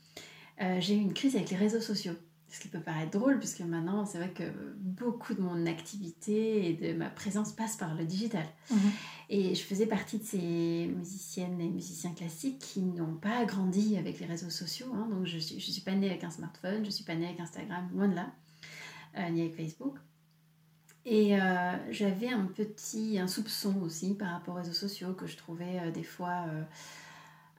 J'ai 0.79 0.95
eu 0.95 0.99
une 0.99 1.13
crise 1.13 1.35
avec 1.35 1.49
les 1.49 1.57
réseaux 1.57 1.81
sociaux. 1.81 2.13
Ce 2.53 2.59
qui 2.59 2.67
peut 2.67 2.79
paraître 2.79 3.17
drôle, 3.17 3.39
puisque 3.39 3.61
maintenant, 3.61 4.05
c'est 4.05 4.19
vrai 4.19 4.29
que 4.29 4.43
beaucoup 4.77 5.33
de 5.33 5.41
mon 5.41 5.65
activité 5.65 6.69
et 6.69 6.73
de 6.73 6.95
ma 6.95 7.09
présence 7.09 7.51
passe 7.51 7.77
par 7.77 7.95
le 7.95 8.05
digital. 8.05 8.45
Mhm. 8.69 8.77
Et 9.29 9.55
je 9.55 9.63
faisais 9.63 9.87
partie 9.87 10.19
de 10.19 10.23
ces 10.23 10.85
musiciennes 10.95 11.59
et 11.59 11.67
musiciens 11.67 12.11
classiques 12.13 12.59
qui 12.59 12.81
n'ont 12.81 13.15
pas 13.15 13.43
grandi 13.45 13.97
avec 13.97 14.19
les 14.19 14.27
réseaux 14.27 14.51
sociaux. 14.51 14.85
Hein. 14.93 15.07
Donc, 15.09 15.25
je 15.25 15.37
ne 15.37 15.41
suis, 15.41 15.59
je 15.59 15.71
suis 15.71 15.81
pas 15.81 15.95
née 15.95 16.07
avec 16.07 16.23
un 16.23 16.29
smartphone, 16.29 16.81
je 16.81 16.89
ne 16.89 16.91
suis 16.91 17.03
pas 17.03 17.15
née 17.15 17.25
avec 17.25 17.39
Instagram, 17.39 17.89
loin 17.91 18.07
de 18.07 18.13
là, 18.13 18.31
euh, 19.17 19.29
ni 19.29 19.41
avec 19.41 19.55
Facebook. 19.55 19.97
Et 21.05 21.41
euh, 21.41 21.71
j'avais 21.89 22.29
un 22.29 22.45
petit 22.45 23.17
un 23.17 23.27
soupçon 23.27 23.81
aussi 23.81 24.13
par 24.13 24.29
rapport 24.29 24.53
aux 24.53 24.57
réseaux 24.59 24.73
sociaux 24.73 25.13
que 25.13 25.25
je 25.25 25.37
trouvais 25.37 25.79
euh, 25.79 25.91
des 25.91 26.03
fois 26.03 26.45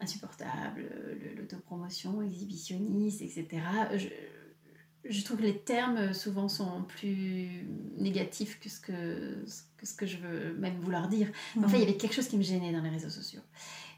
insupportable, 0.01 0.89
l'autopromotion, 1.37 2.23
exhibitionniste, 2.23 3.23
etc. 3.23 3.61
Je, 3.97 4.09
je 5.09 5.25
trouve 5.25 5.39
que 5.39 5.43
les 5.43 5.59
termes 5.59 6.15
souvent 6.15 6.49
sont 6.49 6.83
plus 6.83 7.67
négatifs 7.99 8.59
que 8.61 8.69
ce 8.69 8.81
que, 8.81 9.45
que, 9.77 9.87
ce 9.87 9.95
que 9.95 10.07
je 10.07 10.17
veux 10.19 10.55
même 10.55 10.79
vouloir 10.81 11.09
dire. 11.09 11.29
En 11.59 11.69
fait, 11.69 11.77
il 11.77 11.81
y 11.81 11.85
avait 11.85 11.97
quelque 11.97 12.15
chose 12.15 12.29
qui 12.29 12.39
me 12.39 12.43
gênait 12.43 12.73
dans 12.73 12.83
les 12.83 12.91
réseaux 12.91 13.11
sociaux. 13.11 13.43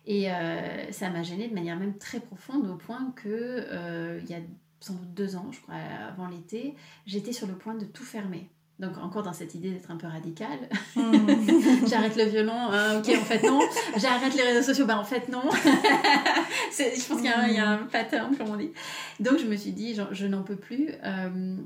Et 0.06 0.30
euh, 0.30 0.92
ça 0.92 1.10
m'a 1.10 1.22
gênée 1.22 1.48
de 1.48 1.54
manière 1.54 1.76
même 1.76 1.98
très 1.98 2.20
profonde 2.20 2.68
au 2.70 2.76
point 2.76 3.12
que, 3.16 3.28
euh, 3.28 4.20
il 4.22 4.30
y 4.30 4.34
a 4.34 4.40
sans 4.80 4.94
doute 4.94 5.14
deux 5.14 5.36
ans, 5.36 5.50
je 5.52 5.60
crois, 5.60 5.74
avant 5.74 6.28
l'été, 6.28 6.74
j'étais 7.06 7.32
sur 7.32 7.46
le 7.46 7.56
point 7.56 7.74
de 7.74 7.84
tout 7.84 8.04
fermer. 8.04 8.48
Donc 8.78 8.98
encore 8.98 9.22
dans 9.22 9.32
cette 9.32 9.54
idée 9.54 9.70
d'être 9.70 9.90
un 9.90 9.96
peu 9.96 10.06
radical. 10.06 10.68
Hmm. 10.94 11.26
J'arrête 11.86 12.14
le 12.14 12.24
violon, 12.24 12.52
hein, 12.52 12.98
ok 12.98 13.08
en 13.08 13.24
fait 13.24 13.42
non. 13.42 13.60
J'arrête 13.96 14.34
les 14.34 14.42
réseaux 14.42 14.62
sociaux, 14.62 14.84
ben 14.84 14.98
en 14.98 15.04
fait 15.04 15.30
non. 15.30 15.42
je 15.50 17.08
pense 17.08 17.20
qu'il 17.20 17.54
y, 17.54 17.58
a 17.58 17.70
un 17.70 17.84
pattern 17.84 18.36
comme 18.36 18.50
on 18.50 18.56
dit. 18.56 18.72
Donc 19.18 19.38
je 19.38 19.46
me 19.46 19.56
suis 19.56 19.72
dit, 19.72 19.98
je 20.10 20.26
n'en 20.26 20.42
peux 20.42 20.56
plus 20.56 20.90
euh, 21.04 21.56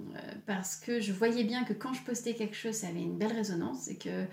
parce 0.46 0.76
que 0.76 1.00
je 1.00 1.12
voyais 1.12 1.42
bien 1.42 1.64
que 1.64 1.72
quand 1.72 1.92
je 1.94 2.02
postais 2.02 2.34
quelque 2.34 2.56
chose, 2.56 2.74
ça 2.74 2.86
avait 2.86 3.02
une 3.02 3.18
belle 3.18 3.32
résonance 3.32 3.88
et 3.88 3.96
que 3.96 4.26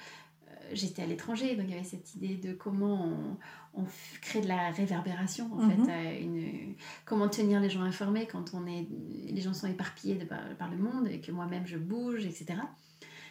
j'étais 0.73 1.01
à 1.01 1.06
l'étranger, 1.06 1.56
donc 1.56 1.65
il 1.67 1.71
y 1.71 1.73
avait 1.73 1.84
cette 1.84 2.15
idée 2.15 2.36
de 2.36 2.53
comment 2.53 3.06
on, 3.06 3.38
on 3.77 3.86
crée 4.21 4.41
de 4.41 4.47
la 4.47 4.71
réverbération 4.71 5.49
en 5.53 5.69
fait, 5.69 5.77
mhm. 5.77 6.21
une, 6.21 6.75
comment 7.06 7.30
tenir 7.30 7.60
les 7.60 7.69
gens 7.69 7.82
informés 7.82 8.27
quand 8.27 8.53
on 8.53 8.65
est, 8.65 8.88
les 9.30 9.41
gens 9.41 9.53
sont 9.53 9.67
éparpillés 9.67 10.15
de, 10.15 10.25
par, 10.25 10.69
le 10.71 10.77
monde 10.77 11.08
et 11.08 11.21
que 11.21 11.32
moi-même 11.32 11.67
je 11.67 11.77
bouge, 11.77 12.25
etc. 12.25 12.60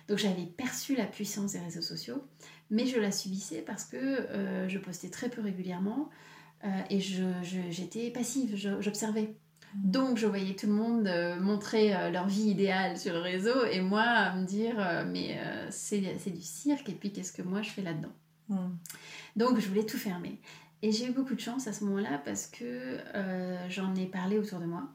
Donc 0.09 0.18
j'avais 0.18 0.46
perçu 0.46 0.94
la 0.94 1.07
puissance 1.07 1.53
des 1.53 1.59
réseaux 1.59 1.83
sociaux, 1.83 2.25
mais 2.70 2.87
je 2.87 2.99
la 2.99 3.11
subissais 3.11 3.62
parce 3.62 3.85
que 3.85 3.96
euh, 3.96 4.68
je 4.68 4.79
postais 4.79 5.11
très 5.11 5.29
peu 5.29 5.40
régulièrement 5.40 6.11
euh, 6.64 6.68
et 6.90 7.01
j'étais 7.01 8.11
passive, 8.11 8.57
j'observais. 8.57 9.35
Donc 9.74 10.16
je 10.16 10.26
voyais 10.26 10.55
tout 10.55 10.66
le 10.66 10.72
monde 10.72 11.07
euh, 11.07 11.38
montrer 11.38 11.90
leur 12.11 12.26
vie 12.26 12.50
idéale 12.50 12.96
sur 12.98 13.12
le 13.12 13.20
réseau 13.20 13.64
et 13.64 13.81
moi 13.81 14.33
me 14.35 14.46
dire 14.46 14.76
mais 15.07 15.38
c'est 15.70 16.00
du 16.00 16.42
cirque 16.42 16.88
et 16.88 16.94
puis 16.94 17.12
qu'est-ce 17.12 17.33
que 17.33 17.42
moi 17.42 17.62
je 17.62 17.70
fais 17.70 17.83
là-dedans? 17.83 18.12
Mhm. 18.48 18.76
Donc 19.37 19.59
je 19.59 19.68
voulais 19.68 19.85
tout 19.87 19.98
fermer. 19.98 20.40
Et 20.83 20.92
j'ai 20.92 21.09
eu 21.09 21.12
beaucoup 21.12 21.35
de 21.35 21.40
chance 21.40 21.66
à 21.66 21.72
ce 21.72 21.85
moment-là 21.85 22.20
parce 22.24 22.46
que 22.46 22.64
euh, 22.64 23.68
j'en 23.68 23.94
ai 23.94 24.07
parlé 24.07 24.38
autour 24.38 24.61
de 24.61 24.66
moi. 24.66 24.88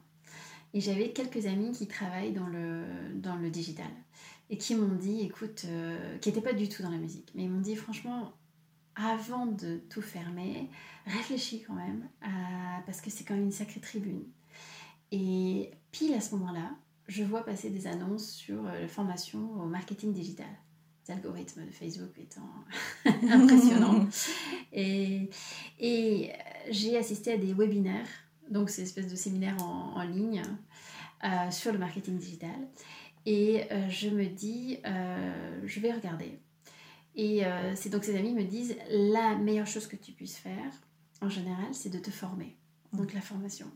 Et 0.74 0.80
j'avais 0.80 1.10
quelques 1.10 1.46
amis 1.46 1.72
qui 1.72 1.86
travaillent 1.86 2.32
dans 2.32 2.46
le, 2.46 2.84
dans 3.14 3.36
le 3.36 3.50
digital 3.50 3.90
et 4.48 4.56
qui 4.56 4.74
m'ont 4.74 4.94
dit, 4.94 5.22
écoute, 5.22 5.66
euh, 5.66 6.16
qui 6.18 6.28
n'étaient 6.28 6.40
pas 6.40 6.54
du 6.54 6.68
tout 6.68 6.82
dans 6.82 6.90
la 6.90 6.98
musique, 6.98 7.30
mais 7.34 7.44
ils 7.44 7.50
m'ont 7.50 7.60
dit 7.60 7.76
franchement, 7.76 8.32
avant 8.94 9.46
de 9.46 9.80
tout 9.90 10.02
fermer, 10.02 10.70
réfléchis 11.06 11.62
quand 11.66 11.74
même, 11.74 12.08
parce 12.86 13.00
que 13.00 13.10
c'est 13.10 13.24
quand 13.24 13.34
même 13.34 13.44
une 13.44 13.52
sacrée 13.52 13.80
tribune. 13.80 14.22
Et 15.12 15.70
pile 15.92 16.14
à 16.14 16.20
ce 16.20 16.34
moment-là, 16.34 16.72
je 17.06 17.22
vois 17.22 17.44
passer 17.44 17.70
des 17.70 17.86
annonces 17.86 18.28
sur 18.32 18.66
euh, 18.66 18.80
la 18.80 18.88
formation 18.88 19.38
au 19.60 19.66
marketing 19.66 20.12
digital 20.12 20.48
algorithmes 21.08 21.66
de 21.66 21.70
Facebook 21.70 22.10
étant 22.18 22.48
impressionnants. 23.28 24.06
et, 24.72 25.28
et 25.78 26.32
j'ai 26.70 26.96
assisté 26.96 27.32
à 27.32 27.36
des 27.36 27.52
webinaires, 27.52 28.08
donc 28.50 28.70
c'est 28.70 28.82
une 28.82 28.86
espèce 28.86 29.10
de 29.10 29.16
séminaire 29.16 29.56
en, 29.62 29.94
en 29.96 30.02
ligne 30.04 30.42
euh, 31.24 31.50
sur 31.50 31.72
le 31.72 31.78
marketing 31.78 32.18
digital. 32.18 32.68
Et 33.24 33.62
euh, 33.70 33.88
je 33.88 34.08
me 34.08 34.26
dis, 34.26 34.78
euh, 34.84 35.60
je 35.64 35.80
vais 35.80 35.92
regarder. 35.92 36.38
Et 37.14 37.42
c'est 37.74 37.90
donc 37.90 38.04
ces 38.04 38.16
amis 38.16 38.32
me 38.32 38.42
disent, 38.42 38.74
la 38.88 39.36
meilleure 39.36 39.66
chose 39.66 39.86
que 39.86 39.96
tu 39.96 40.12
puisses 40.12 40.38
faire, 40.38 40.72
en 41.20 41.28
général, 41.28 41.66
c'est 41.72 41.90
de 41.90 41.98
te 41.98 42.10
former. 42.10 42.56
Donc 42.94 43.12
la 43.12 43.20
formation. 43.20 43.66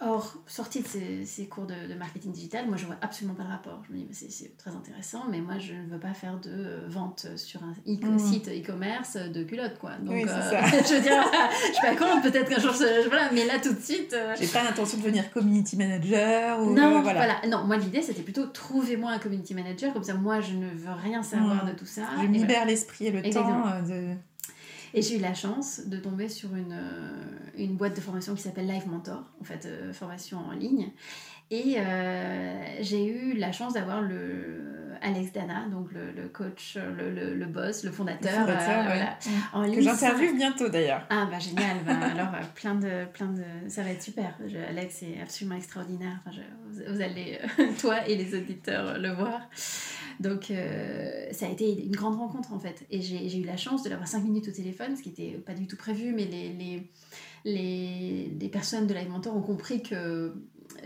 Or, 0.00 0.34
sortie 0.46 0.82
de 0.82 1.24
ces, 1.24 1.46
cours 1.46 1.66
de, 1.66 1.94
marketing 1.94 2.32
digital, 2.32 2.66
moi 2.66 2.76
je 2.76 2.84
vois 2.84 2.96
absolument 3.00 3.34
pas 3.34 3.44
le 3.44 3.48
rapport. 3.48 3.80
Je 3.88 3.94
me 3.94 4.00
dis, 4.00 4.08
c'est 4.12 4.56
très 4.56 4.72
intéressant, 4.72 5.22
mais 5.30 5.40
moi 5.40 5.58
je 5.58 5.72
ne 5.72 5.86
veux 5.86 6.00
pas 6.00 6.12
faire 6.12 6.38
de 6.40 6.50
euh, 6.50 6.80
vente 6.88 7.26
sur 7.36 7.62
un 7.62 7.74
mm. 7.86 8.18
site 8.18 8.48
e-commerce 8.48 9.16
de 9.16 9.44
culottes, 9.44 9.78
quoi. 9.78 9.92
Donc, 10.00 10.14
oui, 10.14 10.24
euh, 10.28 10.50
je 10.88 10.94
veux 10.94 11.00
dire, 11.00 11.24
je 11.68 11.72
suis 11.72 11.80
pas 11.80 11.94
contre, 11.94 12.22
peut-être 12.22 12.50
qu'un 12.50 12.58
jour, 12.60 12.72
je, 12.72 13.08
voilà, 13.08 13.30
mais 13.32 13.46
là 13.46 13.60
tout 13.62 13.72
de 13.72 13.80
suite. 13.80 14.12
Euh, 14.12 14.34
J'ai 14.38 14.48
pas 14.48 14.64
l'intention 14.64 14.98
de 14.98 15.04
devenir 15.04 15.30
community 15.30 15.76
manager 15.76 16.60
ou. 16.60 16.74
Non, 16.74 17.00
voilà. 17.00 17.40
Non, 17.48 17.64
moi 17.64 17.76
l'idée 17.76 18.02
c'était 18.02 18.22
plutôt 18.22 18.46
trouvez-moi 18.46 19.12
un 19.12 19.18
community 19.18 19.54
manager, 19.54 19.92
comme 19.94 20.04
ça 20.04 20.14
moi 20.14 20.40
je 20.40 20.54
ne 20.54 20.68
veux 20.68 20.92
rien 20.92 21.22
savoir 21.22 21.64
mm. 21.64 21.68
de 21.68 21.72
tout 21.72 21.86
ça. 21.86 22.02
Je 22.20 22.26
libère 22.26 22.66
l'esprit 22.66 23.06
et 23.06 23.10
le 23.10 23.22
temps 23.30 23.80
de. 23.88 24.16
Et 24.96 25.02
j'ai 25.02 25.16
eu 25.16 25.20
la 25.20 25.34
chance 25.34 25.80
de 25.86 25.98
tomber 25.98 26.28
sur 26.28 26.54
une, 26.54 26.72
euh, 26.72 27.66
boîte 27.72 27.96
de 27.96 28.00
formation 28.00 28.36
qui 28.36 28.42
s'appelle 28.42 28.68
Live 28.68 28.86
Mentor, 28.86 29.24
en 29.40 29.44
fait, 29.44 29.66
euh, 29.66 29.92
formation 29.92 30.38
en 30.38 30.52
ligne. 30.52 30.92
Et 31.50 31.76
j'ai 32.80 33.06
eu 33.06 33.34
la 33.34 33.52
chance 33.52 33.74
d'avoir 33.74 34.02
le 34.02 34.74
Alex 35.04 35.32
Dana, 35.32 35.66
donc 35.70 35.88
le, 35.92 36.28
coach, 36.28 36.76
le, 36.76 37.34
le, 37.34 37.46
boss, 37.46 37.84
le 37.84 37.90
fondateur. 37.90 38.46
Le 38.46 39.74
que 39.74 39.80
j'interviewe 39.80 40.34
bientôt 40.34 40.68
d'ailleurs. 40.70 41.02
Ah 41.10 41.28
bah 41.30 41.38
génial, 41.38 41.76
bah, 41.84 41.92
alors 42.12 42.30
plein 42.54 42.74
de, 42.74 43.04
plein 43.12 43.26
de... 43.26 43.42
Ça 43.68 43.82
va 43.82 43.90
être 43.90 44.02
super. 44.02 44.34
Alex 44.70 45.02
est 45.02 45.20
absolument 45.20 45.56
extraordinaire. 45.56 46.20
vous, 46.88 47.02
allez, 47.02 47.38
toi 47.80 48.08
et 48.08 48.16
les 48.16 48.34
auditeurs, 48.34 48.98
le 48.98 49.10
voir. 49.12 49.42
Donc 50.20 50.50
euh, 50.50 51.26
ça 51.32 51.46
a 51.46 51.50
été 51.50 51.84
une 51.84 51.94
grande 51.94 52.16
rencontre 52.16 52.54
en 52.54 52.58
fait. 52.58 52.86
Et 52.90 53.02
j'ai 53.02 53.38
eu 53.38 53.44
la 53.44 53.58
chance 53.58 53.82
de 53.82 53.90
l'avoir 53.90 54.08
5 54.08 54.22
minutes 54.22 54.48
au 54.48 54.52
téléphone, 54.52 54.96
ce 54.96 55.02
qui 55.02 55.10
n'était 55.10 55.38
pas 55.38 55.54
du 55.54 55.66
tout 55.66 55.76
prévu, 55.76 56.12
mais 56.14 56.24
les, 56.24 56.48
les, 56.54 56.90
les, 57.44 58.32
les 58.40 58.48
personnes 58.48 58.86
de 58.86 58.94
l'Alimentor 58.94 59.36
ont 59.36 59.42
compris 59.42 59.82
que 59.82 60.34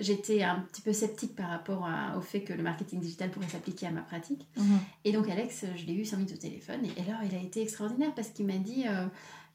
j'étais 0.00 0.42
un 0.42 0.60
petit 0.60 0.82
peu 0.82 0.92
sceptique 0.92 1.34
par 1.34 1.48
rapport 1.48 1.88
au 2.16 2.20
fait 2.20 2.42
que 2.42 2.52
le 2.52 2.62
marketing 2.62 3.00
digital 3.00 3.30
pourrait 3.30 3.48
s'appliquer 3.48 3.86
à 3.86 3.90
ma 3.90 4.02
pratique. 4.02 4.46
Mhm. 4.56 4.78
Et 5.04 5.12
donc 5.12 5.28
Alex, 5.28 5.64
je 5.76 5.84
l'ai 5.86 5.94
eu 5.94 6.04
5 6.04 6.18
minutes 6.18 6.34
au 6.34 6.38
téléphone. 6.38 6.80
Et, 6.84 7.00
alors 7.02 7.20
il 7.24 7.34
a 7.34 7.40
été 7.40 7.62
extraordinaire 7.62 8.12
parce 8.14 8.28
qu'il 8.28 8.46
m'a 8.46 8.58
dit, 8.58 8.84
euh, 8.88 9.06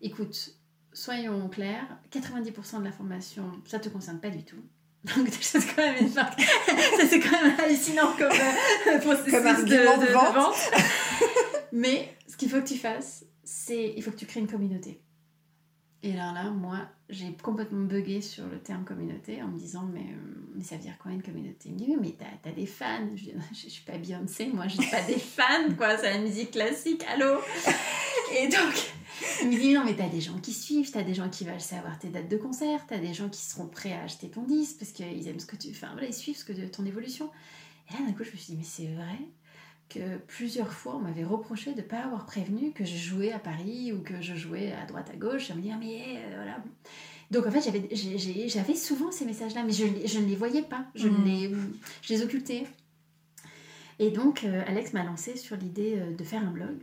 écoute, 0.01 0.55
soyons 0.93 1.49
clairs, 1.49 1.87
90% 2.11 2.79
de 2.79 2.85
la 2.85 2.91
formation, 2.91 3.51
ça 3.65 3.77
ne 3.77 3.83
te 3.83 3.89
concerne 3.89 4.19
pas 4.19 4.29
du 4.29 4.43
tout. 4.43 4.61
Donc 5.03 5.27
c'est 5.41 5.59
quand 5.75 5.81
même 5.81 5.97
une 5.99 6.09
ça 6.13 6.31
c'est 7.09 7.19
quand 7.19 7.43
même 7.43 7.59
hallucinant 7.59 8.13
comme 8.17 8.31
euh, 8.31 8.99
processus 9.01 9.33
comme 9.33 9.65
de, 9.65 9.69
de, 9.69 10.13
vente. 10.13 10.55
Mais 11.73 12.15
ce 12.27 12.37
qu'il 12.37 12.49
faut 12.49 12.61
que 12.61 12.67
tu 12.67 12.77
fasses, 12.77 13.25
c'est 13.43 13.93
il 13.97 14.01
faut 14.01 14.11
que 14.11 14.15
tu 14.15 14.25
crées 14.25 14.39
une 14.39 14.47
communauté. 14.47 15.02
Et 16.05 16.11
là, 16.11 16.33
là, 16.33 16.51
moi, 16.51 16.79
j'ai 17.07 17.31
complètement 17.41 17.85
bugué 17.85 18.21
sur 18.21 18.45
le 18.47 18.59
terme 18.59 18.83
communauté 18.83 19.41
en 19.41 19.47
me 19.47 19.57
disant 19.57 19.87
mais, 19.93 20.01
euh, 20.01 20.61
ça 20.61 20.75
veut 20.75 20.81
dire 20.81 20.97
quoi 20.97 21.13
une 21.13 21.23
communauté? 21.23 21.69
Il 21.69 21.73
me 21.73 21.77
dit 21.77 21.95
mais 21.99 22.13
t'as 22.19 22.49
as 22.49 22.53
des 22.53 22.65
fans. 22.65 23.07
Je 23.15 23.23
dis 23.23 23.33
je, 23.53 23.69
suis 23.69 23.83
pas 23.83 23.97
Beyoncé, 23.97 24.47
moi 24.47 24.67
j'ai 24.67 24.85
pas 24.89 25.01
des 25.03 25.17
fans, 25.17 25.73
quoi, 25.77 25.97
c'est 25.97 26.11
la 26.11 26.19
musique 26.19 26.51
classique, 26.51 27.05
allô? 27.07 27.39
Et 28.37 28.49
donc, 28.49 28.91
il 29.43 29.49
me 29.49 29.57
dit 29.57 29.73
non, 29.73 29.85
mais 29.85 29.95
t'as 29.95 30.09
des 30.09 30.19
gens 30.19 30.37
qui 30.39 30.51
suivent, 30.51 30.91
t'as 30.91 31.03
des 31.03 31.13
gens 31.13 31.29
qui 31.29 31.45
veulent 31.45 31.61
savoir 31.61 31.97
tes 31.97 32.09
dates 32.09 32.29
de 32.29 32.37
concert, 32.37 32.85
t'as 32.85 32.97
des 32.97 33.13
gens 33.13 33.29
qui 33.29 33.41
seront 33.41 33.67
prêts 33.67 33.93
à 33.93 34.03
acheter 34.03 34.29
ton 34.29 34.43
disque 34.43 34.79
parce 34.79 34.91
qu'ils 34.91 35.25
aiment 35.29 35.39
ce 35.39 35.45
que 35.45 35.55
tu. 35.55 35.69
Enfin 35.69 35.89
voilà, 35.93 36.07
ils 36.07 36.13
suivent 36.13 36.37
ce 36.37 36.43
que, 36.43 36.51
ton 36.67 36.85
évolution. 36.85 37.31
Et 37.89 37.93
là, 37.93 37.99
d'un 38.05 38.11
coup, 38.11 38.25
je 38.25 38.31
me 38.31 38.35
suis 38.35 38.53
dit, 38.53 38.57
mais 38.57 38.65
c'est 38.65 38.87
vrai? 38.87 39.19
Que 39.93 40.17
plusieurs 40.27 40.73
fois, 40.73 40.95
on 40.95 40.99
m'avait 40.99 41.23
reproché 41.23 41.71
de 41.73 41.81
ne 41.81 41.85
pas 41.85 41.99
avoir 41.99 42.25
prévenu 42.25 42.71
que 42.71 42.85
je 42.85 42.95
jouais 42.95 43.31
à 43.31 43.39
Paris 43.39 43.93
ou 43.93 44.01
que 44.01 44.21
je 44.21 44.35
jouais 44.35 44.71
à 44.73 44.85
droite 44.85 45.09
à 45.11 45.15
gauche, 45.15 45.51
à 45.51 45.55
me 45.55 45.61
dire, 45.61 45.77
mais 45.79 46.17
euh, 46.17 46.35
voilà. 46.35 46.57
Donc 47.31 47.47
en 47.47 47.51
fait, 47.51 47.61
j'avais 48.47 48.75
souvent 48.75 49.11
ces 49.11 49.25
messages-là, 49.25 49.63
mais 49.63 49.71
je, 49.71 49.85
je, 50.05 50.19
ne 50.19 50.25
les 50.25 50.35
voyais 50.35 50.61
pas, 50.61 50.85
je, 50.95 51.07
mmh. 51.07 51.23
les, 51.25 51.51
je 52.01 52.13
les 52.13 52.21
occultais. 52.21 52.65
Et 53.99 54.11
donc, 54.11 54.43
euh, 54.43 54.63
Alex 54.67 54.93
m'a 54.93 55.03
lancé 55.03 55.35
sur 55.37 55.55
l'idée 55.55 55.95
euh, 55.97 56.15
de 56.15 56.23
faire 56.23 56.41
un 56.41 56.51
blog. 56.51 56.77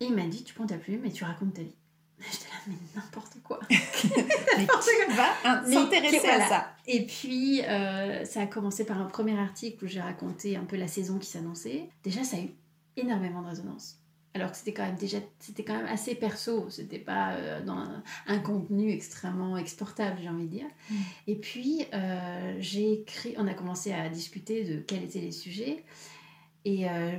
Et 0.00 0.06
il 0.06 0.14
m'a 0.14 0.26
dit, 0.26 0.44
tu 0.44 0.54
prends 0.54 0.66
ta 0.66 0.76
plume 0.76 1.04
et 1.04 1.12
tu 1.12 1.24
racontes 1.24 1.54
ta 1.54 1.62
vie. 1.62 1.74
J'étais 2.20 2.44
là, 2.44 2.56
mais 2.66 2.74
n'importe 2.94 3.36
quoi. 3.42 3.60
n'importe 3.70 4.88
quoi. 5.06 5.14
va 5.42 5.64
s'intéresser 5.70 6.28
à 6.28 6.48
ça 6.48 6.74
Et 6.86 7.06
puis, 7.06 7.62
euh, 7.62 8.24
ça 8.24 8.42
a 8.42 8.46
commencé 8.46 8.84
par 8.84 9.00
un 9.00 9.06
premier 9.06 9.38
article 9.38 9.84
où 9.84 9.88
j'ai 9.88 10.00
raconté 10.00 10.56
un 10.56 10.64
peu 10.64 10.76
la 10.76 10.88
saison 10.88 11.18
qui 11.18 11.28
s'annonçait. 11.28 11.88
Déjà, 12.02 12.24
ça 12.24 12.36
a 12.36 12.40
eu 12.40 12.50
énormément 12.96 13.42
de 13.42 13.48
résonance. 13.48 13.98
Alors 14.36 14.50
que 14.50 14.56
c'était 14.56 14.72
quand 14.72 14.84
même 14.84 14.96
déjà, 14.96 15.18
c'était 15.38 15.62
quand 15.62 15.76
même 15.76 15.86
assez 15.86 16.16
perso, 16.16 16.68
c'était 16.68 16.98
pas 16.98 17.34
euh, 17.34 17.64
dans 17.64 17.84
un, 18.26 18.38
contenu 18.40 18.90
extrêmement 18.90 19.56
exportable, 19.56 20.18
j'ai 20.20 20.28
envie 20.28 20.46
de 20.46 20.50
dire. 20.50 20.66
Mm. 20.90 20.94
Et 21.28 21.34
puis, 21.36 21.86
euh, 21.94 22.56
j'ai 22.58 22.94
écrit, 22.94 23.34
on 23.38 23.46
a 23.46 23.54
commencé 23.54 23.92
à 23.92 24.08
discuter 24.08 24.64
de 24.64 24.80
quels 24.80 25.04
étaient 25.04 25.20
les 25.20 25.30
sujets. 25.30 25.84
Et 26.64 26.88
euh, 26.88 27.16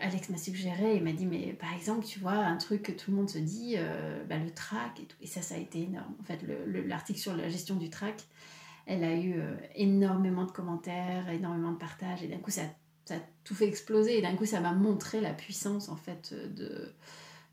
Alex 0.00 0.28
m'a 0.28 0.36
suggéré, 0.36 0.96
il 0.96 1.02
m'a 1.02 1.12
dit, 1.12 1.24
mais 1.24 1.54
par 1.54 1.72
exemple, 1.74 2.04
tu 2.04 2.18
vois, 2.18 2.34
un 2.34 2.56
truc 2.58 2.82
que 2.82 2.92
tout 2.92 3.10
le 3.10 3.16
monde 3.16 3.30
se 3.30 3.38
dit, 3.38 3.76
euh, 3.78 4.22
bah, 4.28 4.36
le 4.36 4.50
track 4.50 5.00
et 5.00 5.04
tout. 5.04 5.16
Et 5.22 5.26
ça, 5.26 5.40
ça 5.40 5.54
a 5.54 5.58
été 5.58 5.82
énorme. 5.82 6.14
En 6.20 6.24
fait, 6.24 6.40
l'article 6.86 7.18
sur 7.18 7.34
la 7.34 7.48
gestion 7.48 7.76
du 7.76 7.88
track, 7.88 8.22
elle 8.84 9.02
a 9.02 9.14
eu 9.14 9.38
euh, 9.38 9.54
énormément 9.76 10.44
de 10.44 10.50
commentaires, 10.50 11.28
énormément 11.30 11.72
de 11.72 11.78
partages. 11.78 12.22
Et 12.22 12.28
d'un 12.28 12.36
coup, 12.36 12.50
ça, 12.50 12.62
ça, 13.06 13.14
a 13.14 13.20
tout 13.44 13.54
fait 13.54 13.66
exploser. 13.66 14.18
Et 14.18 14.22
d'un 14.22 14.36
coup, 14.36 14.44
ça 14.44 14.60
m'a 14.60 14.74
montré 14.74 15.22
la 15.22 15.32
puissance, 15.32 15.88
en 15.88 15.96
fait, 15.96 16.34
de, 16.54 16.92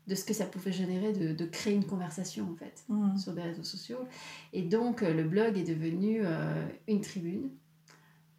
de 0.08 0.14
ce 0.14 0.24
que 0.24 0.34
ça 0.34 0.44
pouvait 0.44 0.72
générer 0.72 1.14
de, 1.14 1.32
de 1.32 1.46
créer 1.46 1.72
une 1.72 1.86
conversation, 1.86 2.50
en 2.52 2.56
fait, 2.56 2.84
mmh. 2.90 3.16
sur 3.16 3.32
des 3.32 3.42
réseaux 3.42 3.64
sociaux. 3.64 4.00
Et 4.52 4.60
donc, 4.60 5.00
le 5.00 5.24
blog 5.24 5.56
est 5.56 5.64
devenu 5.64 6.20
une 6.86 7.00
tribune 7.00 7.48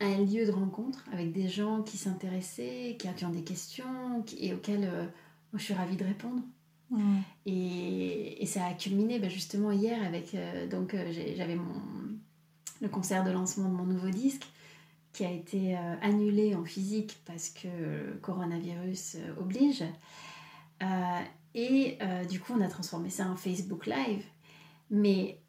un 0.02 0.26
lieu 0.26 0.46
de 0.46 0.52
rencontre 0.52 1.06
avec 1.14 1.32
des 1.32 1.48
gens 1.48 1.84
qui 1.84 1.98
s'intéressaient, 1.98 2.98
qui, 3.00 3.26
ont 3.26 3.30
des 3.30 3.44
questions 3.44 4.24
et 4.38 4.54
auxquelles 4.54 4.90
euh, 4.92 5.04
moi, 5.04 5.58
je 5.58 5.64
suis 5.64 5.74
ravie 5.74 5.98
de 5.98 6.06
répondre. 6.06 6.42
Et, 7.46 8.44
et, 8.44 8.46
ça 8.46 8.66
a 8.66 8.74
culminé 8.74 9.18
bah, 9.18 9.30
justement 9.30 9.72
hier 9.72 10.06
avec 10.06 10.36
euh, 10.36 10.68
donc 10.68 10.94
euh, 10.94 11.10
j'avais 11.38 11.56
mon 11.56 11.72
le 12.82 12.90
concert 12.90 13.24
de 13.24 13.32
lancement 13.32 13.70
de 13.70 13.74
mon 13.74 13.86
nouveau 13.86 14.10
disque 14.10 14.46
qui 15.14 15.24
a 15.24 15.32
été 15.32 15.76
annulé 16.02 16.56
en 16.56 16.66
physique 16.66 17.22
parce 17.26 17.50
que 17.50 17.68
le 17.68 18.18
coronavirus 18.22 19.18
oblige. 19.40 19.84
Et 21.54 21.98
du 22.28 22.40
coup 22.40 22.54
on 22.58 22.62
a 22.62 22.68
transformé 22.68 23.10
ça 23.10 23.28
en 23.28 23.36
Facebook 23.36 23.86
Live. 23.86 24.24
Mais 24.90 25.41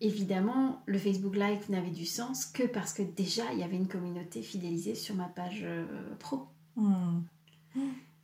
évidemment, 0.00 0.82
le 0.86 0.98
Facebook 0.98 1.36
Live 1.36 1.70
n'avait 1.70 1.90
du 1.90 2.04
sens 2.04 2.46
que 2.46 2.64
parce 2.64 2.92
que 2.92 3.02
déjà, 3.02 3.44
il 3.52 3.58
y 3.58 3.62
avait 3.62 3.76
une 3.76 3.88
communauté 3.88 4.42
fidélisée 4.42 4.94
sur 4.94 5.14
ma 5.14 5.26
page 5.26 5.60
euh, 5.62 5.84
pro. 6.18 6.46
Hmm. 6.76 7.20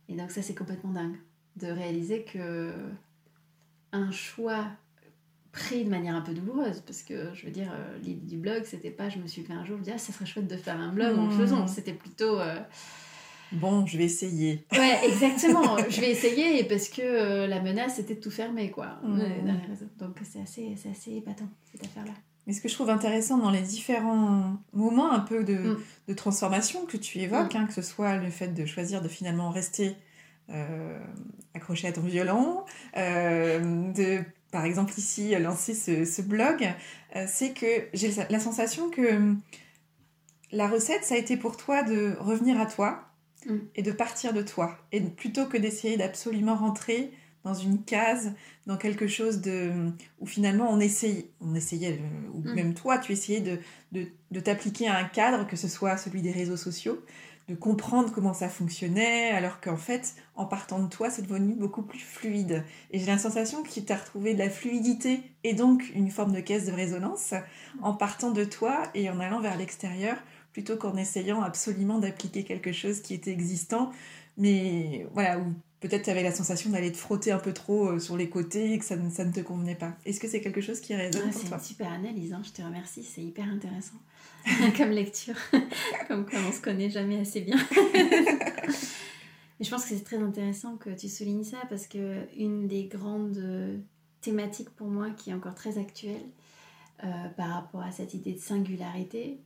Et 0.07 0.15
donc 0.15 0.31
ça, 0.31 0.41
c'est 0.41 0.55
complètement 0.55 0.91
dingue 0.91 1.17
de 1.55 1.67
réaliser 1.67 2.23
que 2.23 2.73
un 3.91 4.11
choix 4.11 4.67
pris 5.51 5.83
de 5.83 5.89
manière 5.89 6.15
un 6.15 6.21
peu 6.21 6.33
douloureuse, 6.33 6.81
parce 6.85 7.01
que 7.01 7.33
je 7.33 7.45
veux 7.45 7.51
dire, 7.51 7.71
euh, 7.73 7.97
l'idée 7.99 8.27
du 8.27 8.37
blog, 8.37 8.63
c'était 8.65 8.91
pas 8.91 9.09
je 9.09 9.17
me 9.17 9.27
suis 9.27 9.43
fait 9.43 9.53
un 9.53 9.65
jour, 9.65 9.77
je 9.77 9.79
me 9.79 9.85
dis, 9.85 9.91
ah, 9.91 9.97
ça 9.97 10.13
serait 10.13 10.25
chouette 10.25 10.47
de 10.47 10.57
faire 10.57 10.79
un 10.79 10.93
blog 10.93 11.17
en 11.17 11.25
le 11.27 11.31
faisant. 11.31 11.65
Hmm. 11.65 11.67
C'était 11.67 11.93
plutôt... 11.93 12.39
Euh, 12.39 12.59
Bon, 13.51 13.85
je 13.85 13.97
vais 13.97 14.05
essayer. 14.05 14.65
Ouais, 14.71 14.99
exactement. 15.05 15.77
je 15.89 16.01
vais 16.01 16.11
essayer 16.11 16.63
parce 16.65 16.89
que 16.89 17.01
euh, 17.01 17.47
la 17.47 17.61
menace 17.61 17.95
c'était 17.95 18.15
de 18.15 18.19
tout 18.19 18.31
fermer, 18.31 18.71
quoi. 18.71 18.99
Mmh. 19.03 19.21
Donc 19.99 20.17
c'est 20.23 20.41
assez, 20.41 20.75
assez 20.89 21.15
épatant 21.15 21.49
cette 21.71 21.85
affaire-là. 21.85 22.13
Mais 22.47 22.53
ce 22.53 22.61
que 22.61 22.69
je 22.69 22.73
trouve 22.73 22.89
intéressant 22.89 23.37
dans 23.37 23.51
les 23.51 23.61
différents 23.61 24.57
moments 24.73 25.11
un 25.11 25.19
peu 25.19 25.43
de, 25.43 25.53
mmh. 25.53 25.77
de 26.07 26.13
transformation 26.13 26.85
que 26.85 26.97
tu 26.97 27.19
évoques, 27.19 27.53
mmh. 27.53 27.57
hein, 27.57 27.65
que 27.65 27.73
ce 27.73 27.81
soit 27.81 28.17
le 28.17 28.29
fait 28.29 28.49
de 28.49 28.65
choisir 28.65 29.01
de 29.01 29.07
finalement 29.07 29.49
rester 29.49 29.95
euh, 30.49 30.99
accroché 31.53 31.87
à 31.87 31.91
ton 31.91 32.01
violon, 32.01 32.63
euh, 32.97 33.91
de 33.93 34.23
par 34.51 34.65
exemple 34.65 34.93
ici 34.97 35.35
lancer 35.37 35.75
ce, 35.75 36.05
ce 36.05 36.23
blog, 36.23 36.67
c'est 37.27 37.53
que 37.53 37.87
j'ai 37.93 38.11
la 38.31 38.39
sensation 38.39 38.89
que 38.89 39.35
la 40.51 40.67
recette, 40.67 41.03
ça 41.03 41.15
a 41.15 41.17
été 41.17 41.37
pour 41.37 41.57
toi 41.57 41.83
de 41.83 42.15
revenir 42.19 42.59
à 42.59 42.65
toi, 42.65 43.08
Mm. 43.45 43.57
et 43.75 43.83
de 43.83 43.91
partir 43.91 44.33
de 44.33 44.41
toi. 44.41 44.77
Et 44.91 44.99
plutôt 44.99 45.45
que 45.45 45.57
d'essayer 45.57 45.95
d'absolument 45.95 46.55
rentrer 46.55 47.11
dans 47.45 47.53
une 47.53 47.81
case, 47.83 48.33
dans 48.65 48.75
quelque 48.75 49.07
chose 49.07 49.39
de 49.39 49.71
où 50.19 50.25
finalement 50.25 50.69
on 50.69 50.79
essayait, 50.81 51.29
on 51.39 51.55
essayait 51.55 51.93
euh, 51.93 52.29
ou 52.33 52.41
mm. 52.41 52.53
même 52.53 52.73
toi, 52.73 52.97
tu 52.97 53.13
essayais 53.13 53.39
de, 53.39 53.57
de, 53.93 54.07
de 54.31 54.39
t'appliquer 54.41 54.89
à 54.89 54.97
un 54.97 55.05
cadre, 55.05 55.47
que 55.47 55.55
ce 55.55 55.69
soit 55.69 55.95
celui 55.95 56.21
des 56.21 56.31
réseaux 56.31 56.57
sociaux, 56.57 57.01
de 57.47 57.55
comprendre 57.55 58.11
comment 58.13 58.33
ça 58.33 58.49
fonctionnait, 58.49 59.31
alors 59.31 59.61
qu'en 59.61 59.77
fait, 59.77 60.15
en 60.35 60.45
partant 60.45 60.79
de 60.79 60.87
toi, 60.87 61.09
c'est 61.09 61.23
devenu 61.23 61.55
beaucoup 61.55 61.81
plus 61.81 61.99
fluide. 61.99 62.63
Et 62.91 62.99
j'ai 62.99 63.07
la 63.07 63.17
sensation 63.17 63.63
que 63.63 63.69
tu 63.69 63.91
as 63.91 63.95
retrouvé 63.95 64.33
de 64.33 64.39
la 64.39 64.49
fluidité 64.49 65.21
et 65.43 65.53
donc 65.53 65.89
une 65.95 66.11
forme 66.11 66.33
de 66.33 66.41
caisse 66.41 66.65
de 66.65 66.71
résonance 66.71 67.33
en 67.81 67.93
partant 67.93 68.31
de 68.31 68.43
toi 68.43 68.83
et 68.93 69.09
en 69.09 69.19
allant 69.19 69.39
vers 69.39 69.57
l'extérieur 69.57 70.17
plutôt 70.51 70.77
qu'en 70.77 70.95
essayant 70.97 71.41
absolument 71.41 71.99
d'appliquer 71.99 72.43
quelque 72.43 72.71
chose 72.71 73.01
qui 73.01 73.13
était 73.13 73.31
existant, 73.31 73.91
mais 74.37 75.07
voilà, 75.13 75.39
où 75.39 75.53
peut-être 75.79 76.03
tu 76.03 76.09
avais 76.09 76.23
la 76.23 76.31
sensation 76.31 76.71
d'aller 76.71 76.91
te 76.91 76.97
frotter 76.97 77.31
un 77.31 77.39
peu 77.39 77.53
trop 77.53 77.89
euh, 77.89 77.99
sur 77.99 78.17
les 78.17 78.29
côtés 78.29 78.73
et 78.73 78.79
que 78.79 78.85
ça 78.85 78.95
ne, 78.95 79.09
ça 79.09 79.25
ne 79.25 79.31
te 79.31 79.39
convenait 79.39 79.75
pas. 79.75 79.95
Est-ce 80.05 80.19
que 80.19 80.27
c'est 80.27 80.41
quelque 80.41 80.61
chose 80.61 80.79
qui 80.79 80.95
résonne 80.95 81.23
ah, 81.25 81.31
pour 81.31 81.41
toi 81.41 81.49
C'est 81.49 81.55
une 81.55 81.75
super 81.75 81.91
analyse, 81.91 82.33
hein, 82.33 82.41
je 82.43 82.51
te 82.51 82.61
remercie, 82.61 83.03
c'est 83.03 83.21
hyper 83.21 83.45
intéressant 83.45 83.97
comme 84.77 84.91
lecture, 84.91 85.35
comme 86.07 86.25
quoi 86.25 86.39
on 86.47 86.51
se 86.51 86.61
connaît 86.61 86.89
jamais 86.89 87.19
assez 87.19 87.41
bien. 87.41 87.57
Mais 89.59 89.65
je 89.65 89.69
pense 89.69 89.83
que 89.83 89.89
c'est 89.89 90.03
très 90.03 90.19
intéressant 90.19 90.77
que 90.77 90.89
tu 90.89 91.09
soulignes 91.09 91.43
ça 91.43 91.57
parce 91.69 91.85
que 91.85 92.25
une 92.37 92.67
des 92.67 92.85
grandes 92.85 93.83
thématiques 94.21 94.69
pour 94.69 94.87
moi 94.87 95.09
qui 95.11 95.31
est 95.31 95.33
encore 95.33 95.55
très 95.55 95.77
actuelle 95.77 96.23
euh, 97.03 97.29
par 97.37 97.49
rapport 97.49 97.81
à 97.81 97.91
cette 97.91 98.13
idée 98.13 98.33
de 98.33 98.39
singularité, 98.39 99.39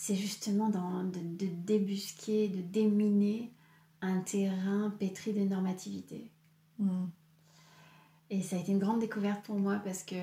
c'est 0.00 0.14
justement 0.14 0.68
de, 0.68 1.46
débusquer, 1.66 2.48
de 2.48 2.60
déminer 2.62 3.50
un 4.00 4.20
terrain 4.20 4.94
pétri 4.96 5.32
de 5.32 5.40
normativité. 5.40 6.30
Hmm. 6.78 7.06
Et 8.30 8.40
ça 8.42 8.54
a 8.54 8.60
été 8.60 8.70
une 8.70 8.78
grande 8.78 9.00
découverte 9.00 9.44
pour 9.44 9.58
moi 9.58 9.80
parce 9.82 10.04
que, 10.04 10.14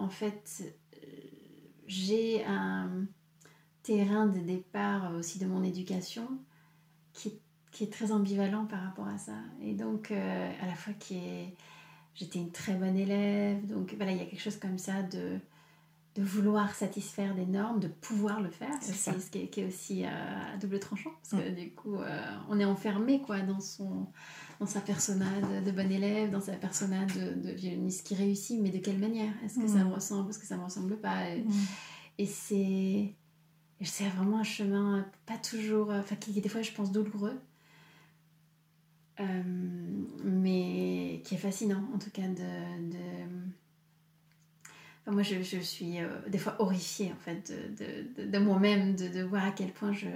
en 0.00 0.08
fait, 0.08 0.74
j'ai 1.86 2.42
un 2.46 3.04
terrain 3.82 4.28
de 4.28 4.38
départ 4.38 5.14
aussi 5.14 5.38
de 5.38 5.44
mon 5.44 5.62
éducation 5.62 6.26
qui 7.12 7.28
est, 7.28 7.40
qui 7.72 7.84
est 7.84 7.92
très 7.92 8.12
ambivalent 8.12 8.64
par 8.64 8.82
rapport 8.82 9.08
à 9.08 9.18
ça. 9.18 9.36
Et 9.60 9.74
donc, 9.74 10.10
à 10.10 10.66
la 10.66 10.74
fois 10.74 10.94
qui 10.94 11.18
est... 11.18 11.54
J'étais 12.14 12.38
une 12.38 12.50
très 12.50 12.72
bonne 12.72 12.96
élève, 12.96 13.66
donc 13.66 13.92
voilà, 13.94 14.12
il 14.12 14.16
y 14.16 14.22
a 14.22 14.24
quelque 14.24 14.40
chose 14.40 14.56
comme 14.56 14.78
ça 14.78 15.02
de 15.02 15.38
de 16.16 16.22
vouloir 16.22 16.74
satisfaire 16.74 17.34
des 17.34 17.44
normes, 17.44 17.78
de 17.78 17.88
pouvoir 17.88 18.40
le 18.40 18.50
faire, 18.50 18.72
c'est 18.80 19.20
ce 19.20 19.30
qui 19.30 19.60
est, 19.60 19.66
aussi 19.66 20.04
euh, 20.04 20.08
à 20.08 20.56
double 20.56 20.80
tranchant, 20.80 21.10
parce 21.20 21.42
que 21.42 21.50
mm. 21.50 21.54
du 21.54 21.70
coup, 21.72 21.96
euh, 21.96 22.20
on 22.48 22.58
est 22.58 22.64
enfermé 22.64 23.20
quoi, 23.20 23.40
dans, 23.40 23.60
son, 23.60 24.06
dans 24.58 24.66
sa 24.66 24.80
persona 24.80 25.26
de, 25.64 25.70
bon 25.70 25.92
élève, 25.92 26.30
dans 26.30 26.40
sa 26.40 26.54
persona 26.54 27.04
de, 27.04 27.40
de, 27.40 27.52
violoniste 27.52 28.06
qui 28.06 28.14
réussit, 28.14 28.60
mais 28.62 28.70
de 28.70 28.78
quelle 28.78 28.98
manière? 28.98 29.32
Est-ce 29.44 29.58
que 29.58 29.68
ça 29.68 29.84
me 29.84 29.90
mm. 29.90 29.94
ressemble 29.94 30.30
Est-ce 30.30 30.38
que 30.38 30.46
ça 30.46 30.56
me 30.56 30.64
ressemble 30.64 30.96
pas? 30.98 31.28
Et, 31.28 31.42
mm. 31.42 32.26
c'est, 32.26 33.14
c'est 33.82 34.08
vraiment 34.08 34.38
un 34.38 34.44
chemin 34.44 35.06
pas 35.26 35.36
toujours, 35.36 35.90
enfin 35.90 36.16
qui 36.16 36.32
des 36.40 36.48
fois 36.48 36.62
je 36.62 36.72
pense 36.72 36.92
douloureux, 36.92 37.38
euh, 39.20 39.42
mais 40.24 41.20
qui 41.24 41.34
est 41.34 41.38
fascinant 41.38 41.84
en 41.94 41.98
tout 41.98 42.10
cas 42.10 42.26
de, 42.26 42.90
de 42.90 42.98
moi, 45.12 45.22
je, 45.22 45.42
je 45.42 45.58
suis 45.58 46.00
euh, 46.00 46.08
des 46.28 46.38
fois 46.38 46.56
horrifiée 46.58 47.12
en 47.12 47.20
fait 47.20 47.52
de, 47.78 48.24
de, 48.24 48.30
de 48.30 48.38
moi-même, 48.38 48.96
de, 48.96 49.08
de, 49.08 49.22
voir 49.22 49.44
à 49.44 49.50
quel 49.52 49.72
point 49.72 49.92
je, 49.92 50.08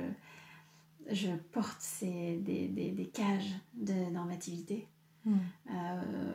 je 1.10 1.28
porte 1.52 1.80
ces, 1.80 2.36
des, 2.38 2.66
des, 2.66 2.90
des 2.90 3.06
cages 3.06 3.54
de 3.74 3.94
normativité. 4.10 4.86
Hmm. 5.24 5.36
Euh, 5.68 5.72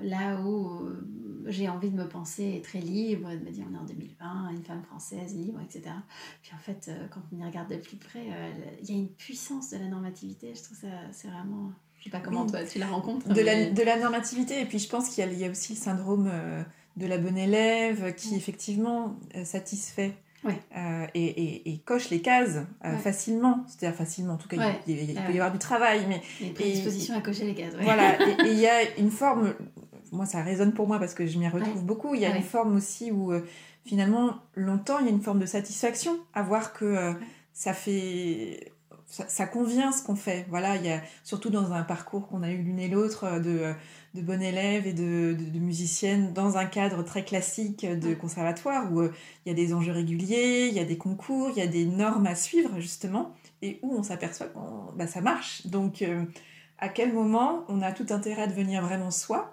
là 0.04 0.40
où 0.42 0.86
euh, 0.86 1.44
j'ai 1.48 1.68
envie 1.68 1.90
de 1.90 1.96
me 1.96 2.08
penser 2.08 2.62
très 2.64 2.80
libre, 2.80 3.30
de 3.32 3.40
me 3.40 3.50
dire 3.50 3.66
on 3.70 3.74
est 3.74 3.80
en 3.80 3.84
2020, 3.84 4.52
une 4.52 4.64
femme 4.64 4.84
française 4.84 5.36
libre, 5.36 5.60
etc. 5.60 5.94
Puis 6.44 6.52
en 6.54 6.60
fait, 6.60 6.92
quand 7.10 7.22
on 7.34 7.38
y 7.38 7.44
regarde 7.44 7.70
de 7.70 7.78
plus 7.78 7.98
près, 7.98 8.28
il 8.82 8.90
y 8.90 8.94
a 8.94 8.96
une 8.96 9.10
puissance 9.10 9.72
de 9.72 9.78
la 9.78 9.88
normativité. 9.88 10.54
Je 10.56 10.64
trouve 10.64 10.78
ça, 10.78 10.88
c'est 11.12 11.28
vraiment. 11.28 11.72
Je 11.98 12.06
sais 12.06 12.10
pas 12.12 12.20
comment 12.20 12.46
toi 12.46 12.64
tu 12.64 12.78
la 12.78 12.88
rencontres. 12.88 13.28
De, 13.28 13.42
la, 13.42 13.72
de 13.72 13.82
la 13.82 14.00
normativité, 14.00 14.62
et 14.62 14.66
puis 14.66 14.78
je 14.78 14.88
pense 14.88 15.10
qu'il 15.10 15.28
y, 15.28 15.36
y, 15.36 15.46
a 15.46 15.50
aussi 15.50 15.74
le 15.74 15.80
syndrome 15.80 16.30
de 16.98 17.08
la 17.08 17.18
bonne 17.18 17.38
élève 17.38 18.14
qui 18.16 18.36
effectivement 18.36 19.16
euh, 19.36 19.44
satisfait 19.44 20.14
euh, 20.46 21.08
et, 21.16 21.72
et, 21.72 21.78
coche 21.80 22.12
les 22.12 22.22
cases 22.22 22.60
euh, 22.86 22.98
facilement, 22.98 23.64
c'est-à-dire 23.68 23.98
facilement, 23.98 24.36
en 24.36 24.38
tout 24.38 24.48
cas 24.48 24.74
il, 24.86 24.96
peut 24.96 25.32
y 25.34 25.40
avoir 25.40 25.52
du 25.52 25.58
travail, 25.58 26.06
mais... 26.08 26.22
Il 26.40 26.48
y 26.68 27.12
a 27.12 27.16
à 27.16 27.22
cocher 27.22 27.46
les 27.46 27.56
cases. 27.56 27.74
Voilà, 27.82 28.22
et 28.22 28.52
il 28.52 28.60
y 28.60 28.68
a 28.68 28.96
une 29.00 29.10
forme, 29.10 29.56
moi 30.12 30.28
ça 30.28 30.44
résonne 30.44 30.74
pour 30.74 30.88
moi 30.88 31.00
parce 31.00 31.16
que 31.16 31.26
je 31.26 31.40
m'y 31.40 31.48
retrouve 31.48 31.84
beaucoup, 31.84 32.14
il 32.14 32.22
y 32.22 32.26
a 32.26 32.36
une 32.36 32.44
forme 32.44 32.76
aussi 32.76 33.12
où 33.12 33.34
finalement 33.86 34.36
longtemps 34.56 35.00
il 35.00 35.06
y 35.06 35.10
a 35.10 35.12
une 35.12 35.22
forme 35.22 35.40
de 35.40 35.48
satisfaction 35.48 36.20
à 36.36 36.44
voir 36.44 36.74
que 36.74 37.14
ça 37.54 37.74
fait 37.74 38.72
ça, 39.28 39.46
convient 39.48 39.92
ce 39.92 40.04
qu'on 40.04 40.16
fait. 40.16 40.46
Voilà, 40.50 40.76
il 40.76 40.86
y 40.86 40.92
a 40.92 41.02
surtout 41.24 41.50
dans 41.50 41.72
un 41.72 41.84
parcours 41.84 42.28
qu'on 42.28 42.44
a 42.44 42.52
eu 42.52 42.58
l'une 42.58 42.80
et 42.80 42.90
l'autre 42.90 43.40
de, 43.40 43.74
de 44.14 44.22
bonne 44.22 44.42
élève 44.42 44.88
et 44.88 44.94
de, 44.94 45.34
de, 45.34 45.60
musicienne 45.60 46.34
dans 46.34 46.58
un 46.58 46.66
cadre 46.66 47.04
très 47.04 47.24
classique 47.24 47.86
de 47.86 48.14
conservatoire 48.14 48.92
où 48.92 49.02
euh, 49.02 49.14
il 49.46 49.50
y 49.50 49.52
a 49.52 49.56
des 49.56 49.74
enjeux 49.74 49.94
réguliers, 49.94 50.68
il 50.68 50.74
y 50.74 50.80
a 50.80 50.86
des 50.86 50.98
concours, 50.98 51.50
il 51.52 51.58
y 51.58 51.62
a 51.62 51.68
des 51.68 51.86
normes 51.86 52.28
à 52.28 52.36
suivre 52.36 52.80
justement 52.80 53.34
et 53.62 53.80
où 53.84 53.96
on 53.96 54.04
s'aperçoit 54.04 54.48
que 54.48 54.58
bah, 54.96 55.08
ça 55.08 55.22
marche. 55.22 55.66
Donc 55.68 56.02
euh, 56.02 56.26
à 56.78 56.90
quel 56.90 57.14
moment 57.14 57.64
on 57.70 57.82
a 57.82 57.92
tout 57.92 58.08
intérêt 58.10 58.44
à 58.44 58.48
devenir 58.48 58.82
vraiment 58.82 59.12
soi? 59.12 59.52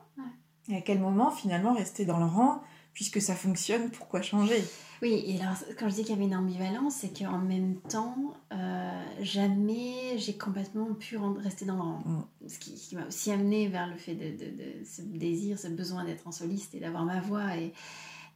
Et 0.69 0.77
à 0.77 0.81
quel 0.81 1.01
moment 1.01 1.31
finalement 1.31 1.75
rester 1.75 2.05
dans 2.05 2.19
le 2.19 2.25
rang? 2.25 2.63
Puisque 2.95 3.21
ça 3.21 3.35
fonctionne, 3.35 3.91
pourquoi 3.91 4.23
changer? 4.23 4.63
Oui, 5.03 5.25
et 5.27 5.41
alors 5.41 5.57
quand 5.77 5.89
je 5.89 5.97
dis 5.97 6.03
qu'il 6.03 6.11
y 6.11 6.17
avait 6.17 6.27
une 6.27 6.37
ambivalence, 6.37 6.95
c'est 6.95 7.19
qu'en 7.19 7.39
même 7.39 7.81
temps, 7.81 8.35
euh, 8.53 9.05
jamais 9.21 10.17
j'ai 10.17 10.39
complètement 10.39 10.95
pu 10.95 11.17
rester 11.17 11.65
dans 11.65 11.75
le 11.75 11.81
rang. 11.81 12.03
Mm. 12.07 12.49
Ce 12.49 12.59
qui, 12.61 12.95
m'a 12.95 13.07
aussi 13.07 13.33
amené 13.33 13.67
vers 13.67 13.89
le 13.89 13.97
fait 13.97 14.15
de, 14.15 14.31
de, 14.31 14.85
ce 14.85 15.03
désir, 15.03 15.59
ce 15.59 15.67
besoin 15.67 16.05
d'être 16.05 16.29
en 16.29 16.33
soliste 16.33 16.77
et 16.77 16.81
d'avoir 16.81 17.05
ma 17.05 17.21
voix. 17.21 17.57
Et... 17.57 17.73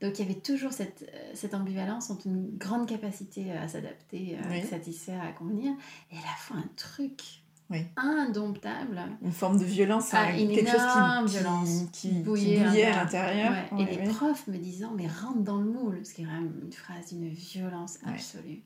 Donc 0.01 0.19
il 0.19 0.23
y 0.27 0.29
avait 0.29 0.41
toujours 0.41 0.73
cette, 0.73 1.09
euh, 1.15 1.31
cette 1.35 1.55
ambivalence 1.55 2.11
entre 2.11 2.27
une 2.27 2.57
grande 2.59 2.89
capacité 2.89 3.53
à 3.53 3.69
s'adapter, 3.69 4.37
à 4.37 4.67
satisfaire, 4.67 5.23
à 5.23 5.31
convenir, 5.31 5.73
et 6.11 6.17
à 6.17 6.21
la 6.21 6.37
fois 6.37 6.57
un 6.57 6.69
truc 6.75 7.46
indomptable. 7.97 9.01
Une 9.23 9.33
forme 9.33 9.59
de 9.59 9.65
violence, 9.65 10.11
ah, 10.13 10.33
quelque 10.33 10.71
chose 10.71 10.81
qui, 11.27 11.39
violence, 11.39 11.85
qui, 11.93 12.09
bouillait, 12.11 12.85
à 12.85 13.05
l'intérieur. 13.05 13.53
et 13.79 13.85
les 13.85 14.09
profs 14.09 14.47
me 14.47 14.57
disant, 14.57 14.93
mais 14.97 15.09
rentre 15.09 15.41
dans 15.41 15.59
le 15.59 15.71
moule, 15.71 16.05
ce 16.05 16.15
qui 16.15 16.23
est 16.23 16.27
vraiment 16.27 16.51
une 16.63 16.73
phrase 16.73 17.13
d'une 17.13 17.29
violence 17.29 17.99
absolue. 18.07 18.63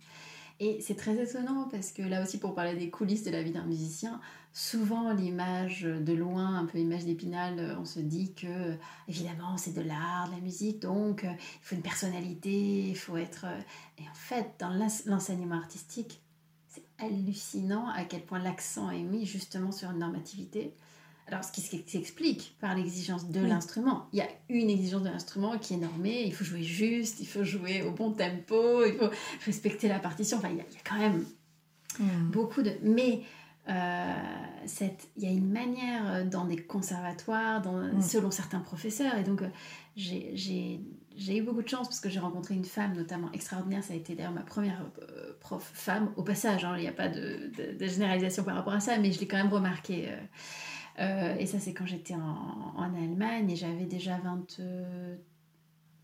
Et 0.62 0.78
c'est 0.82 0.94
très 0.94 1.16
étonnant 1.16 1.68
parce 1.70 1.90
que 1.90 2.02
là 2.02 2.22
aussi, 2.22 2.38
pour 2.38 2.54
parler 2.54 2.74
des 2.74 2.90
coulisses 2.90 3.24
de 3.24 3.30
la 3.30 3.42
vie 3.42 3.50
d'un 3.50 3.64
musicien, 3.64 4.20
souvent 4.52 5.10
l'image 5.14 5.84
de 5.84 6.12
loin, 6.12 6.54
un 6.54 6.66
peu 6.66 6.76
image 6.76 7.06
d'épinal, 7.06 7.78
on 7.80 7.86
se 7.86 7.98
dit 7.98 8.34
que 8.34 8.76
évidemment 9.08 9.56
c'est 9.56 9.72
de 9.72 9.80
l'art, 9.80 10.28
de 10.28 10.34
la 10.34 10.40
musique, 10.42 10.82
donc 10.82 11.22
il 11.24 11.38
faut 11.62 11.76
une 11.76 11.82
personnalité, 11.82 12.88
il 12.88 12.96
faut 12.96 13.16
être. 13.16 13.46
Et 13.98 14.02
en 14.02 14.14
fait, 14.14 14.50
dans 14.58 14.78
l'enseignement 15.06 15.56
artistique, 15.56 16.20
hallucinant 17.00 17.88
à 17.88 18.04
quel 18.04 18.22
point 18.22 18.38
l'accent 18.38 18.90
est 18.90 19.02
mis 19.02 19.26
justement 19.26 19.72
sur 19.72 19.90
une 19.90 19.98
normativité. 19.98 20.74
Alors, 21.26 21.44
ce 21.44 21.52
qui 21.52 21.60
s'explique 21.60 22.56
par 22.60 22.74
l'exigence 22.74 23.28
de 23.28 23.40
l'instrument. 23.40 24.08
Il 24.12 24.18
y 24.18 24.22
a 24.22 24.28
une 24.48 24.68
exigence 24.68 25.02
de 25.02 25.10
l'instrument 25.10 25.58
qui 25.58 25.74
est 25.74 25.76
normée, 25.76 26.24
il 26.24 26.34
faut 26.34 26.44
jouer 26.44 26.62
juste, 26.62 27.20
il 27.20 27.26
faut 27.26 27.44
jouer 27.44 27.82
au 27.82 27.92
bon 27.92 28.10
tempo, 28.10 28.84
il 28.84 28.96
faut 28.96 29.10
respecter 29.46 29.86
la 29.86 30.00
partition. 30.00 30.38
Enfin, 30.38 30.48
il 30.50 30.56
y 30.56 30.60
a, 30.60 30.64
quand 30.84 30.98
même 30.98 31.24
hmm. 32.00 32.30
beaucoup 32.32 32.62
de... 32.62 32.72
Mais 32.82 33.22
euh, 33.68 34.14
cette, 34.66 35.08
il 35.16 35.22
y 35.22 35.26
a 35.26 35.30
une 35.30 35.52
manière 35.52 36.26
dans 36.26 36.46
des 36.46 36.56
conservatoires, 36.56 37.62
dans, 37.62 37.76
hmm. 37.76 38.02
selon 38.02 38.32
certains 38.32 38.60
professeurs, 38.60 39.16
et 39.16 39.22
donc 39.22 39.42
euh, 39.42 39.48
j'ai 39.94 40.80
j'ai 41.20 41.36
eu 41.36 41.42
beaucoup 41.42 41.62
de 41.62 41.68
chance 41.68 41.86
parce 41.86 42.00
que 42.00 42.08
j'ai 42.08 42.18
rencontré 42.18 42.54
une 42.54 42.64
femme 42.64 42.94
notamment 42.94 43.30
extraordinaire. 43.32 43.84
Ça 43.84 43.92
a 43.92 43.96
été 43.96 44.14
d'ailleurs 44.14 44.32
ma 44.32 44.42
première 44.42 44.86
euh, 45.02 45.34
prof 45.38 45.62
femme 45.74 46.10
au 46.16 46.22
passage. 46.22 46.64
Hein. 46.64 46.76
Il 46.78 46.80
n'y 46.80 46.88
a 46.88 46.92
pas 46.92 47.08
de, 47.08 47.52
généralisation 47.78 48.42
par 48.42 48.54
rapport 48.54 48.72
à 48.72 48.80
ça, 48.80 48.98
mais 48.98 49.12
je 49.12 49.20
l'ai 49.20 49.28
quand 49.28 49.36
même 49.36 49.52
remarqué. 49.52 50.08
Euh, 50.08 50.16
euh, 51.00 51.36
et 51.36 51.44
ça, 51.44 51.58
c'est 51.58 51.74
quand 51.74 51.84
j'étais 51.84 52.14
en, 52.14 52.94
Allemagne 52.96 53.50
et 53.50 53.56
j'avais 53.56 53.84
déjà 53.84 54.16
20, 54.18 54.60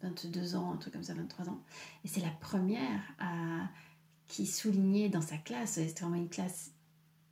22 0.03 0.57
ans, 0.57 0.73
un 0.75 0.77
truc 0.77 0.93
comme 0.93 1.03
ça, 1.03 1.15
23 1.15 1.49
ans. 1.49 1.63
Et 2.05 2.09
c'est 2.09 2.21
la 2.21 2.31
première 2.41 3.01
à, 3.19 3.69
qui 4.29 4.47
soulignait 4.47 5.09
dans 5.09 5.23
sa 5.23 5.39
classe, 5.39 5.73
c'était 5.73 6.03
vraiment 6.03 6.17
une 6.17 6.29
classe 6.29 6.73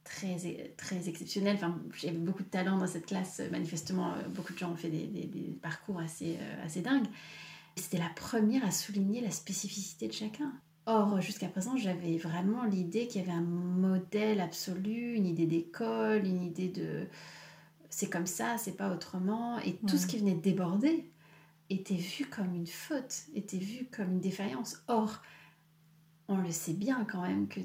très, 0.05 0.37
très 0.76 1.09
exceptionnelle. 1.09 1.57
Enfin, 1.57 1.78
j'avais 1.95 2.16
beaucoup 2.16 2.43
de 2.43 2.49
talent 2.49 2.78
dans 2.78 2.87
cette 2.87 3.07
classe. 3.07 3.43
Manifestement, 3.51 4.14
beaucoup 4.35 4.55
de 4.55 4.59
gens 4.59 4.72
ont 4.72 4.76
fait 4.76 4.91
des, 4.91 5.07
des, 5.07 5.26
des 5.26 5.59
parcours 5.62 5.99
assez, 6.01 6.39
assez 6.64 6.80
dingues. 6.80 7.07
C'était 7.77 7.99
la 7.99 8.11
première 8.14 8.64
à 8.64 8.70
souligner 8.70 9.20
la 9.20 9.31
spécificité 9.31 10.09
de 10.09 10.12
chacun. 10.12 10.53
Or, 10.87 11.20
jusqu'à 11.20 11.49
présent, 11.49 11.77
j'avais 11.77 12.18
vraiment 12.18 12.64
l'idée 12.64 13.07
qu'il 13.07 13.22
y 13.22 13.25
avait 13.25 13.37
un 13.37 13.41
modèle 13.41 14.41
absolu, 14.41 15.14
une 15.14 15.27
idée 15.27 15.47
d'école, 15.47 16.27
une 16.27 16.43
idée 16.43 16.68
de 16.68 17.07
c'est 17.95 18.11
comme 18.11 18.27
ça, 18.27 18.59
c'est 18.59 18.77
pas 18.77 18.93
autrement. 18.93 19.61
Et 19.61 19.77
tout 19.87 19.97
ce 19.97 20.09
qui 20.09 20.18
venait 20.18 20.35
déborder 20.35 21.09
était 21.70 21.95
vu 21.95 22.27
comme 22.27 22.53
une 22.53 22.66
faute, 22.66 23.22
était 23.35 23.59
vu 23.59 23.87
comme 23.91 24.14
une 24.14 24.20
défaillance. 24.20 24.83
Or, 24.89 25.22
on 26.29 26.39
le 26.39 26.51
sait 26.51 26.72
bien 26.72 27.07
quand 27.11 27.22
même 27.22 27.49
que 27.49 27.61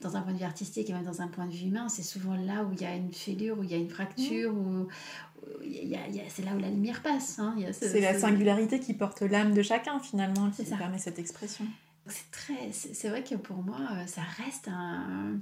dans 0.00 0.16
un 0.16 0.22
point 0.22 0.32
de 0.32 0.38
vue 0.38 0.44
artistique 0.44 0.90
et 0.90 0.92
même 0.92 1.04
dans 1.04 1.22
un 1.22 1.28
point 1.28 1.46
de 1.46 1.52
vue 1.52 1.66
humain, 1.66 1.88
c'est 1.88 2.02
souvent 2.02 2.34
là 2.34 2.64
où 2.64 2.72
il 2.72 2.80
y 2.80 2.84
a 2.84 2.94
une 2.94 3.12
fêlure, 3.12 3.58
où 3.58 3.62
il 3.62 3.70
y 3.70 3.74
a 3.74 3.78
une 3.78 3.88
fracture, 3.88 4.52
où, 4.54 4.88
c'est 6.28 6.44
là 6.44 6.54
où 6.54 6.58
la 6.58 6.70
lumière 6.70 7.02
passe. 7.02 7.38
Hein. 7.38 7.56
C'est 7.72 8.00
la 8.00 8.18
singularité 8.18 8.80
qui 8.80 8.94
porte 8.94 9.22
l'âme 9.22 9.54
de 9.54 9.62
chacun 9.62 9.98
finalement 10.00 10.50
qui 10.50 10.64
ça. 10.64 10.76
permet 10.76 10.98
cette 10.98 11.18
expression. 11.18 11.64
C'est 12.06 12.30
très, 12.32 12.72
c'est 12.72 13.08
vrai 13.08 13.22
que 13.22 13.36
pour 13.36 13.58
moi, 13.58 13.78
euh, 13.92 14.06
ça 14.06 14.22
reste 14.22 14.66
un, 14.66 15.38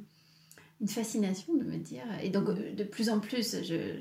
une 0.80 0.88
fascination 0.88 1.54
de 1.54 1.64
me 1.64 1.78
dire. 1.78 2.04
Et 2.22 2.28
donc 2.28 2.48
euh, 2.48 2.74
de 2.74 2.84
plus 2.84 3.08
en 3.08 3.18
plus, 3.18 3.56
je, 3.62 3.98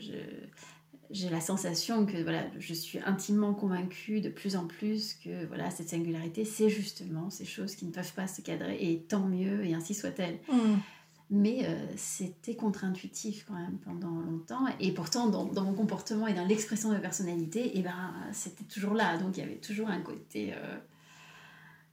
j'ai 1.09 1.29
la 1.29 1.41
sensation 1.41 2.05
que 2.05 2.21
voilà, 2.21 2.43
je 2.59 2.73
suis 2.73 2.99
intimement 2.99 3.53
convaincue 3.53 4.21
de 4.21 4.29
plus 4.29 4.55
en 4.55 4.67
plus 4.67 5.15
que 5.15 5.45
voilà, 5.47 5.71
cette 5.71 5.89
singularité, 5.89 6.45
c'est 6.45 6.69
justement 6.69 7.29
ces 7.29 7.45
choses 7.45 7.75
qui 7.75 7.85
ne 7.85 7.91
peuvent 7.91 8.13
pas 8.13 8.27
se 8.27 8.41
cadrer, 8.41 8.77
et 8.79 9.01
tant 9.01 9.25
mieux, 9.25 9.65
et 9.65 9.73
ainsi 9.73 9.93
soit-elle. 9.93 10.39
Mm. 10.51 10.77
Mais 11.31 11.59
euh, 11.63 11.85
c'était 11.95 12.55
contre-intuitif 12.55 13.45
quand 13.47 13.53
même 13.53 13.77
pendant 13.79 14.19
longtemps, 14.21 14.65
et 14.79 14.91
pourtant 14.91 15.27
dans, 15.27 15.45
dans 15.45 15.63
mon 15.63 15.73
comportement 15.73 16.27
et 16.27 16.33
dans 16.33 16.45
l'expression 16.45 16.89
de 16.89 16.95
ma 16.95 16.99
personnalité, 16.99 17.65
et 17.65 17.79
eh 17.79 17.81
ben, 17.81 18.13
c'était 18.31 18.63
toujours 18.63 18.93
là, 18.93 19.17
donc 19.17 19.37
il 19.37 19.41
y 19.41 19.43
avait 19.43 19.57
toujours 19.57 19.89
un 19.89 20.01
côté, 20.01 20.53
euh, 20.53 20.77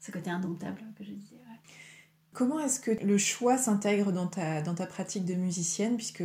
ce 0.01 0.11
côté 0.11 0.31
indomptable 0.31 0.83
que 0.99 1.05
je 1.05 1.12
disais. 1.12 1.37
Comment 2.37 2.61
est-ce 2.61 2.81
que 2.81 2.91
le 2.91 3.17
choix 3.17 3.57
s'intègre 3.57 4.12
dans 4.12 4.27
ta, 4.27 4.61
dans 4.61 4.75
ta 4.75 4.85
pratique 4.85 5.25
de 5.25 5.33
musicienne, 5.33 5.97
puisque 5.97 6.23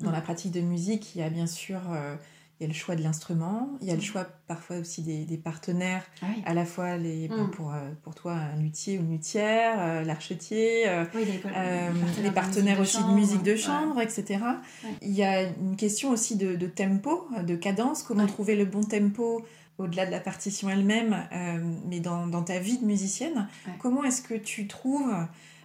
dans 0.00 0.10
la 0.10 0.20
pratique 0.20 0.52
de 0.52 0.60
musique, 0.60 1.14
il 1.14 1.18
y 1.20 1.22
a 1.24 1.30
bien 1.30 1.46
sûr 1.46 1.80
euh, 1.90 2.16
il 2.60 2.64
y 2.64 2.66
a 2.66 2.68
le 2.68 2.74
choix 2.74 2.94
de 2.94 3.02
l'instrument, 3.02 3.70
il 3.80 3.88
y 3.88 3.90
a 3.90 3.96
le 3.96 4.00
choix 4.00 4.24
parfois 4.46 4.76
aussi 4.76 5.02
des, 5.02 5.36
partenaires, 5.36 6.04
Ah 6.22 6.26
oui. 6.28 6.42
à 6.46 6.54
la 6.54 6.64
fois 6.64 6.96
les, 6.96 7.26
ben, 7.26 7.44
Mm. 7.46 7.50
pour, 7.50 7.72
euh, 7.74 7.90
pour 8.04 8.14
toi 8.14 8.34
un 8.34 8.56
luthier 8.56 8.98
ou 8.98 9.02
une 9.02 9.10
luthière, 9.10 9.74
euh, 9.80 10.04
l'archetier, 10.04 10.84
Oui, 11.14 11.24
les, 11.24 11.40
euh, 11.56 12.30
partenaires 12.32 12.76
les 12.76 12.82
aussi 12.82 13.02
de 13.02 13.10
musique 13.14 13.42
de 13.42 13.52
Ouais. 13.52 13.56
chambre, 13.56 14.00
etc. 14.00 14.38
Ouais. 14.84 14.90
Il 15.02 15.10
y 15.10 15.24
a 15.24 15.42
une 15.42 15.74
question 15.76 16.10
aussi 16.10 16.36
de, 16.36 16.54
de 16.54 16.66
tempo, 16.68 17.26
de 17.44 17.56
cadence, 17.56 18.04
comment 18.04 18.22
Ouais. 18.22 18.28
trouver 18.28 18.54
le 18.54 18.64
bon 18.64 18.84
tempo 18.84 19.44
au-delà 19.78 20.06
de 20.06 20.12
la 20.12 20.20
partition 20.20 20.70
elle-même, 20.70 21.16
euh, 21.32 21.58
mais 21.88 21.98
dans, 21.98 22.28
dans 22.28 22.42
ta 22.44 22.58
vie 22.60 22.78
de 22.78 22.84
musicienne. 22.84 23.48
Comment 23.80 24.04
est-ce 24.04 24.22
que 24.22 24.34
tu 24.34 24.68
trouves, 24.68 25.12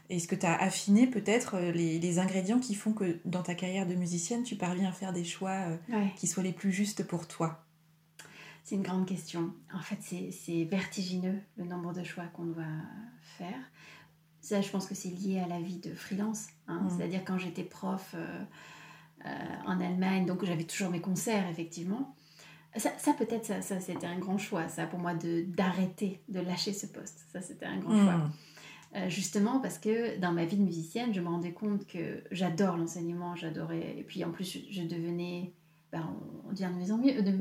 est-ce 0.10 0.28
que 0.28 0.36
tu 0.36 0.45
as 0.45 0.55
affiné 0.62 1.08
peut-être 1.08 1.55
euh, 1.55 1.72
les, 1.72 1.99
les 1.99 2.20
ingrédients 2.20 2.60
qui 2.60 2.76
font 2.76 2.93
que 2.93 3.20
dans 3.26 3.43
ta 3.43 3.55
carrière 3.55 3.86
de 3.88 3.93
musicienne, 3.95 4.43
tu 4.43 4.55
parviens 4.55 4.89
à 4.89 4.91
faire 4.91 5.12
des 5.14 5.24
choix 5.26 5.51
euh, 5.51 5.78
Ouais. 5.89 6.14
qui 6.16 6.28
soient 6.28 6.43
les 6.43 6.53
plus 6.53 6.72
justes 6.72 7.05
pour 7.05 7.28
toi? 7.28 7.64
C'est 8.64 8.76
une 8.76 8.84
grande 8.84 9.05
question. 9.05 9.53
En 9.74 9.80
fait, 9.82 9.97
c'est- 10.01 10.64
vertigineux 10.66 11.39
le 11.58 11.66
nombre 11.66 11.93
de 11.93 12.03
choix 12.03 12.26
qu'on 12.34 12.45
doit 12.45 12.64
faire. 13.38 13.60
Ça, 14.41 14.62
je 14.62 14.70
pense 14.70 14.86
que 14.88 14.95
c'est 14.95 15.10
lié 15.10 15.39
à 15.39 15.47
la 15.47 15.60
vie 15.62 15.80
de 15.80 15.93
freelance. 15.93 16.47
hein. 16.68 16.82
Mm. 16.84 16.89
C'est-à-dire 16.89 17.22
quand 17.26 17.38
j'étais 17.38 17.64
prof 17.64 18.14
euh, 18.16 18.43
euh, 19.26 19.30
en 19.66 19.80
Allemagne, 19.82 20.26
donc 20.26 20.43
j'avais 20.45 20.64
toujours 20.66 20.89
mes 20.89 21.01
concerts, 21.01 21.47
effectivement. 21.49 22.14
Ça, 22.76 22.91
ça, 22.97 23.14
peut-être, 23.14 23.45
ça, 23.45 23.62
ça, 23.62 23.80
c'était 23.80 24.05
un 24.05 24.20
grand 24.20 24.38
choix, 24.38 24.68
ça, 24.70 24.86
pour 24.86 24.99
moi, 24.99 25.14
d'arrêter, 25.16 26.22
de 26.30 26.39
lâcher 26.41 26.74
ce 26.74 26.86
poste. 26.86 27.26
Ça, 27.32 27.41
c'était 27.41 27.66
un 27.66 27.78
grand 27.80 27.95
choix. 28.03 28.30
Euh, 28.96 29.10
justement 29.10 29.60
parce 29.60 29.78
que 29.80 30.18
dans 30.20 30.32
ma 30.32 30.46
vie 30.46 30.56
de 30.56 30.64
musicienne, 30.64 31.14
je 31.14 31.20
me 31.20 31.28
rendais 31.28 31.52
compte 31.52 31.86
que 31.88 32.24
j'adore 32.32 32.78
l'enseignement, 32.78 33.36
j'adorais. 33.36 33.96
Et 33.98 34.04
puis 34.04 34.24
en 34.24 34.32
plus, 34.32 34.58
je, 34.72 34.82
devenais. 34.84 35.52
ben, 35.92 36.08
on, 36.50 36.54
dit 36.54 36.64
de 36.64 36.70
mieux 36.70 36.92
en 36.94 36.98
mieux. 36.98 37.22
De, 37.22 37.32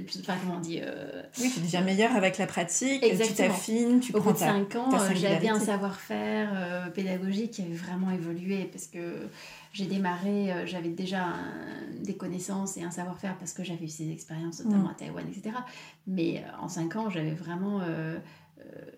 de 0.00 0.06
enfin, 0.20 0.36
comment 0.40 0.58
on 0.58 0.60
dit 0.60 0.78
euh, 0.80 1.22
Oui, 1.40 1.50
tu 1.52 1.58
deviens 1.60 1.80
meilleur 1.82 2.14
avec 2.14 2.38
la 2.38 2.46
pratique, 2.46 3.00
tu 3.02 3.08
Exactement. 3.08 3.48
t'affines, 3.48 4.00
tu 4.00 4.12
Au 4.12 4.18
bout 4.18 4.22
prends 4.22 4.32
de 4.32 4.38
ta... 4.38 4.46
5 4.46 4.76
ans, 4.76 4.88
ta 4.90 5.00
euh, 5.02 5.14
j'avais 5.16 5.48
un 5.48 5.58
savoir-faire 5.58 6.50
euh, 6.54 6.88
pédagogique 6.90 7.50
qui 7.50 7.62
avait 7.62 7.74
vraiment 7.74 8.12
évolué 8.12 8.64
parce 8.72 8.86
que 8.86 9.26
j'ai 9.72 9.86
démarré, 9.86 10.52
j'avais 10.66 10.90
déjà 10.90 11.24
un- 11.24 12.00
des 12.02 12.14
connaissances 12.16 12.76
et 12.76 12.82
un 12.84 12.90
savoir-faire 12.92 13.36
parce 13.38 13.52
que 13.52 13.64
j'avais 13.64 13.86
eu 13.86 13.88
ces 13.88 14.10
expériences, 14.12 14.64
notamment 14.64 14.84
Mm. 14.88 14.92
à 14.92 14.94
Taïwan, 14.94 15.24
etc. 15.28 15.56
Mais 16.06 16.44
en 16.60 16.68
5 16.68 16.94
ans, 16.96 17.10
j'avais 17.10 17.34
vraiment. 17.34 17.80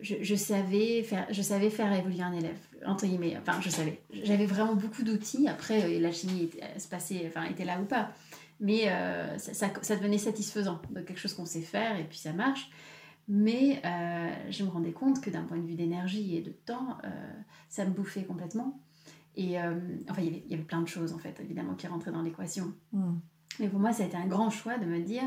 Je, 0.00 0.16
je 0.22 0.34
savais 0.34 1.02
faire, 1.02 1.26
je 1.30 1.42
savais 1.42 1.70
faire 1.70 1.92
évoluer 1.92 2.22
un 2.22 2.32
élève, 2.32 2.58
entre 2.86 3.06
guillemets. 3.06 3.36
Enfin, 3.40 3.60
je 3.60 3.70
savais. 3.70 4.00
J'avais 4.12 4.46
vraiment 4.46 4.74
beaucoup 4.74 5.02
d'outils. 5.02 5.48
Après, 5.48 5.84
euh, 5.84 6.00
la 6.00 6.12
chimie 6.12 6.44
était, 6.44 6.62
euh, 6.62 6.78
se 6.78 6.88
passait, 6.88 7.24
enfin, 7.26 7.44
était 7.44 7.64
là 7.64 7.80
ou 7.80 7.84
pas. 7.84 8.10
Mais 8.60 8.88
euh, 8.88 9.38
ça, 9.38 9.54
ça, 9.54 9.70
ça 9.82 9.96
devenait 9.96 10.18
satisfaisant 10.18 10.80
de 10.90 11.00
quelque 11.00 11.18
chose 11.18 11.34
qu'on 11.34 11.46
sait 11.46 11.60
faire 11.60 11.98
et 11.98 12.04
puis 12.04 12.18
ça 12.18 12.32
marche. 12.32 12.70
Mais 13.28 13.80
euh, 13.84 14.30
je 14.50 14.64
me 14.64 14.70
rendais 14.70 14.92
compte 14.92 15.20
que 15.20 15.30
d'un 15.30 15.42
point 15.42 15.58
de 15.58 15.66
vue 15.66 15.74
d'énergie 15.74 16.36
et 16.36 16.40
de 16.40 16.50
temps, 16.50 16.96
euh, 17.04 17.08
ça 17.68 17.84
me 17.84 17.90
bouffait 17.90 18.24
complètement. 18.24 18.80
Et 19.36 19.56
enfin, 19.60 20.22
il 20.22 20.24
y, 20.24 20.28
avait, 20.28 20.42
il 20.46 20.50
y 20.50 20.54
avait 20.54 20.64
plein 20.64 20.80
de 20.80 20.88
choses, 20.88 21.12
en 21.12 21.18
fait, 21.18 21.38
évidemment, 21.38 21.74
qui 21.74 21.86
rentraient 21.86 22.10
dans 22.10 22.22
l'équation. 22.22 22.72
Mm. 22.92 23.18
Mais 23.60 23.68
pour 23.68 23.78
moi, 23.78 23.92
ça 23.92 24.02
a 24.02 24.06
été 24.06 24.16
un 24.16 24.26
grand 24.26 24.50
choix 24.50 24.78
de 24.78 24.86
me 24.86 24.98
dire, 25.00 25.22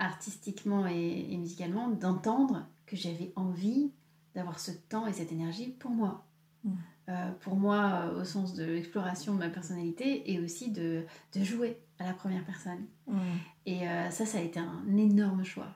artistiquement 0.00 0.88
et, 0.88 1.28
et 1.30 1.36
musicalement, 1.36 1.88
d'entendre 1.88 2.66
que 2.88 2.96
j'avais 2.96 3.32
envie 3.36 3.92
d'avoir 4.34 4.58
ce 4.58 4.70
temps 4.70 5.06
et 5.06 5.12
cette 5.12 5.32
énergie 5.32 5.68
pour 5.68 5.90
moi. 5.90 6.24
Mm. 6.64 6.72
Euh, 7.08 7.30
pour 7.40 7.56
moi, 7.56 8.02
euh, 8.04 8.20
au 8.20 8.24
sens 8.24 8.54
de 8.54 8.64
l'exploration 8.64 9.34
de 9.34 9.38
ma 9.38 9.48
personnalité 9.48 10.30
et 10.30 10.40
aussi 10.40 10.70
de, 10.70 11.04
de 11.34 11.44
jouer 11.44 11.78
à 11.98 12.04
la 12.04 12.12
première 12.12 12.44
personne. 12.44 12.84
Mm. 13.06 13.18
Et 13.66 13.88
euh, 13.88 14.10
ça, 14.10 14.26
ça 14.26 14.38
a 14.38 14.42
été 14.42 14.60
un 14.60 14.96
énorme 14.96 15.44
choix. 15.44 15.68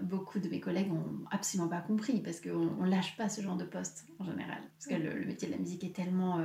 Beaucoup 0.00 0.38
de 0.38 0.48
mes 0.48 0.58
collègues 0.58 0.88
n'ont 0.88 1.26
absolument 1.30 1.68
pas 1.68 1.82
compris 1.82 2.20
parce 2.20 2.40
qu'on 2.40 2.82
ne 2.82 2.88
lâche 2.88 3.14
pas 3.18 3.28
ce 3.28 3.42
genre 3.42 3.58
de 3.58 3.66
poste 3.66 4.06
en 4.18 4.24
général. 4.24 4.62
Parce 4.78 4.86
que 4.86 4.94
le, 4.94 5.18
le 5.18 5.26
métier 5.26 5.48
de 5.48 5.52
la 5.52 5.58
musique 5.58 5.84
est 5.84 5.94
tellement 5.94 6.40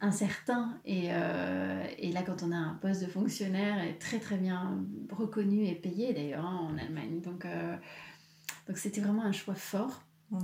incertain. 0.00 0.78
Et, 0.84 1.08
euh, 1.10 1.84
et 1.98 2.12
là, 2.12 2.22
quand 2.22 2.42
on 2.42 2.52
a 2.52 2.56
un 2.56 2.74
poste 2.74 3.02
de 3.02 3.06
fonctionnaire, 3.06 3.82
est 3.82 3.98
très 3.98 4.18
très 4.18 4.36
bien 4.36 4.84
reconnu 5.10 5.66
et 5.66 5.74
payé 5.74 6.12
d'ailleurs 6.12 6.46
hein, 6.46 6.68
en 6.70 6.78
Allemagne. 6.78 7.20
Donc 7.20 7.44
euh, 7.44 7.59
donc 8.70 8.78
c'était 8.78 9.00
vraiment 9.00 9.24
un 9.24 9.32
choix 9.32 9.56
fort. 9.56 10.04
Mm. 10.30 10.38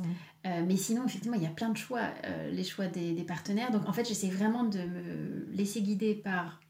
Euh, 0.47 0.64
mais 0.66 0.77
sinon, 0.77 1.07
effectivement, 1.07 1.37
il 1.37 1.45
y 1.45 1.47
a 1.47 1.51
plein 1.51 1.68
de 1.68 1.77
choix, 1.77 2.11
euh, 2.24 2.51
les 2.51 2.64
choix 2.64 2.89
des, 2.89 3.12
des 3.12 3.22
partenaires. 3.22 3.70
Donc, 3.70 3.89
en 3.89 3.93
fait, 3.93 4.05
j'essaie 4.05 4.29
vraiment 4.29 4.64
de 4.64 4.81
me 4.81 5.47
laisser 5.53 5.81
guider 5.81 6.12
par, 6.16 6.61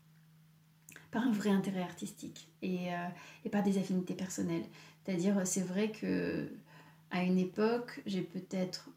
par 1.11 1.23
un 1.23 1.33
vrai 1.33 1.49
intérêt 1.49 1.81
artistique 1.81 2.51
et, 2.61 2.93
euh, 2.93 3.09
et 3.47 3.49
par 3.49 3.63
des 3.63 3.79
affinités 3.79 4.13
personnelles. 4.13 4.65
C'est-à-dire, 5.03 5.47
c'est 5.47 5.63
vrai 5.63 5.93
que 5.93 6.47
à 7.11 7.23
une 7.23 7.39
époque, 7.39 8.03
j'ai 8.05 8.21
peut-être 8.21 8.91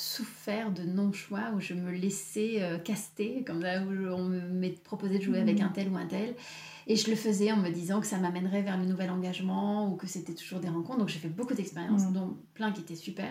souffert 0.00 0.72
de 0.72 0.82
non-choix 0.82 1.50
où 1.54 1.60
je 1.60 1.74
me 1.74 1.90
laissais 1.92 2.62
euh, 2.62 2.78
caster, 2.78 3.44
comme 3.46 3.62
ça, 3.62 3.82
où 3.82 3.90
on 3.90 4.24
me 4.24 4.68
proposait 4.82 5.18
de 5.18 5.22
jouer 5.24 5.40
avec 5.40 5.58
Mhm. 5.58 5.66
un 5.66 5.68
tel 5.68 5.88
ou 5.90 5.96
un 5.96 6.06
tel. 6.06 6.34
Et 6.86 6.96
je 6.96 7.08
le 7.10 7.16
faisais 7.16 7.52
en 7.52 7.56
me 7.56 7.68
disant 7.70 8.00
que 8.00 8.06
ça 8.06 8.18
m'amènerait 8.18 8.62
vers 8.62 8.76
le 8.78 8.84
nouvel 8.86 9.10
engagement 9.10 9.92
ou 9.92 9.96
que 9.96 10.06
c'était 10.06 10.34
toujours 10.34 10.58
des 10.60 10.68
rencontres. 10.68 10.98
Donc 10.98 11.08
j'ai 11.08 11.18
fait 11.18 11.28
beaucoup 11.28 11.54
d'expériences, 11.54 12.06
Mhm. 12.06 12.12
dont 12.14 12.36
plein 12.54 12.72
qui 12.72 12.80
étaient 12.80 12.96
super. 12.96 13.30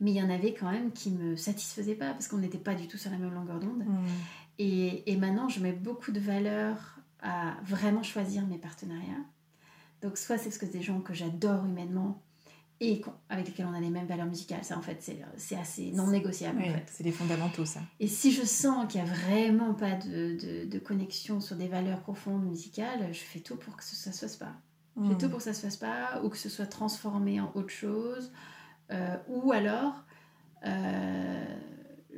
Mais 0.00 0.10
il 0.10 0.16
y 0.16 0.22
en 0.22 0.28
avait 0.30 0.52
quand 0.54 0.70
même 0.70 0.90
qui 0.92 1.10
me 1.10 1.36
satisfaisaient 1.36 1.94
pas 1.94 2.10
parce 2.12 2.28
qu'on 2.28 2.38
n'était 2.38 2.58
pas 2.58 2.74
du 2.74 2.86
tout 2.88 2.98
sur 2.98 3.10
la 3.10 3.18
même 3.18 3.32
longueur 3.32 3.60
d'onde. 3.60 3.84
Mm. 3.86 4.06
Et, 4.58 5.10
et 5.12 5.16
maintenant, 5.16 5.48
je 5.48 5.60
mets 5.60 5.72
beaucoup 5.72 6.10
de 6.12 6.20
valeur 6.20 6.98
à 7.22 7.56
vraiment 7.64 8.02
choisir 8.02 8.46
mes 8.46 8.58
partenariats. 8.58 9.24
Donc, 10.02 10.18
soit 10.18 10.36
c'est 10.38 10.44
parce 10.44 10.58
que 10.58 10.66
c'est 10.66 10.72
des 10.72 10.82
gens 10.82 11.00
que 11.00 11.14
j'adore 11.14 11.64
humainement 11.64 12.22
et 12.80 13.02
avec 13.28 13.46
lesquels 13.48 13.66
on 13.66 13.74
a 13.74 13.80
les 13.80 13.90
mêmes 13.90 14.06
valeurs 14.06 14.26
musicales. 14.26 14.62
Ça, 14.64 14.78
en 14.78 14.82
fait, 14.82 15.12
c'est 15.36 15.56
assez 15.56 15.90
non 15.92 16.06
négociable. 16.08 16.60
Oui, 16.62 16.70
En 16.70 16.74
fait. 16.74 16.84
c'est 16.92 17.02
les 17.04 17.10
fondamentaux, 17.12 17.64
ça. 17.64 17.80
Et 17.98 18.06
si 18.06 18.30
je 18.32 18.42
sens 18.44 18.86
qu'il 18.90 19.02
n'y 19.02 19.08
a 19.10 19.12
vraiment 19.12 19.74
pas 19.74 19.94
de, 19.96 20.36
de- 20.40 20.64
de 20.70 20.78
connexion 20.78 21.40
sur 21.40 21.56
des 21.56 21.68
valeurs 21.68 22.00
profondes 22.00 22.44
musicales, 22.46 23.08
je 23.12 23.18
fais 23.18 23.40
tout 23.40 23.56
pour 23.56 23.76
que 23.76 23.82
ça 23.84 24.10
ne 24.10 24.14
se 24.14 24.20
fasse 24.20 24.36
pas. 24.36 24.52
Je 24.96 25.08
fais 25.08 25.14
Mm. 25.14 25.18
tout 25.18 25.28
pour 25.28 25.38
que 25.38 25.44
ça 25.44 25.54
se 25.54 25.60
fasse 25.60 25.76
pas, 25.76 26.20
ou 26.24 26.28
que 26.28 26.36
ce 26.36 26.48
soit 26.48 26.66
transformé 26.66 27.40
en 27.40 27.50
autre 27.54 27.70
chose, 27.70 28.32
euh, 28.92 29.16
ou 29.28 29.52
alors 29.52 30.04
euh, 30.66 31.44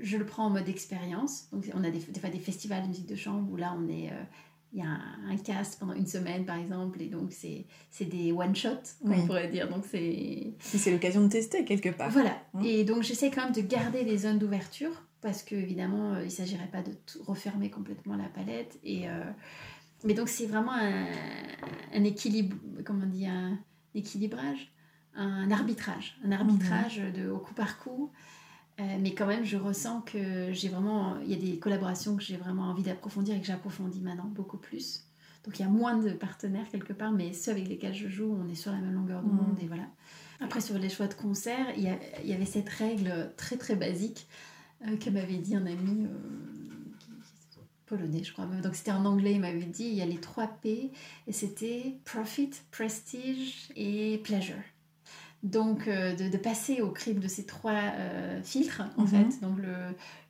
je 0.00 0.16
le 0.16 0.24
prends 0.24 0.46
en 0.46 0.50
mode 0.50 0.68
expérience. 0.68 1.48
Donc 1.52 1.70
on 1.74 1.84
a 1.84 1.90
des, 1.90 1.98
des 2.00 2.20
fois 2.20 2.30
des 2.30 2.38
festivals 2.38 2.82
de 2.84 2.88
musique 2.88 3.06
de 3.08 3.16
chambre 3.16 3.50
où 3.52 3.56
là 3.56 3.74
on 3.78 3.88
est, 3.88 4.10
euh, 4.10 4.22
il 4.72 4.78
y 4.78 4.82
a 4.82 4.86
un, 4.88 5.30
un 5.30 5.36
cast 5.36 5.78
pendant 5.80 5.94
une 5.94 6.06
semaine 6.06 6.44
par 6.44 6.56
exemple, 6.56 7.00
et 7.02 7.08
donc 7.08 7.32
c'est 7.32 7.66
c'est 7.90 8.04
des 8.04 8.32
one 8.32 8.54
shot, 8.54 8.68
on 9.02 9.10
Oui. 9.10 9.26
pourrait 9.26 9.48
dire. 9.48 9.68
Donc 9.68 9.84
c'est 9.90 10.52
Si 10.60 10.78
c'est 10.78 10.90
l'occasion 10.92 11.22
de 11.22 11.28
tester 11.28 11.64
quelque 11.64 11.88
part. 11.90 12.10
voilà. 12.10 12.36
Mm. 12.54 12.64
Et 12.64 12.84
donc 12.84 13.02
j'essaie 13.02 13.30
quand 13.30 13.44
même 13.44 13.52
de 13.54 13.60
garder 13.62 14.04
des 14.04 14.16
zones 14.18 14.38
d'ouverture 14.38 15.02
parce 15.20 15.42
que 15.42 15.54
évidemment 15.54 16.14
euh, 16.14 16.24
il 16.24 16.30
s'agirait 16.30 16.68
pas 16.70 16.82
de 16.82 16.92
tout 16.92 17.22
refermer 17.24 17.68
complètement 17.70 18.16
la 18.16 18.28
palette 18.28 18.78
et 18.84 19.08
euh, 19.08 19.22
mais 20.04 20.14
donc 20.14 20.28
c'est 20.28 20.46
vraiment 20.46 20.72
un, 20.72 21.04
un 21.94 22.04
équilibre 22.04 22.56
comment 22.86 23.04
on 23.04 23.08
dit 23.08 23.26
un 23.26 23.58
équilibrage 23.94 24.72
un 25.14 25.50
arbitrage 25.50 26.16
un 26.24 26.32
arbitrage 26.32 27.02
de 27.14 27.28
au 27.28 27.38
coup 27.38 27.52
par 27.54 27.78
coup 27.80 28.10
Euh, 28.80 28.96
mais 29.00 29.14
quand 29.14 29.26
même 29.26 29.44
je 29.44 29.56
ressens 29.56 30.00
que 30.00 30.52
j'ai 30.52 30.68
vraiment 30.68 31.18
il 31.22 31.30
y 31.30 31.34
a 31.34 31.36
des 31.36 31.58
collaborations 31.58 32.16
que 32.16 32.22
j'ai 32.22 32.36
vraiment 32.36 32.64
envie 32.64 32.82
d'approfondir 32.82 33.36
et 33.36 33.40
que 33.40 33.46
j'approfondis 33.46 34.00
maintenant 34.00 34.30
beaucoup 34.34 34.56
plus 34.56 35.04
donc 35.44 35.58
il 35.58 35.62
y 35.62 35.64
a 35.64 35.68
moins 35.68 35.98
de 35.98 36.10
partenaires 36.12 36.66
quelque 36.70 36.92
part 36.92 37.12
mais 37.12 37.32
ceux 37.32 37.50
avec 37.50 37.68
lesquels 37.68 37.94
je 37.94 38.08
joue 38.08 38.34
on 38.40 38.48
est 38.48 38.54
sur 38.54 38.72
la 38.72 38.78
même 38.78 38.94
longueur 38.94 39.22
d'onde 39.22 39.58
et 39.60 39.66
voilà 39.66 39.86
après, 40.40 40.60
sur 40.60 40.78
les 40.78 40.88
choix 40.88 41.06
de 41.06 41.14
concert, 41.14 41.66
il 41.76 41.82
y, 41.82 42.32
avait 42.32 42.46
cette 42.46 42.68
règle 42.68 43.32
très 43.36 43.56
très 43.56 43.76
basique 43.76 44.26
euh, 44.86 44.96
que 44.96 45.10
m'avait 45.10 45.36
dit 45.36 45.54
un 45.54 45.66
ami 45.66 46.06
euh, 46.06 47.20
polonais, 47.84 48.24
je 48.24 48.32
crois. 48.32 48.46
Donc 48.46 48.74
c'était 48.74 48.92
en 48.92 49.04
anglais, 49.04 49.34
il 49.34 49.40
m'avait 49.40 49.64
dit 49.64 49.84
il 49.84 49.94
y 49.94 50.02
a 50.02 50.06
les 50.06 50.18
trois 50.18 50.46
P 50.46 50.92
et 51.26 51.32
c'était 51.32 51.94
profit, 52.06 52.50
prestige 52.70 53.68
et 53.76 54.18
pleasure. 54.24 54.62
Donc 55.42 55.88
euh, 55.88 56.14
de, 56.14 56.28
de 56.28 56.36
passer 56.36 56.82
au 56.82 56.90
crible 56.90 57.20
de 57.20 57.28
ces 57.28 57.46
trois 57.46 57.72
euh, 57.72 58.42
filtres, 58.42 58.82
en 58.98 59.02
Mhm. 59.02 59.08
fait. 59.08 59.40
Donc 59.40 59.56
le, 59.58 59.72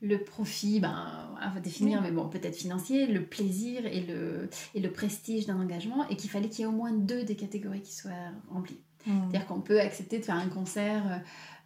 le 0.07 0.19
profit, 0.23 0.79
ben, 0.79 0.95
à 1.41 1.59
définir, 1.61 1.99
Oui. 1.99 2.05
mais 2.09 2.13
bon, 2.13 2.29
peut-être 2.29 2.57
financier, 2.57 3.07
le 3.07 3.23
plaisir 3.25 3.87
et 3.87 4.03
le, 4.03 4.49
et 4.75 4.81
le 4.81 4.91
prestige 4.93 5.47
d'un 5.47 5.59
engagement, 5.61 6.09
et 6.09 6.17
qu'il 6.17 6.31
fallait 6.31 6.49
qu'il 6.49 6.61
y 6.61 6.63
ait 6.63 6.67
au 6.67 6.73
moins 6.77 6.93
deux 6.93 7.25
des 7.25 7.35
catégories 7.35 7.83
qui 7.83 7.95
soient 7.95 8.11
remplies. 8.51 8.79
Mm. 9.07 9.11
C'est-à-dire 9.31 9.47
qu'on 9.49 9.61
peut 9.61 9.81
accepter 9.81 10.19
de 10.21 10.25
faire 10.25 10.37
un 10.37 10.49
concert 10.49 11.03
euh, 11.07 11.17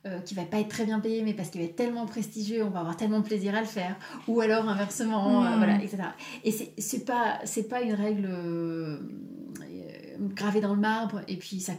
euh, 0.07 0.21
qui 0.21 0.35
va 0.35 0.45
pas 0.45 0.61
être 0.61 0.69
très 0.69 0.85
bien 0.87 1.01
payé, 1.01 1.23
mais 1.23 1.35
parce 1.35 1.51
qu'il 1.51 1.61
va 1.61 1.67
être 1.67 1.77
tellement 1.77 2.07
prestigieux, 2.07 2.63
on 2.65 2.71
va 2.71 2.81
avoir 2.81 2.97
tellement 2.97 3.21
de 3.21 3.25
plaisir 3.27 3.55
à 3.55 3.61
le 3.61 3.67
faire. 3.67 3.97
Ou 4.29 4.41
alors 4.41 4.67
inversement, 4.69 5.45
euh, 5.45 5.51
Mm. 5.51 5.57
voilà, 5.59 5.75
etc. 5.83 5.99
Et 6.45 6.51
c'est 6.51 7.05
pas, 7.05 7.41
pas 7.69 7.83
une 7.83 7.93
règle 7.95 8.29
gravée 10.19 10.61
dans 10.61 10.75
le 10.75 10.81
marbre, 10.81 11.23
et 11.29 11.37
puis 11.37 11.61
ça, 11.61 11.73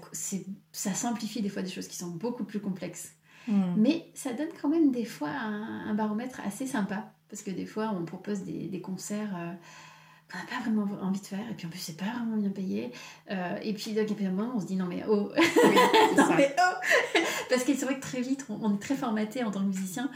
ça 0.71 0.93
simplifie 0.93 1.41
des 1.41 1.49
fois 1.49 1.61
des 1.61 1.69
choses 1.69 1.88
qui 1.88 1.97
sont 1.97 2.09
beaucoup 2.09 2.43
plus 2.43 2.59
complexes. 2.59 3.13
Mm. 3.47 3.73
Mais 3.77 4.09
ça 4.13 4.33
donne 4.33 4.49
quand 4.61 4.69
même 4.69 4.91
des 4.91 5.05
fois 5.05 5.29
un, 5.29 5.89
un 5.89 5.93
baromètre 5.93 6.39
assez 6.45 6.67
sympa, 6.67 7.11
parce 7.29 7.41
que 7.41 7.51
des 7.51 7.65
fois 7.65 7.93
on 7.95 8.05
propose 8.05 8.43
des, 8.43 8.67
des 8.67 8.81
concerts. 8.81 9.36
euh, 9.38 9.53
qu'on 10.31 10.38
n'a 10.39 10.45
pas 10.45 10.59
vraiment 10.61 10.88
envie 11.01 11.19
de 11.19 11.25
faire, 11.25 11.47
et 11.49 11.53
puis 11.53 11.67
en 11.67 11.69
plus 11.69 11.79
c'est 11.79 11.97
pas 11.97 12.05
vraiment 12.05 12.38
bien 12.38 12.49
payé. 12.49 12.91
Euh, 13.31 13.57
et 13.61 13.73
puis 13.73 13.97
à 13.97 14.01
un 14.01 14.31
moment 14.31 14.53
on 14.55 14.59
se 14.59 14.65
dit 14.65 14.75
non 14.75 14.86
mais 14.86 15.03
oh, 15.07 15.31
non 16.17 16.29
mais 16.36 16.55
oh 16.59 17.19
Parce 17.49 17.63
que 17.63 17.73
c'est 17.73 17.86
vrai 17.86 17.95
que 17.95 18.01
très 18.01 18.21
vite 18.21 18.45
on, 18.49 18.75
est 18.75 18.79
très 18.79 18.95
formaté 18.95 19.43
en 19.43 19.51
tant 19.51 19.59
que 19.61 19.67
musicien 19.67 20.09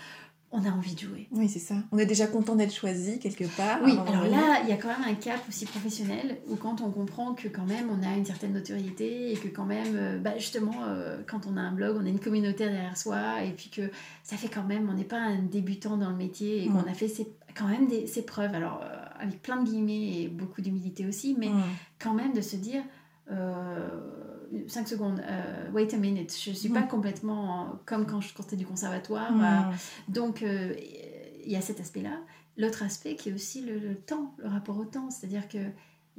on 0.51 0.65
a 0.65 0.69
envie 0.69 0.95
de 0.95 0.99
jouer. 0.99 1.27
Oui, 1.31 1.47
c'est 1.47 1.59
ça. 1.59 1.75
On 1.91 1.97
est 1.99 2.05
déjà 2.05 2.25
content 2.25 2.55
d'être 2.55 2.73
choisi 2.73 3.19
quelque 3.19 3.45
part. 3.55 3.79
Oui, 3.83 3.91
alors 4.07 4.23
là, 4.23 4.61
il 4.63 4.69
y 4.69 4.71
a 4.71 4.77
quand 4.77 4.87
même 4.87 5.07
un 5.07 5.13
cap 5.13 5.39
aussi 5.47 5.65
professionnel 5.65 6.39
où 6.47 6.55
quand 6.55 6.81
on 6.81 6.89
comprend 6.89 7.33
que 7.35 7.47
quand 7.47 7.65
même 7.65 7.89
on 7.89 8.05
a 8.05 8.15
une 8.15 8.25
certaine 8.25 8.53
notoriété 8.53 9.31
et 9.31 9.35
que 9.35 9.47
quand 9.47 9.65
même, 9.65 9.95
euh, 9.95 10.17
bah 10.17 10.37
justement, 10.37 10.83
euh, 10.87 11.21
quand 11.27 11.41
on 11.47 11.55
a 11.55 11.61
un 11.61 11.71
blog, 11.71 11.97
on 12.01 12.05
a 12.05 12.09
une 12.09 12.19
communauté 12.19 12.65
derrière 12.65 12.97
soi 12.97 13.43
et 13.43 13.51
puis 13.51 13.69
que 13.69 13.91
ça 14.23 14.37
fait 14.37 14.49
quand 14.49 14.63
même, 14.63 14.89
on 14.89 14.93
n'est 14.93 15.03
pas 15.03 15.19
un 15.19 15.39
débutant 15.39 15.97
dans 15.97 16.09
le 16.09 16.15
métier 16.15 16.63
et 16.63 16.67
qu'on 16.67 16.79
a 16.79 16.93
fait 16.93 17.11
quand 17.55 17.67
même 17.67 17.87
des, 17.87 18.07
ses 18.07 18.23
preuves. 18.23 18.55
Alors, 18.55 18.81
euh, 18.83 18.95
avec 19.19 19.41
plein 19.41 19.61
de 19.61 19.69
guillemets 19.69 20.21
et 20.21 20.27
beaucoup 20.29 20.61
d'humilité 20.61 21.05
aussi, 21.05 21.35
mais 21.37 21.49
quand 21.99 22.13
même 22.13 22.33
de 22.33 22.41
se 22.41 22.55
dire 22.55 22.81
5 24.67 24.81
euh, 24.81 24.85
secondes, 24.85 25.21
euh, 25.27 25.71
wait 25.71 25.93
a 25.93 25.97
minute, 25.97 26.33
je 26.33 26.51
suis 26.51 26.69
pas 26.69 26.83
complètement 26.83 27.79
comme 27.85 28.05
quand 28.05 28.21
je 28.21 28.33
sortais 28.33 28.55
du 28.55 28.65
conservatoire. 28.65 29.31
Euh, 29.33 29.73
donc, 30.07 30.41
il 30.41 31.51
y 31.51 31.55
a 31.55 31.61
cet 31.61 31.79
aspect-là. 31.79 32.17
L'autre 32.57 32.83
aspect 32.83 33.15
qui 33.15 33.29
est 33.29 33.33
aussi 33.33 33.61
le, 33.61 33.95
temps, 33.95 34.33
le 34.37 34.49
rapport 34.49 34.77
au 34.77 34.85
temps. 34.85 35.09
C'est-à-dire 35.09 35.47
que 35.47 35.59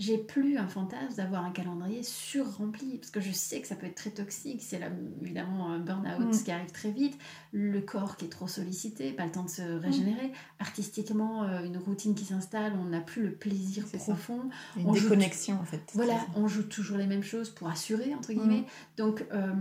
j'ai 0.00 0.16
plus 0.16 0.56
un 0.56 0.66
fantasme 0.66 1.16
d'avoir 1.16 1.44
un 1.44 1.50
calendrier 1.50 2.02
sur-rempli, 2.02 2.96
parce 2.96 3.10
que 3.10 3.20
je 3.20 3.32
sais 3.32 3.60
que 3.60 3.68
ça 3.68 3.76
peut 3.76 3.86
être 3.86 3.96
très 3.96 4.10
toxique, 4.10 4.62
c'est 4.62 4.80
évidemment 5.20 5.68
un 5.68 5.78
burn-out 5.78 6.34
mm. 6.34 6.42
qui 6.42 6.50
arrive 6.50 6.72
très 6.72 6.90
vite, 6.90 7.18
le 7.52 7.82
corps 7.82 8.16
qui 8.16 8.24
est 8.24 8.30
trop 8.30 8.48
sollicité, 8.48 9.12
pas 9.12 9.26
le 9.26 9.32
temps 9.32 9.44
de 9.44 9.50
se 9.50 9.60
régénérer, 9.60 10.28
mm. 10.28 10.32
artistiquement 10.58 11.44
euh, 11.44 11.64
une 11.64 11.76
routine 11.76 12.14
qui 12.14 12.24
s'installe, 12.24 12.72
on 12.80 12.84
n'a 12.84 13.00
plus 13.00 13.22
le 13.22 13.32
plaisir 13.32 13.84
profond. 13.84 14.48
Une 14.78 14.86
on 14.86 14.92
déconnexion 14.92 15.60
en 15.60 15.64
fait. 15.64 15.82
Voilà, 15.92 16.18
on 16.34 16.48
joue 16.48 16.62
toujours 16.62 16.96
les 16.96 17.06
mêmes 17.06 17.22
choses 17.22 17.50
pour 17.50 17.68
assurer, 17.68 18.14
entre 18.14 18.32
guillemets. 18.32 18.62
Mm. 18.62 18.96
Donc 18.96 19.26
euh, 19.34 19.52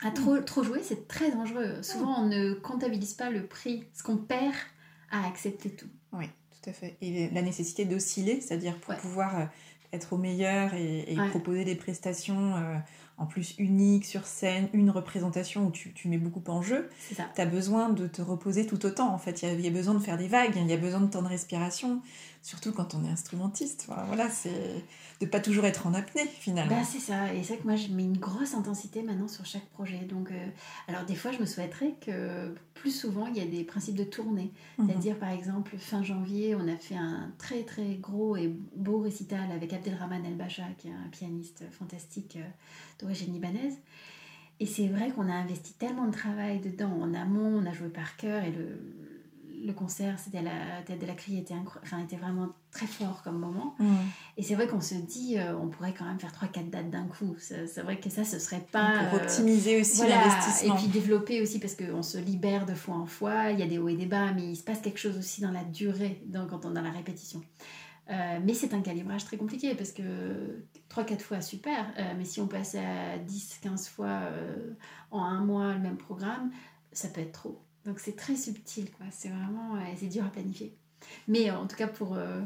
à 0.00 0.12
trop, 0.12 0.38
trop 0.38 0.62
jouer, 0.62 0.80
c'est 0.84 1.08
très 1.08 1.32
dangereux. 1.32 1.82
Souvent 1.82 2.22
on 2.22 2.28
ne 2.28 2.54
comptabilise 2.54 3.14
pas 3.14 3.30
le 3.30 3.44
prix, 3.44 3.82
ce 3.94 4.04
qu'on 4.04 4.16
perd 4.16 4.54
à 5.10 5.26
accepter 5.26 5.70
tout. 5.70 5.88
Oui 6.12 6.26
tout 6.66 6.70
à 6.70 6.72
fait. 6.72 6.96
Et 7.00 7.30
la 7.30 7.42
nécessité 7.42 7.84
d'osciller, 7.84 8.40
c'est-à-dire 8.40 8.76
pour 8.80 8.96
pouvoir 8.96 9.38
euh, 9.38 9.44
être 9.92 10.12
au 10.12 10.16
meilleur 10.16 10.74
et, 10.74 11.16
proposer 11.30 11.64
des 11.64 11.76
prestations 11.76 12.56
euh, 12.56 12.76
en 13.18 13.26
plus 13.26 13.54
uniques 13.58 14.04
sur 14.04 14.26
scène, 14.26 14.68
une 14.72 14.90
représentation 14.90 15.66
où 15.66 15.70
tu, 15.70 15.92
tu 15.92 16.08
mets 16.08 16.18
beaucoup 16.18 16.42
en 16.50 16.62
jeu, 16.62 16.90
tu 17.14 17.40
as 17.40 17.46
besoin 17.46 17.88
de 17.90 18.08
te 18.08 18.20
reposer 18.20 18.66
tout 18.66 18.84
autant 18.84 19.14
en 19.14 19.18
fait. 19.18 19.42
Il 19.42 19.60
y, 19.60 19.68
a, 19.68 19.70
besoin 19.70 19.94
de 19.94 20.00
faire 20.00 20.18
des 20.18 20.26
vagues, 20.26 20.54
il 20.56 20.66
y 20.66 20.72
a 20.72 20.76
besoin 20.76 21.00
de 21.00 21.06
temps 21.06 21.22
de 21.22 21.28
respiration, 21.28 22.02
surtout 22.46 22.70
quand 22.70 22.94
on 22.94 23.04
est 23.04 23.08
instrumentiste. 23.08 23.88
Voilà, 23.88 24.30
c'est 24.30 24.84
de 25.20 25.26
pas 25.26 25.40
toujours 25.40 25.64
être 25.64 25.88
en 25.88 25.94
apnée 25.94 26.28
finalement. 26.28 26.76
Bah, 26.76 26.84
c'est 26.84 27.00
ça, 27.00 27.34
et 27.34 27.42
c'est 27.42 27.56
que 27.56 27.64
moi 27.64 27.74
je 27.74 27.88
mets 27.88 28.04
une 28.04 28.18
grosse 28.18 28.54
intensité 28.54 29.02
maintenant 29.02 29.26
sur 29.26 29.44
chaque 29.44 29.66
projet. 29.70 29.98
Donc, 30.08 30.30
euh, 30.30 30.46
alors 30.86 31.04
des 31.04 31.16
fois 31.16 31.32
je 31.32 31.40
me 31.40 31.44
souhaiterais 31.44 31.96
que 32.00 32.54
plus 32.74 32.92
souvent 32.92 33.26
il 33.26 33.36
y 33.36 33.40
a 33.40 33.46
des 33.46 33.64
principes 33.64 33.96
de 33.96 34.04
tournée. 34.04 34.52
Mhm. 34.78 34.86
C'est-à-dire 34.86 35.18
par 35.18 35.30
exemple 35.30 35.76
fin 35.76 36.04
janvier 36.04 36.54
on 36.54 36.68
a 36.68 36.76
fait 36.76 36.94
un 36.94 37.32
très 37.36 37.64
très 37.64 37.96
gros 37.96 38.36
et 38.36 38.54
beau 38.76 39.00
récital 39.00 39.50
avec 39.50 39.72
Abdelrahman 39.72 40.24
El 40.24 40.36
Bacha 40.36 40.68
qui 40.78 40.86
est 40.86 40.92
un 40.92 41.08
pianiste 41.10 41.64
fantastique 41.72 42.36
euh, 42.36 42.48
d'origine 43.00 43.32
libanaise. 43.32 43.78
Et 44.60 44.66
c'est 44.66 44.86
vrai 44.86 45.10
qu'on 45.10 45.28
a 45.28 45.34
investi 45.34 45.72
tellement 45.72 46.06
de 46.06 46.12
travail 46.12 46.60
dedans 46.60 46.92
en 47.02 47.12
amont, 47.12 47.60
on 47.60 47.66
a 47.66 47.72
joué 47.72 47.88
par 47.88 48.16
cœur 48.16 48.44
et 48.44 48.52
le, 48.52 48.78
le 49.64 49.72
concert, 49.72 50.18
c'était 50.18 50.42
la 50.42 50.82
tête 50.84 51.00
de 51.00 51.06
la 51.06 51.14
crie 51.14 51.38
était, 51.38 51.54
enfin, 51.82 51.98
était 52.02 52.16
vraiment 52.16 52.48
très 52.70 52.86
fort 52.86 53.22
comme 53.22 53.38
moment. 53.38 53.74
Mm. 53.78 53.94
Et 54.36 54.42
c'est 54.42 54.54
vrai 54.54 54.66
qu'on 54.66 54.80
se 54.80 54.94
dit, 54.94 55.38
euh, 55.38 55.56
on 55.56 55.68
pourrait 55.68 55.94
quand 55.96 56.04
même 56.04 56.18
faire 56.18 56.32
3-4 56.32 56.70
dates 56.70 56.90
d'un 56.90 57.06
coup. 57.06 57.36
C'est 57.38 57.80
vrai 57.82 57.98
que 57.98 58.10
ça, 58.10 58.24
ce 58.24 58.38
serait 58.38 58.64
pas. 58.70 59.04
Pour 59.10 59.20
optimiser 59.20 59.80
aussi 59.80 60.06
l'investissement. 60.06 60.74
Et 60.74 60.78
puis 60.78 60.88
développer 60.88 61.42
aussi, 61.42 61.58
parce 61.58 61.74
qu'on 61.74 62.02
se 62.02 62.18
libère 62.18 62.66
de 62.66 62.74
fois 62.74 62.96
en 62.96 63.06
fois. 63.06 63.50
Il 63.50 63.58
y 63.58 63.62
a 63.62 63.66
des 63.66 63.78
hauts 63.78 63.88
et 63.88 63.96
des 63.96 64.06
bas, 64.06 64.32
mais 64.32 64.50
il 64.50 64.56
se 64.56 64.64
passe 64.64 64.80
quelque 64.80 64.98
chose 64.98 65.16
aussi 65.18 65.40
dans 65.40 65.52
la 65.52 65.64
durée, 65.64 66.22
dans, 66.26 66.46
quand 66.46 66.64
on 66.64 66.70
dans 66.70 66.82
la 66.82 66.90
répétition. 66.90 67.42
Euh, 68.08 68.38
mais 68.44 68.54
c'est 68.54 68.72
un 68.72 68.82
calibrage 68.82 69.24
très 69.24 69.36
compliqué 69.36 69.74
parce 69.74 69.90
que 69.90 70.64
3-4 70.90 71.18
fois, 71.20 71.40
super. 71.40 71.92
Euh, 71.98 72.14
mais 72.16 72.24
si 72.24 72.40
on 72.40 72.46
passe 72.46 72.76
à 72.76 73.18
10-15 73.18 73.88
fois 73.88 74.20
en 75.10 75.22
un 75.22 75.40
mois 75.40 75.72
le 75.72 75.80
même 75.80 75.96
programme, 75.96 76.50
ça 76.92 77.08
peut 77.08 77.20
être 77.20 77.32
trop. 77.32 77.65
Donc 77.86 78.00
c'est 78.00 78.16
très 78.16 78.36
subtil, 78.36 78.90
quoi. 78.90 79.06
C'est 79.10 79.28
vraiment, 79.28 79.78
c'est 79.96 80.08
dur 80.08 80.24
à 80.24 80.28
planifier. 80.28 80.76
Mais 81.28 81.50
en 81.50 81.66
tout 81.66 81.76
cas, 81.76 81.88
pour, 81.88 82.14
euh, 82.14 82.42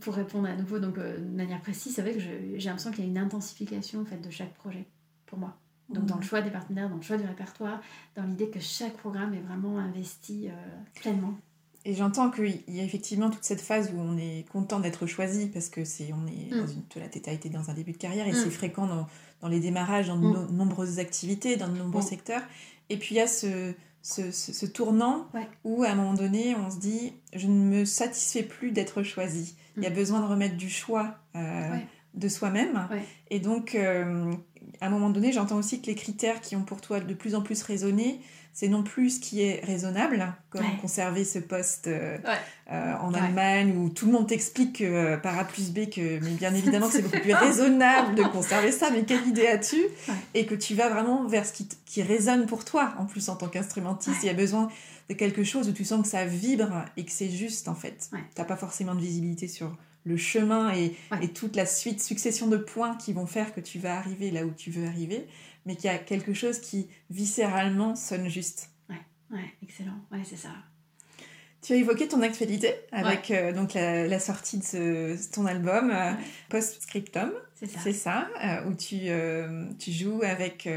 pour 0.00 0.14
répondre 0.14 0.48
à 0.48 0.56
nouveau 0.56 0.78
donc, 0.78 0.98
euh, 0.98 1.18
de 1.18 1.36
manière 1.36 1.60
précise, 1.60 1.94
c'est 1.94 2.02
vrai 2.02 2.14
que 2.14 2.20
j'ai 2.20 2.68
l'impression 2.68 2.90
qu'il 2.90 3.04
y 3.04 3.06
a 3.06 3.10
une 3.10 3.18
intensification 3.18 4.00
en 4.00 4.04
fait, 4.04 4.18
de 4.18 4.30
chaque 4.30 4.54
projet, 4.54 4.86
pour 5.26 5.38
moi. 5.38 5.56
Donc 5.88 6.06
dans 6.06 6.16
le 6.16 6.22
choix 6.22 6.42
des 6.42 6.50
partenaires, 6.50 6.90
dans 6.90 6.96
le 6.96 7.02
choix 7.02 7.16
du 7.16 7.24
répertoire, 7.24 7.80
dans 8.16 8.24
l'idée 8.24 8.50
que 8.50 8.58
chaque 8.58 8.96
programme 8.96 9.34
est 9.34 9.40
vraiment 9.40 9.78
investi 9.78 10.48
euh, 10.48 10.52
pleinement. 10.96 11.34
Et 11.84 11.94
j'entends 11.94 12.32
qu'il 12.32 12.60
y 12.66 12.80
a 12.80 12.82
effectivement 12.82 13.30
toute 13.30 13.44
cette 13.44 13.60
phase 13.60 13.92
où 13.94 14.00
on 14.00 14.16
est 14.18 14.44
content 14.50 14.80
d'être 14.80 15.06
choisi 15.06 15.46
parce 15.46 15.68
que 15.68 15.84
c'est 15.84 16.12
on 16.12 16.26
est 16.26 16.52
mm. 16.52 16.58
dans 16.58 16.66
une, 16.66 17.30
été 17.30 17.48
dans 17.48 17.70
un 17.70 17.74
début 17.74 17.92
de 17.92 17.96
carrière 17.96 18.26
et 18.26 18.32
mm. 18.32 18.34
c'est 18.34 18.50
fréquent 18.50 18.88
dans, 18.88 19.06
dans, 19.40 19.46
les 19.46 19.60
démarrages, 19.60 20.08
dans 20.08 20.18
de 20.18 20.26
mm. 20.26 20.56
nombreuses 20.56 20.98
activités, 20.98 21.54
dans 21.54 21.68
de 21.68 21.78
nombreux 21.78 22.02
secteurs. 22.02 22.42
Et 22.88 22.96
puis 22.96 23.14
il 23.14 23.18
y 23.18 23.20
a 23.20 23.28
ce, 23.28 23.72
ce, 24.06 24.66
tournant 24.66 25.28
où 25.64 25.82
à 25.82 25.88
un 25.88 25.94
moment 25.94 26.14
donné 26.14 26.54
on 26.54 26.70
se 26.70 26.78
dit 26.78 27.12
je 27.34 27.48
ne 27.48 27.52
me 27.52 27.84
satisfais 27.84 28.42
plus 28.42 28.70
d'être 28.70 29.02
choisi. 29.02 29.56
Il 29.76 29.82
y 29.82 29.86
a 29.86 29.90
mm. 29.90 29.94
besoin 29.94 30.20
de 30.20 30.26
remettre 30.26 30.56
du 30.56 30.70
choix 30.70 31.16
euh, 31.34 31.76
de 32.14 32.28
soi-même. 32.28 32.88
Et 33.30 33.40
donc 33.40 33.74
euh, 33.74 34.32
à 34.80 34.86
un 34.86 34.90
moment 34.90 35.10
donné 35.10 35.32
j'entends 35.32 35.56
aussi 35.56 35.82
que 35.82 35.86
les 35.86 35.96
critères 35.96 36.40
qui 36.40 36.54
ont 36.54 36.62
pour 36.62 36.80
toi 36.80 37.00
de 37.00 37.14
plus 37.14 37.34
en 37.34 37.42
plus 37.42 37.62
résonné, 37.62 38.20
c'est 38.56 38.68
non 38.68 38.82
plus 38.82 39.10
ce 39.10 39.20
qui 39.20 39.42
est 39.42 39.62
raisonnable, 39.66 40.32
comme 40.48 40.64
conserver 40.80 41.26
ce 41.26 41.38
poste 41.38 41.88
euh, 41.88 42.16
euh, 42.72 42.94
en 43.02 43.12
Allemagne 43.12 43.76
où 43.76 43.90
tout 43.90 44.06
le 44.06 44.12
monde 44.12 44.26
t'explique 44.26 44.80
euh, 44.80 45.18
par 45.18 45.38
A 45.38 45.44
plus 45.44 45.72
B 45.72 45.90
que, 45.90 46.18
mais 46.24 46.30
bien 46.30 46.54
évidemment, 46.54 46.88
c'est 46.90 47.02
beaucoup 47.02 47.20
plus 47.20 47.34
raisonnable 47.34 48.14
de 48.14 48.22
conserver 48.22 48.72
ça, 48.72 48.88
mais 48.90 49.04
quelle 49.04 49.26
idée 49.28 49.46
as-tu? 49.46 49.82
Et 50.32 50.46
que 50.46 50.54
tu 50.54 50.74
vas 50.74 50.88
vraiment 50.88 51.26
vers 51.26 51.44
ce 51.44 51.52
qui, 51.52 51.68
qui 51.84 52.02
résonne 52.02 52.46
pour 52.46 52.64
toi, 52.64 52.94
en 52.98 53.04
plus 53.04 53.28
en 53.28 53.36
tant 53.36 53.48
qu'instrumentiste. 53.48 54.22
Il 54.22 54.26
y 54.26 54.30
a 54.30 54.34
besoin 54.34 54.70
de 55.10 55.14
quelque 55.14 55.44
chose 55.44 55.68
où 55.68 55.72
tu 55.72 55.84
sens 55.84 56.00
que 56.00 56.08
ça 56.08 56.24
vibre 56.24 56.86
et 56.96 57.04
que 57.04 57.12
c'est 57.12 57.28
juste 57.28 57.68
en 57.68 57.74
fait. 57.74 58.08
Tu 58.10 58.16
n'as 58.38 58.44
pas 58.44 58.56
forcément 58.56 58.94
de 58.94 59.00
visibilité 59.00 59.48
sur 59.48 59.76
le 60.04 60.16
chemin 60.16 60.72
et, 60.72 60.96
et, 61.20 61.28
toute 61.28 61.56
la 61.56 61.66
suite, 61.66 62.00
succession 62.02 62.46
de 62.46 62.56
points 62.56 62.94
qui 62.94 63.12
vont 63.12 63.26
faire 63.26 63.52
que 63.52 63.60
tu 63.60 63.78
vas 63.78 63.98
arriver 63.98 64.30
là 64.30 64.46
où 64.46 64.50
tu 64.50 64.70
veux 64.70 64.86
arriver 64.86 65.26
mais 65.66 65.76
qu'il 65.76 65.90
y 65.90 65.94
a 65.94 65.98
quelque 65.98 66.32
chose 66.32 66.60
qui 66.60 66.88
viscéralement 67.10 67.94
sonne 67.94 68.28
juste. 68.28 68.70
Ouais, 68.88 68.96
ouais, 69.30 69.52
excellent. 69.62 70.00
Ouais, 70.10 70.22
c'est 70.24 70.36
ça. 70.36 70.50
Tu 71.66 71.72
as 71.72 71.76
évoqué 71.76 72.06
ton 72.06 72.22
actualité 72.22 72.72
avec 72.92 73.32
euh, 73.32 73.52
donc 73.52 73.74
la, 73.74 74.20
sortie 74.20 74.58
de 74.58 74.62
ce, 74.62 75.32
ton 75.32 75.46
album 75.46 75.90
euh, 75.90 76.12
Postscriptum. 76.48 77.32
C'est 77.56 77.66
ça. 77.66 77.80
C'est 77.82 77.92
ça, 77.92 78.28
euh, 78.44 78.68
où 78.68 78.74
tu, 78.74 79.08
tu 79.78 79.90
joues 79.90 80.22
avec 80.22 80.68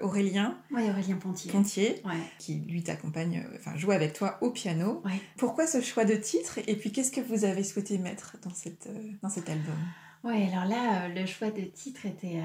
Aurélien. 0.00 0.56
Oui, 0.70 0.88
Aurélien 0.88 1.16
Pontier. 1.16 1.50
Pontier, 1.50 2.02
qui 2.38 2.54
lui 2.54 2.82
t'accompagne, 2.82 3.44
enfin 3.58 3.76
joue 3.76 3.90
avec 3.90 4.14
toi 4.14 4.38
au 4.40 4.50
piano. 4.50 5.02
Pourquoi 5.36 5.66
ce 5.66 5.82
choix 5.82 6.04
de 6.04 6.14
titre 6.14 6.60
Et 6.66 6.76
puis 6.76 6.90
qu'est-ce 6.90 7.12
que 7.12 7.20
vous 7.20 7.44
avez 7.44 7.64
souhaité 7.64 7.98
mettre 7.98 8.36
dans, 8.42 8.54
cette, 8.54 8.88
dans 9.22 9.28
cet 9.28 9.50
album? 9.50 9.76
Oui, 10.22 10.48
alors 10.50 10.66
là, 10.66 11.08
le 11.08 11.26
choix 11.26 11.50
de 11.50 11.62
titre 11.62 12.06
était, 12.06 12.40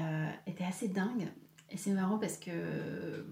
était 0.46 0.64
assez 0.64 0.88
dingue. 0.88 1.28
Et 1.70 1.76
c'est 1.76 1.92
marrant 1.92 2.18
parce 2.18 2.36
que 2.38 3.24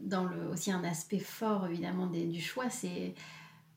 dans 0.00 0.24
le, 0.24 0.48
aussi 0.48 0.70
un 0.70 0.84
aspect 0.84 1.18
fort 1.18 1.66
évidemment 1.66 2.06
des, 2.06 2.26
du 2.26 2.40
choix, 2.40 2.70
c'est 2.70 3.14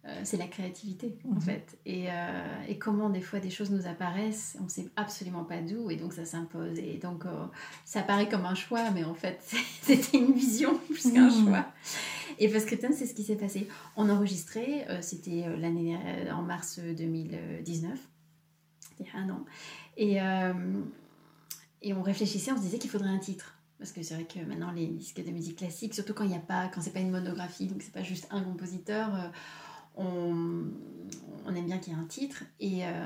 euh, 0.05 0.21
c'est 0.23 0.37
la 0.37 0.47
créativité 0.47 1.17
en 1.29 1.35
mhm. 1.35 1.41
fait. 1.41 1.77
Et, 1.85 2.05
euh, 2.09 2.63
et, 2.69 2.79
comment 2.79 3.09
des 3.09 3.19
fois 3.19 3.41
des 3.41 3.49
choses 3.49 3.69
nous 3.69 3.85
apparaissent, 3.85 4.55
on 4.61 4.63
ne 4.63 4.69
sait 4.69 4.87
absolument 4.95 5.43
pas 5.43 5.61
d'où 5.61 5.91
et 5.91 5.97
donc 5.97 6.13
ça 6.13 6.23
s'impose. 6.23 6.79
Et 6.79 6.97
donc 6.97 7.25
euh, 7.25 7.45
ça 7.83 8.01
paraît 8.01 8.29
comme 8.29 8.45
un 8.45 8.55
choix, 8.55 8.91
mais 8.91 9.03
en 9.03 9.13
fait 9.13 9.39
c'était 9.81 10.17
une 10.17 10.31
vision 10.31 10.77
plus 10.87 11.11
qu'un 11.11 11.29
mhm. 11.29 11.45
choix. 11.45 11.65
Et 12.37 12.47
Postscriptum, 12.47 12.93
c'est 12.93 13.07
ce 13.07 13.13
qui 13.13 13.23
s'est 13.23 13.35
passé. 13.35 13.67
On 13.97 14.09
enregistrait, 14.09 14.87
c'était 15.01 15.45
l'année 15.57 15.97
en 16.31 16.41
mars 16.43 16.79
2019, 16.79 17.99
il 18.99 19.05
y 19.05 19.09
a 19.09 19.17
un 19.17 19.29
an. 19.29 19.45
Et, 19.97 20.19
et 21.81 21.93
on 21.93 22.01
réfléchissait, 22.01 22.53
on 22.53 22.55
se 22.55 22.61
disait 22.61 22.79
qu'il 22.79 22.89
faudrait 22.89 23.09
un 23.09 23.17
titre. 23.17 23.58
Parce 23.79 23.93
que 23.93 24.03
c'est 24.03 24.13
vrai 24.13 24.25
que 24.25 24.39
maintenant, 24.39 24.71
les 24.71 24.87
disques 24.87 25.23
de 25.23 25.31
musique 25.31 25.57
classique, 25.57 25.93
surtout 25.93 26.13
quand 26.13 26.25
il 26.25 26.31
n'y 26.31 26.35
a 26.35 26.39
pas, 26.39 26.67
quand 26.67 26.81
c'est 26.81 26.91
pas 26.91 26.99
une 26.99 27.11
monographie, 27.11 27.65
donc 27.65 27.81
c'est 27.81 27.93
pas 27.93 28.03
juste 28.03 28.27
un 28.29 28.41
compositeur, 28.41 29.15
euh, 29.15 29.29
on, 29.95 30.65
on, 31.45 31.55
aime 31.55 31.65
bien 31.65 31.77
qu'il 31.77 31.93
y 31.93 31.95
ait 31.95 31.99
un 31.99 32.05
titre. 32.05 32.43
Et 32.59 32.85
euh, 32.85 33.05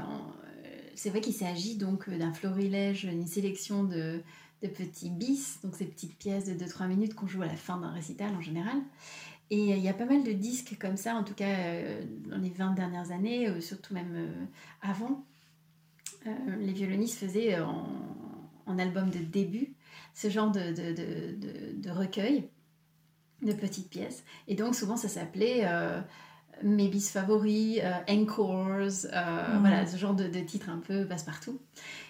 c'est 0.96 1.12
vrai 1.12 1.22
qu'il 1.22 1.36
s'agit 1.36 1.78
donc 1.78 2.10
d'un 2.10 2.34
florilège, 2.34 3.04
une 3.04 3.28
sélection 3.28 3.84
de, 3.84 4.24
de, 4.64 4.68
petits 4.68 5.12
bis, 5.12 5.60
donc 5.64 5.76
ces 5.76 5.86
petites 5.86 6.18
pièces 6.18 6.46
de 6.46 6.54
2-3 6.54 6.88
minutes 6.88 7.14
qu'on 7.14 7.28
joue 7.28 7.44
à 7.44 7.48
la 7.48 7.56
fin 7.56 7.78
d'un 7.78 7.92
récital 7.92 8.34
en 8.36 8.42
général. 8.42 8.78
Et 9.52 9.76
il 9.76 9.80
y 9.84 9.90
a 9.90 9.94
pas 9.94 10.06
mal 10.06 10.24
de 10.24 10.32
disques 10.32 10.78
comme 10.80 10.98
ça, 10.98 11.16
en 11.16 11.24
tout 11.24 11.36
cas 11.36 11.56
dans 12.28 12.38
les 12.38 12.50
20 12.50 12.72
dernières 12.74 13.12
années, 13.12 13.62
surtout 13.62 13.94
même 13.94 14.48
avant. 14.82 15.24
les 16.26 16.74
violonistes 16.74 17.20
faisaient 17.20 17.60
en, 17.60 18.80
album 18.80 19.12
de 19.12 19.20
début 19.20 19.73
ce 20.14 20.30
genre 20.30 20.52
de, 20.52 20.72
de, 20.72 21.82
de 21.82 21.90
recueil 21.90 22.50
de 23.42 23.54
petites 23.54 23.90
pièces. 23.90 24.24
Et 24.48 24.56
donc 24.56 24.76
souvent 24.76 24.96
ça 24.96 25.08
s'appelait 25.08 25.66
mes 26.62 26.88
bis 26.88 27.10
favoris, 27.12 27.80
euh, 27.84 27.92
Encores, 28.10 29.06
euh, 29.12 29.58
mm. 29.58 29.60
voilà, 29.62 29.86
ce 29.86 29.98
genre 29.98 30.14
de, 30.14 30.28
de 30.28 30.40
titres 30.40 30.70
un 30.70 30.80
peu 30.80 31.06
passe-partout. 31.06 31.60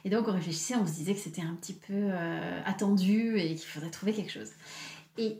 Et 0.03 0.09
donc 0.09 0.27
on 0.27 0.33
réfléchissait, 0.33 0.75
on 0.75 0.85
se 0.85 0.93
disait 0.93 1.13
que 1.13 1.19
c'était 1.19 1.41
un 1.41 1.55
petit 1.55 1.73
peu 1.73 1.93
euh, 1.93 2.61
attendu 2.65 3.37
et 3.37 3.55
qu'il 3.55 3.67
faudrait 3.67 3.89
trouver 3.89 4.13
quelque 4.13 4.31
chose. 4.31 4.51
Et 5.17 5.39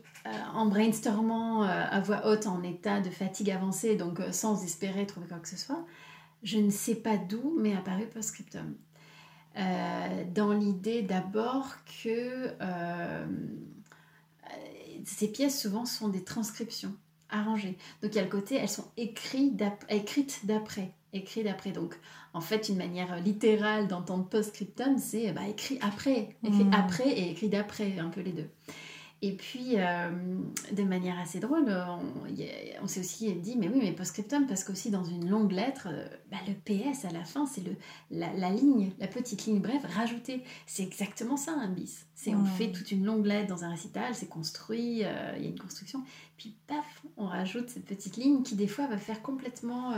en 0.54 0.66
brainstormant 0.66 1.64
à 1.64 2.00
voix 2.00 2.28
haute, 2.28 2.46
en 2.46 2.62
état 2.62 3.00
de 3.00 3.10
fatigue 3.10 3.50
avancée, 3.50 3.96
donc 3.96 4.20
sans 4.30 4.62
espérer 4.62 5.04
trouver 5.04 5.26
quoi 5.26 5.38
que 5.38 5.48
ce 5.48 5.56
soit, 5.56 5.84
je 6.44 6.58
ne 6.58 6.70
sais 6.70 6.94
pas 6.94 7.16
d'où, 7.16 7.56
mais 7.58 7.74
apparu 7.74 8.06
Postscriptum. 8.06 8.76
Dans 9.54 10.52
l'idée 10.52 11.02
d'abord 11.02 11.76
que 12.02 12.54
ces 15.04 15.28
pièces 15.28 15.60
souvent 15.60 15.84
sont 15.84 16.08
des 16.08 16.24
transcriptions 16.24 16.94
arrangées. 17.28 17.76
Donc 18.02 18.12
il 18.12 18.16
y 18.16 18.18
a 18.18 18.22
le 18.22 18.30
côté, 18.30 18.56
elles 18.56 18.68
sont 18.68 18.90
écrites 18.96 19.56
d'après. 19.56 20.92
Écrites 21.12 21.44
d'après. 21.44 21.72
Donc 21.72 21.98
en 22.32 22.40
fait, 22.40 22.68
une 22.68 22.76
manière 22.76 23.20
littérale 23.20 23.86
d'entendre 23.86 24.28
post-scriptum, 24.28 24.98
c'est 24.98 25.32
bah, 25.32 25.46
écrit 25.48 25.78
après. 25.80 26.36
Écrit 26.42 26.64
hmm. 26.64 26.74
après 26.74 27.08
et 27.08 27.30
écrit 27.30 27.48
d'après, 27.48 27.98
un 27.98 28.08
peu 28.08 28.20
les 28.20 28.32
deux. 28.32 28.48
Et 29.24 29.32
puis, 29.32 29.78
euh, 29.78 30.10
de 30.72 30.82
manière 30.82 31.18
assez 31.18 31.40
drôle, 31.40 31.74
on, 32.82 32.86
s'est 32.86 33.00
aussi 33.00 33.32
dit, 33.32 33.56
mais 33.56 33.70
oui, 33.70 33.78
mais 33.80 33.92
post-scriptum, 33.92 34.46
parce 34.46 34.64
qu'aussi 34.64 34.90
dans 34.90 35.02
une 35.02 35.30
longue 35.30 35.50
lettre, 35.50 35.88
euh, 35.90 36.06
bah, 36.30 36.36
le 36.46 36.52
PS 36.52 37.06
à 37.06 37.10
la 37.10 37.24
fin, 37.24 37.46
c'est 37.46 37.62
la, 38.10 38.30
la, 38.34 38.50
ligne, 38.50 38.90
la 38.98 39.06
petite 39.06 39.46
ligne 39.46 39.60
bref, 39.60 39.82
rajoutée. 39.96 40.42
C'est 40.66 40.82
exactement 40.82 41.38
ça 41.38 41.52
un 41.52 41.68
bis. 41.68 42.04
C'est 42.14 42.34
on 42.34 42.44
fait 42.44 42.70
toute 42.70 42.92
une 42.92 43.06
longue 43.06 43.24
lettre 43.24 43.48
dans 43.48 43.64
un 43.64 43.70
récital, 43.70 44.14
c'est 44.14 44.28
construit, 44.28 45.04
euh, 45.04 45.32
il 45.38 45.42
y 45.42 45.46
a 45.46 45.48
une 45.48 45.58
construction, 45.58 46.02
puis 46.36 46.54
paf, 46.66 47.02
on 47.16 47.26
rajoute 47.26 47.70
cette 47.70 47.86
petite 47.86 48.18
ligne 48.18 48.42
qui 48.42 48.56
des 48.56 48.66
fois 48.66 48.86
va 48.86 48.98
faire 48.98 49.22
complètement 49.22 49.94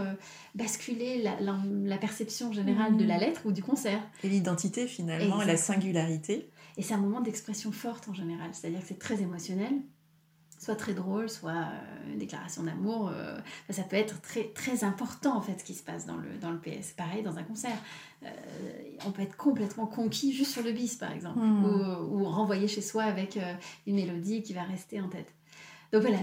basculer 0.55 1.22
la, 1.22 1.37
la, 1.41 1.99
perception 1.99 2.53
générale 2.53 2.97
de 2.97 3.05
la 3.05 3.16
mmh. 3.16 3.20
lettre 3.20 3.41
ou 3.45 3.53
du 3.53 3.62
concert. 3.62 4.01
Et 4.22 4.29
l'identité 4.29 4.87
finalement, 4.87 5.43
et 5.43 5.47
la 5.47 5.57
singularité. 5.57 6.49
Et 6.77 6.83
c'est 6.83 6.95
un 6.95 6.99
moment 6.99 7.20
d'expression 7.20 7.72
forte 7.72 8.09
en 8.09 8.14
général, 8.14 8.51
c'est-à-dire 8.53 8.81
que 8.81 8.87
c'est 8.87 8.99
très 8.99 9.22
émotionnel, 9.22 9.72
soit 10.59 10.77
très 10.77 10.95
drôle, 10.95 11.29
soit 11.29 11.53
euh, 11.53 12.12
une 12.12 12.18
déclaration 12.18 12.62
d'amour. 12.62 13.11
Euh, 13.12 13.39
ça 13.70 13.83
peut 13.83 13.97
être 13.97 14.20
très, 14.20 14.45
très 14.55 14.85
important 14.85 15.37
en 15.37 15.41
fait 15.41 15.61
ce 15.61 15.64
qui 15.64 15.74
se 15.74 15.83
passe 15.83 16.07
dans 16.07 16.16
le, 16.16 16.29
dans 16.41 16.51
le 16.51 16.59
PS. 16.59 16.93
Pareil 16.93 17.22
dans 17.22 17.39
un 17.39 17.43
concert. 17.43 17.77
Euh, 18.24 18.29
on 19.07 19.11
peut 19.11 19.22
être 19.22 19.37
complètement 19.37 19.87
conquis 19.87 20.33
juste 20.33 20.53
sur 20.53 20.62
le 20.62 20.72
bis 20.72 20.97
par 20.97 21.12
exemple, 21.12 21.39
hmm. 21.39 21.64
ou, 21.64 22.20
ou, 22.20 22.24
renvoyé 22.24 22.68
chez 22.68 22.83
soi 22.83 23.05
avec 23.05 23.39
une 23.87 23.95
mélodie 23.95 24.43
qui 24.43 24.53
va 24.53 24.62
rester 24.62 25.01
en 25.01 25.09
tête. 25.09 25.33
Donc 25.93 26.03
voilà, 26.03 26.18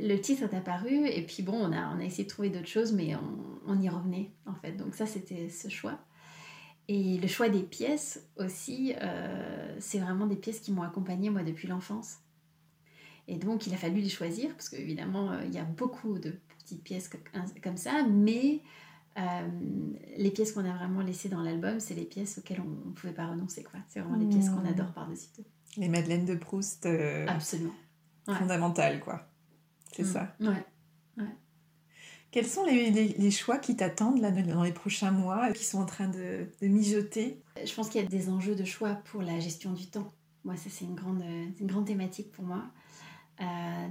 le 0.00 0.16
titre 0.16 0.44
est 0.44 0.56
apparu 0.56 1.06
et 1.06 1.22
puis 1.26 1.42
bon, 1.42 1.54
on 1.54 1.72
a, 1.72 1.94
on 1.94 2.00
a 2.00 2.04
essayé 2.04 2.24
de 2.24 2.28
trouver 2.28 2.48
d'autres 2.48 2.68
choses, 2.68 2.92
mais 2.92 3.14
on, 3.14 3.72
on 3.72 3.80
y 3.80 3.88
revenait 3.88 4.30
en 4.46 4.54
fait. 4.54 4.72
Donc 4.72 4.94
ça, 4.94 5.06
c'était 5.06 5.48
ce 5.50 5.68
choix. 5.68 5.98
Et 6.88 7.18
le 7.18 7.28
choix 7.28 7.48
des 7.48 7.62
pièces 7.62 8.26
aussi, 8.36 8.94
euh, 9.00 9.76
c'est 9.78 9.98
vraiment 9.98 10.26
des 10.26 10.36
pièces 10.36 10.60
qui 10.60 10.72
m'ont 10.72 10.82
accompagnée 10.82 11.30
moi 11.30 11.42
depuis 11.42 11.66
l'enfance. 11.66 12.18
Et 13.26 13.36
donc 13.36 13.66
il 13.66 13.72
a 13.72 13.76
fallu 13.76 14.00
les 14.00 14.10
choisir, 14.10 14.50
parce 14.50 14.68
qu'évidemment 14.68 15.32
euh, 15.32 15.44
il 15.46 15.54
y 15.54 15.58
a 15.58 15.64
beaucoup 15.64 16.18
de 16.18 16.34
petites 16.58 16.82
pièces 16.82 17.08
comme 17.62 17.78
ça, 17.78 18.04
mais 18.06 18.60
euh, 19.18 19.48
les 20.18 20.30
pièces 20.30 20.52
qu'on 20.52 20.64
a 20.64 20.76
vraiment 20.76 21.00
laissées 21.00 21.30
dans 21.30 21.40
l'album, 21.40 21.80
c'est 21.80 21.94
les 21.94 22.04
pièces 22.04 22.38
auxquelles 22.38 22.60
on 22.60 22.88
ne 22.88 22.92
pouvait 22.92 23.14
pas 23.14 23.28
renoncer. 23.28 23.62
quoi. 23.62 23.80
C'est 23.88 24.00
vraiment 24.00 24.18
les 24.18 24.26
pièces 24.26 24.50
qu'on 24.50 24.60
mmh. 24.60 24.66
adore 24.66 24.92
par-dessus 24.92 25.28
tout. 25.34 25.44
Les 25.78 25.88
Madeleines 25.88 26.26
de 26.26 26.34
Proust. 26.34 26.86
Absolument. 27.26 27.74
Fondamentales, 28.26 29.00
quoi. 29.00 29.26
C'est 29.92 30.02
mmh. 30.02 30.06
ça. 30.06 30.36
Ouais. 30.40 30.64
Quels 32.34 32.48
sont 32.48 32.64
les, 32.64 33.30
choix 33.30 33.58
qui 33.58 33.76
t'attendent 33.76 34.20
dans 34.20 34.64
les 34.64 34.72
prochains 34.72 35.12
mois, 35.12 35.52
qui 35.52 35.62
sont 35.62 35.78
en 35.78 35.86
train 35.86 36.08
de, 36.08 36.48
mijoter? 36.62 37.40
Je 37.64 37.72
pense 37.72 37.88
qu'il 37.88 38.02
y 38.02 38.04
a 38.04 38.08
des 38.08 38.28
enjeux 38.28 38.56
de 38.56 38.64
choix 38.64 38.98
pour 39.04 39.22
la 39.22 39.38
gestion 39.38 39.72
du 39.72 39.86
temps. 39.86 40.12
Moi, 40.44 40.56
ça 40.56 40.68
c'est 40.68 40.84
une 40.84 40.96
grande, 40.96 41.22
une 41.60 41.68
grande 41.68 41.86
thématique 41.86 42.32
pour 42.32 42.44
moi. 42.44 42.64
Euh, 43.40 43.44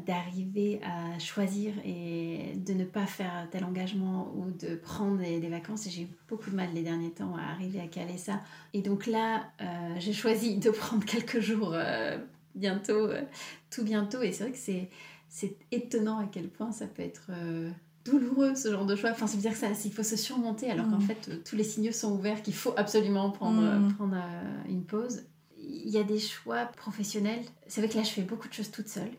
d'arriver 0.05 0.81
à 0.83 1.17
choisir 1.19 1.73
et 1.85 2.51
de 2.57 2.73
ne 2.73 2.83
pas 2.83 3.05
faire 3.05 3.47
tel 3.49 3.63
engagement 3.63 4.33
ou 4.35 4.51
de 4.51 4.75
prendre 4.75 5.19
des, 5.19 5.47
vacances. 5.47 5.87
J'ai 5.89 6.01
eu 6.01 6.07
beaucoup 6.27 6.49
de 6.49 6.55
mal 6.57 6.67
les 6.73 6.83
derniers 6.83 7.11
temps 7.11 7.37
à 7.37 7.43
arriver 7.53 7.79
à 7.79 7.87
caler 7.87 8.17
ça. 8.17 8.41
Et 8.73 8.81
donc 8.81 9.07
là, 9.07 9.53
euh, 9.61 9.95
j'ai 9.99 10.11
choisi 10.11 10.57
de 10.57 10.69
prendre 10.69 11.05
quelques 11.05 11.39
jours 11.39 11.71
euh, 11.73 12.17
bientôt, 12.55 13.07
tout 13.69 13.85
bientôt. 13.85 14.21
Et 14.21 14.33
c'est 14.33 14.43
vrai 14.43 14.51
que 14.51 14.89
c'est 15.29 15.55
étonnant 15.71 16.17
à 16.17 16.25
quel 16.25 16.49
point 16.49 16.73
ça 16.73 16.87
peut 16.87 17.03
être 17.03 17.31
douloureux 18.05 18.55
ce 18.55 18.71
genre 18.71 18.85
de 18.85 18.95
choix. 18.95 19.11
Enfin, 19.11 19.27
ça 19.27 19.35
veut 19.35 19.41
dire 19.41 19.51
que 19.51 19.57
ça, 19.57 19.67
il 19.85 19.93
faut 19.93 20.03
se 20.03 20.15
surmonter 20.15 20.69
alors 20.69 20.89
qu'en 20.89 20.97
mm. 20.97 21.01
fait 21.01 21.29
euh, 21.29 21.37
tous 21.43 21.55
les 21.55 21.63
signaux 21.63 21.91
sont 21.91 22.11
ouverts, 22.13 22.41
qu'il 22.41 22.53
faut 22.53 22.73
absolument 22.77 23.31
prendre, 23.31 23.61
mm. 23.61 23.85
euh, 23.85 23.93
prendre 23.93 24.15
euh, 24.15 24.69
une 24.69 24.83
pause. 24.83 25.23
Il 25.57 25.89
y 25.89 25.97
a 25.97 26.03
des 26.03 26.19
choix 26.19 26.65
professionnels. 26.65 27.43
C'est 27.67 27.81
vrai 27.81 27.89
que 27.89 27.97
là 27.97 28.03
je 28.03 28.09
fais 28.09 28.21
beaucoup 28.21 28.47
de 28.47 28.53
choses 28.53 28.71
toute 28.71 28.89
seule. 28.89 29.11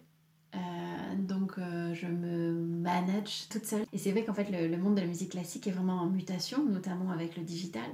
donc 1.19 1.53
je 1.59 2.07
me 2.07 2.53
manage 2.53 3.49
toute 3.49 3.65
seule. 3.65 3.87
Et 3.95 3.99
c'est 3.99 4.13
vrai 4.13 4.25
qu'en 4.25 4.35
fait 4.35 4.51
le, 4.51 4.77
monde 4.77 4.97
de 4.97 5.01
la 5.01 5.07
musique 5.07 5.31
classique 5.31 5.67
est 5.67 5.71
vraiment 5.71 6.03
en 6.03 6.11
mutation, 6.11 6.63
notamment 6.63 7.11
avec 7.11 7.37
le 7.39 7.43
digital. 7.43 7.89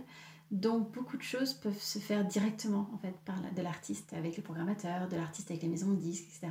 Donc 0.50 0.90
beaucoup 0.90 1.16
de 1.16 1.22
choses 1.22 1.52
peuvent 1.54 1.80
se 1.80 2.00
faire 2.00 2.24
directement 2.24 2.90
en 2.92 2.98
fait 2.98 3.14
par 3.24 3.36
de 3.40 3.62
l'artiste 3.62 4.12
avec 4.14 4.36
le 4.36 4.42
programmateur, 4.42 5.06
de 5.08 5.14
l'artiste 5.14 5.48
avec 5.52 5.62
les 5.62 5.68
maisons 5.68 5.92
de 5.92 6.00
disques, 6.00 6.24
etc. 6.24 6.48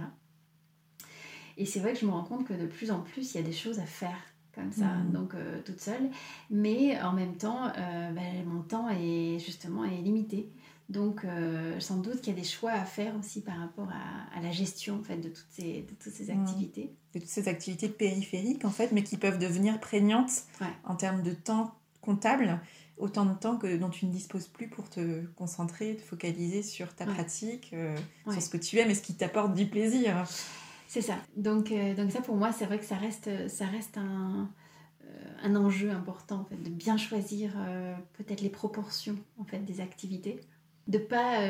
Et 1.59 1.65
c'est 1.65 1.81
vrai 1.81 1.91
que 1.91 1.99
je 1.99 2.05
me 2.05 2.11
rends 2.11 2.23
compte 2.23 2.47
que 2.47 2.53
de 2.53 2.65
plus 2.65 2.89
en 2.89 3.01
plus, 3.01 3.33
il 3.33 3.37
y 3.37 3.43
a 3.43 3.45
des 3.45 3.51
choses 3.51 3.79
à 3.79 3.85
faire 3.85 4.17
comme 4.55 4.71
ça, 4.71 4.85
mm. 4.85 5.11
donc 5.11 5.33
euh, 5.33 5.61
toute 5.65 5.79
seule. 5.79 6.09
Mais 6.49 6.99
en 7.01 7.13
même 7.13 7.35
temps, 7.35 7.67
euh, 7.67 8.11
ben, 8.11 8.45
mon 8.45 8.61
temps 8.61 8.89
est 8.89 9.39
justement 9.39 9.85
est 9.85 10.01
limité. 10.01 10.49
Donc 10.89 11.23
euh, 11.23 11.79
sans 11.79 11.97
doute 11.97 12.21
qu'il 12.21 12.33
y 12.33 12.37
a 12.37 12.39
des 12.39 12.47
choix 12.47 12.71
à 12.71 12.83
faire 12.83 13.13
aussi 13.19 13.41
par 13.41 13.57
rapport 13.59 13.89
à, 13.89 14.41
la 14.41 14.51
gestion 14.51 14.99
en 14.99 15.03
fait, 15.03 15.17
de, 15.17 15.29
toutes 15.29 15.45
ces, 15.51 15.81
de 15.81 15.93
toutes 15.99 16.13
ces 16.13 16.33
mm. 16.33 16.41
activités. 16.41 16.93
De 17.13 17.19
toutes 17.19 17.29
ces 17.29 17.47
activités 17.47 17.89
périphériques 17.89 18.65
en 18.65 18.71
fait, 18.71 18.91
mais 18.91 19.03
qui 19.03 19.17
peuvent 19.17 19.39
devenir 19.39 19.79
prégnantes 19.79 20.31
en 20.83 20.95
termes 20.95 21.21
de 21.21 21.33
temps 21.33 21.75
comptable 22.01 22.59
autant 22.97 23.25
de 23.25 23.33
temps 23.33 23.55
que 23.55 23.77
dont 23.77 23.89
tu 23.89 24.05
ne 24.07 24.11
disposes 24.11 24.47
plus 24.47 24.67
pour 24.67 24.89
te 24.89 25.23
concentrer, 25.37 25.95
te 25.95 26.01
focaliser 26.01 26.63
sur 26.63 26.93
ta 26.93 27.05
pratique, 27.05 27.73
sur 28.29 28.41
ce 28.41 28.49
que 28.49 28.57
tu 28.57 28.77
aimes 28.77 28.89
et 28.89 28.95
ce 28.95 29.01
qui 29.01 29.13
t'apporte 29.13 29.53
du 29.53 29.67
plaisir. 29.67 30.25
C'est 30.89 31.03
ça. 31.03 31.17
Donc, 31.37 31.71
euh, 31.71 31.93
donc 31.93 32.11
ça 32.11 32.19
pour 32.19 32.35
moi, 32.35 32.51
c'est 32.51 32.65
vrai 32.65 32.79
que 32.79 32.83
ça 32.83 32.95
reste, 32.95 33.29
ça 33.47 33.67
reste 33.67 33.99
un, 33.99 34.49
euh, 35.05 35.07
un 35.43 35.55
enjeu 35.55 35.91
important 35.91 36.47
de 36.51 36.69
bien 36.69 36.97
choisir 36.97 37.51
euh, 37.57 37.95
peut-être 38.13 38.41
les 38.41 38.49
proportions 38.49 39.15
en 39.37 39.43
fait, 39.43 39.59
des 39.59 39.81
activités, 39.81 40.41
de 40.87 40.97
pas 40.97 41.45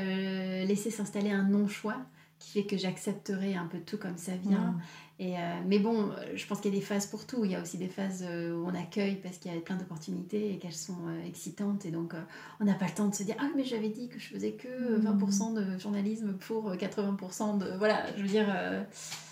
laisser 0.65 0.91
s'installer 0.91 1.31
un 1.31 1.43
non-choix 1.43 1.95
qui 2.37 2.51
fait 2.51 2.65
que 2.65 2.75
j'accepterai 2.75 3.55
un 3.55 3.67
peu 3.67 3.79
tout 3.79 3.97
comme 3.97 4.17
ça 4.17 4.35
vient. 4.35 4.71
Mm. 4.71 4.81
Et, 5.21 5.37
euh, 5.37 5.39
mais 5.67 5.79
bon, 5.79 6.11
je 6.33 6.47
pense 6.47 6.61
qu'il 6.61 6.73
y 6.73 6.77
a 6.77 6.79
des 6.79 6.85
phases 6.85 7.05
pour 7.05 7.27
tout. 7.27 7.43
Il 7.43 7.51
y 7.51 7.55
a 7.55 7.61
aussi 7.61 7.77
des 7.77 7.89
phases 7.89 8.23
euh, 8.25 8.55
où 8.55 8.65
on 8.65 8.73
accueille 8.73 9.15
parce 9.15 9.37
qu'il 9.37 9.53
y 9.53 9.57
a 9.57 9.59
plein 9.59 9.75
d'opportunités 9.75 10.53
et 10.53 10.57
qu'elles 10.57 10.71
sont 10.71 11.07
euh, 11.07 11.27
excitantes. 11.27 11.85
Et 11.85 11.91
donc, 11.91 12.13
on 12.61 12.63
n'a 12.63 12.73
pas 12.73 12.85
le 12.85 12.93
temps 12.93 13.09
de 13.09 13.13
se 13.13 13.23
dire 13.23 13.35
Ah, 13.37 13.49
mais 13.53 13.65
j'avais 13.65 13.89
dit 13.89 14.07
que 14.07 14.17
je 14.17 14.27
faisais 14.29 14.53
que 14.53 14.97
20% 14.97 15.51
mm. 15.51 15.55
de 15.55 15.77
journalisme 15.77 16.33
pour 16.39 16.73
80% 16.73 17.57
de. 17.57 17.77
Voilà, 17.77 18.05
je 18.15 18.21
veux 18.21 18.29
dire, 18.29 18.47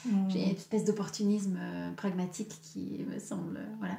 mm. 0.05 0.29
j'ai 0.29 0.43
une 0.43 0.55
espèce 0.55 0.83
d'opportunisme 0.83 1.57
pragmatique 1.95 2.51
qui 2.61 3.05
me 3.09 3.17
semble. 3.19 3.61
voilà. 3.79 3.97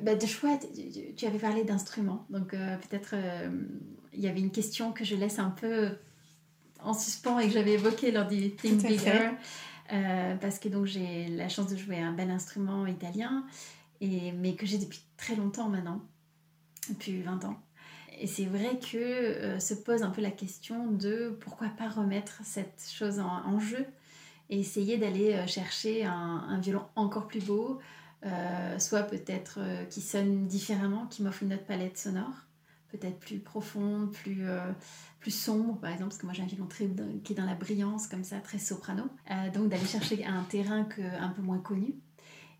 Bah, 0.00 0.14
de 0.14 0.26
choix, 0.26 0.56
tu, 1.16 1.26
avais 1.26 1.38
parlé 1.40 1.64
d'instruments. 1.64 2.24
Donc, 2.30 2.50
peut-être 2.50 3.16
il 4.12 4.20
y 4.20 4.28
avait 4.28 4.38
une 4.38 4.52
question 4.52 4.92
que 4.92 5.04
je 5.04 5.16
laisse 5.16 5.40
un 5.40 5.50
peu 5.50 5.88
en 6.78 6.94
suspens 6.94 7.40
et 7.40 7.48
que 7.48 7.52
j'avais 7.52 7.72
évoqué 7.72 8.12
lors 8.12 8.28
du 8.28 8.52
Think 8.52 8.82
Bigger. 8.82 9.30
Euh, 9.92 10.36
parce 10.36 10.58
que 10.58 10.68
donc 10.68 10.86
j'ai 10.86 11.28
la 11.28 11.48
chance 11.48 11.70
de 11.70 11.76
jouer 11.76 11.98
un 11.98 12.12
bel 12.12 12.30
instrument 12.30 12.86
italien, 12.86 13.44
mais 14.00 14.54
que 14.56 14.66
j'ai 14.66 14.78
depuis 14.78 15.02
très 15.16 15.36
longtemps 15.36 15.68
maintenant, 15.68 16.00
depuis 16.88 17.20
20 17.22 17.44
ans. 17.44 17.60
Et 18.18 18.26
c'est 18.26 18.46
vrai 18.46 18.78
que 18.78 18.96
euh, 18.96 19.58
se 19.58 19.74
pose 19.74 20.02
un 20.02 20.10
peu 20.10 20.20
la 20.20 20.30
question 20.30 20.90
de 20.90 21.36
pourquoi 21.40 21.68
pas 21.68 21.88
remettre 21.88 22.40
cette 22.44 22.86
chose 22.90 23.20
en, 23.20 23.58
jeu 23.58 23.86
et 24.50 24.60
essayer 24.60 24.98
d'aller 24.98 25.34
euh, 25.34 25.46
chercher 25.46 26.04
un, 26.04 26.58
violon 26.60 26.84
encore 26.96 27.26
plus 27.26 27.44
beau, 27.44 27.78
soit 28.78 29.02
peut-être 29.02 29.58
qui 29.90 30.00
sonne 30.00 30.46
différemment, 30.46 31.06
qui 31.06 31.22
m'offre 31.22 31.42
une 31.42 31.54
autre 31.54 31.64
palette 31.64 31.98
sonore 31.98 32.46
peut-être 32.92 33.18
plus 33.18 33.38
profondes, 33.38 34.12
plus, 34.12 34.44
plus 35.18 35.30
sombres, 35.30 35.78
par 35.80 35.90
exemple, 35.90 36.10
parce 36.10 36.18
que 36.18 36.26
moi 36.26 36.34
j'ai 36.34 36.42
un 36.42 36.46
violon 36.46 36.66
très, 36.66 36.88
qui 37.24 37.32
est 37.32 37.36
dans 37.36 37.46
la 37.46 37.54
brillance, 37.54 38.06
comme 38.06 38.24
ça, 38.24 38.38
très 38.38 38.58
soprano. 38.58 39.04
donc 39.52 39.68
d'aller 39.68 39.86
chercher 39.86 40.24
un 40.24 40.42
terrain 40.44 40.84
que, 40.84 41.02
un 41.02 41.30
peu 41.30 41.42
moins 41.42 41.58
connu. 41.58 41.94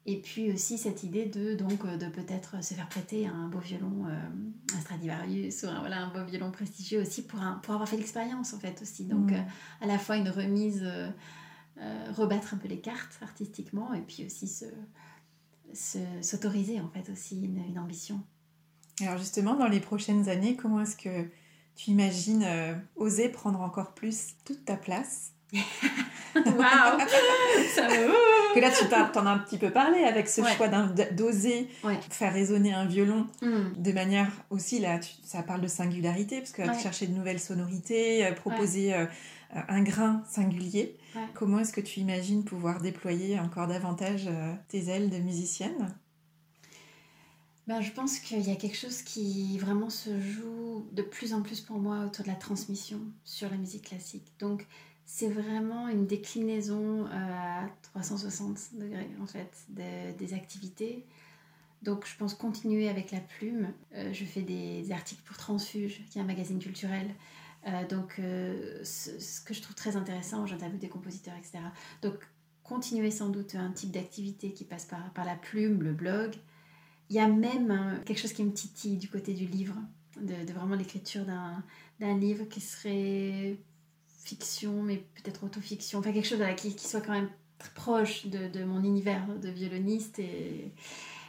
Et 0.05 0.20
puis 0.20 0.51
aussi 0.51 0.78
cette 0.78 1.05
idée 1.05 1.26
de, 1.26 1.55
donc, 1.55 1.87
de 1.87 2.07
peut-être 2.07 2.64
se 2.64 2.74
faire 2.74 2.89
prêter 2.89 3.26
un 3.28 3.47
beau 3.49 3.61
violon, 3.61 4.07
un 4.07 4.80
Stradivarius 4.80 5.62
ou 5.62 5.68
un, 5.68 5.78
voilà, 5.78 6.07
un 6.07 6.12
beau 6.12 6.24
violon 6.24 6.51
prestigieux 6.51 7.01
aussi 7.03 7.22
pour, 7.22 7.41
un, 7.41 7.61
pour 7.62 7.74
avoir 7.74 7.89
fait 7.89 7.97
l'expérience 7.97 8.53
en 8.53 8.59
fait 8.59 8.83
aussi. 8.83 9.05
Donc 9.05 9.30
mmh. 9.30 9.45
à 9.80 9.87
la 9.87 9.99
fois 9.99 10.16
une 10.16 10.28
remise 10.28 10.85
euh, 11.78 12.12
rebattre 12.12 12.53
un 12.53 12.59
peu 12.59 12.68
les 12.68 12.80
cartes 12.80 13.18
artistiquement 13.22 13.95
et 13.95 14.03
puis 14.03 14.26
aussi 14.26 14.47
s'autoriser 16.22 16.80
en 16.80 16.89
fait 16.89 17.11
aussi 17.11 17.43
une, 17.43 17.78
ambition. 17.78 18.22
Alors 19.01 19.18
justement, 19.18 19.55
dans 19.55 19.68
les 19.68 19.80
prochaines 19.80 20.28
années, 20.28 20.57
comment 20.57 20.80
est-ce 20.80 20.97
que 20.97 21.26
tu 21.76 21.90
imagines 21.90 22.45
euh, 22.45 22.74
oser 22.97 23.28
prendre 23.28 23.61
encore 23.61 23.93
plus 23.95 24.34
toute 24.45 24.64
ta 24.64 24.76
place? 24.76 25.32
Waouh! 26.34 26.99
Que 28.55 28.61
là, 28.61 28.70
tu 28.70 28.84
en 29.18 29.26
as 29.26 29.30
un 29.30 29.38
petit 29.38 29.57
peu 29.57 29.70
parlé 29.70 30.05
avec 30.05 30.28
ce 30.28 30.43
choix 30.43 30.68
d'oser 30.68 31.70
faire 32.11 32.34
résonner 32.34 32.74
un 32.74 32.84
violon 32.84 33.26
hmm. 33.40 33.72
de 33.78 33.93
manière 33.93 34.30
aussi, 34.51 34.78
là, 34.78 35.01
ça 35.24 35.43
parle 35.43 35.62
de 35.62 35.68
singularité, 35.68 36.36
parce 36.36 36.53
que 36.53 36.62
chercher 36.78 37.07
de 37.07 37.14
nouvelles 37.14 37.40
sonorités, 37.40 38.26
euh, 38.26 38.32
proposer 38.32 38.93
un 39.68 39.82
grain 39.82 40.22
singulier. 40.28 40.97
Comment 41.34 41.61
est-ce 41.61 41.72
que 41.72 41.80
tu 41.80 42.01
imagines 42.01 42.45
pouvoir 42.45 42.80
déployer 42.80 43.38
encore 43.38 43.66
davantage 43.66 44.26
euh, 44.26 44.55
tes 44.68 44.88
ailes 44.88 45.11
de 45.11 45.18
musicienne? 45.18 45.95
Ben, 47.67 47.81
je 47.81 47.93
pense 47.93 48.19
qu'il 48.19 48.41
y 48.41 48.51
a 48.51 48.57
quelque 48.57 48.77
chose 48.77 49.03
qui 49.03 49.59
vraiment 49.59 49.91
se 49.91 50.21
joue 50.21 50.87
de 50.93 51.03
plus 51.03 51.35
en 51.35 51.43
plus 51.43 51.61
pour 51.61 51.79
moi 51.79 52.05
autour 52.05 52.25
de 52.25 52.31
la 52.31 52.37
transmission 52.37 53.01
sur 53.25 53.51
la 53.51 53.57
musique 53.57 53.89
classique. 53.89 54.33
Donc 54.39 54.67
c'est 55.05 55.29
vraiment 55.29 55.89
une 55.89 56.07
déclinaison 56.07 57.07
euh, 57.07 57.09
à 57.11 57.69
360 57.83 58.75
degrés 58.75 59.11
en 59.21 59.27
fait 59.27 59.67
des 59.69 60.35
activités. 60.35 61.05
Donc 61.83 62.07
je 62.07 62.17
pense 62.17 62.35
continuer 62.35 62.89
avec 62.89 63.11
la 63.11 63.21
plume. 63.21 63.73
Euh, 63.95 64.13
je 64.13 64.25
fais 64.25 64.43
des 64.43 64.91
articles 64.93 65.23
pour 65.25 65.37
Transfuge, 65.37 66.03
qui 66.11 66.19
est 66.19 66.23
un 66.23 66.25
magazine 66.27 66.59
culturel. 66.59 67.15
Euh, 67.67 67.87
donc, 67.87 68.17
euh, 68.19 68.83
ce, 68.83 69.41
que 69.41 69.55
je 69.55 69.63
trouve 69.63 69.75
très 69.75 69.97
intéressant, 69.97 70.47
j'interviewe 70.47 70.79
des 70.79 70.89
compositeurs, 70.89 71.35
etc. 71.37 71.59
Donc, 72.03 72.15
continuer 72.65 73.11
sans 73.11 73.29
doute 73.29 73.55
un 73.55 73.71
type 73.71 73.91
d'activité 73.91 74.53
qui 74.53 74.65
passe 74.65 74.85
par, 74.85 75.13
par 75.13 75.25
la 75.25 75.37
plume, 75.37 75.83
le 75.83 75.93
blog. 75.93 76.35
Il 77.13 77.17
y 77.17 77.19
a 77.19 77.29
même 77.29 78.01
quelque 78.07 78.19
chose 78.19 78.33
qui 78.33 78.43
me 78.43 78.55
titille 78.55 78.97
du 78.97 79.07
côté 79.07 79.35
du 79.35 79.45
livre, 79.45 79.75
de, 80.19 80.51
vraiment 80.51 80.77
l'écriture 80.77 81.27
d'un 81.27 82.17
livre 82.17 82.47
qui 82.47 82.63
serait 82.63 83.59
fiction, 84.25 84.83
mais 84.83 84.97
peut-être 84.97 85.45
autofiction, 85.45 85.99
enfin 85.99 86.11
quelque 86.15 86.27
chose 86.27 86.43
qui, 86.57 86.71
soit 86.79 87.03
quand 87.03 87.13
même 87.13 87.29
proche 87.75 88.29
de, 88.29 88.65
mon 88.65 88.83
univers 88.83 89.27
de 89.39 89.51
violoniste. 89.51 90.21
Et 90.21 90.73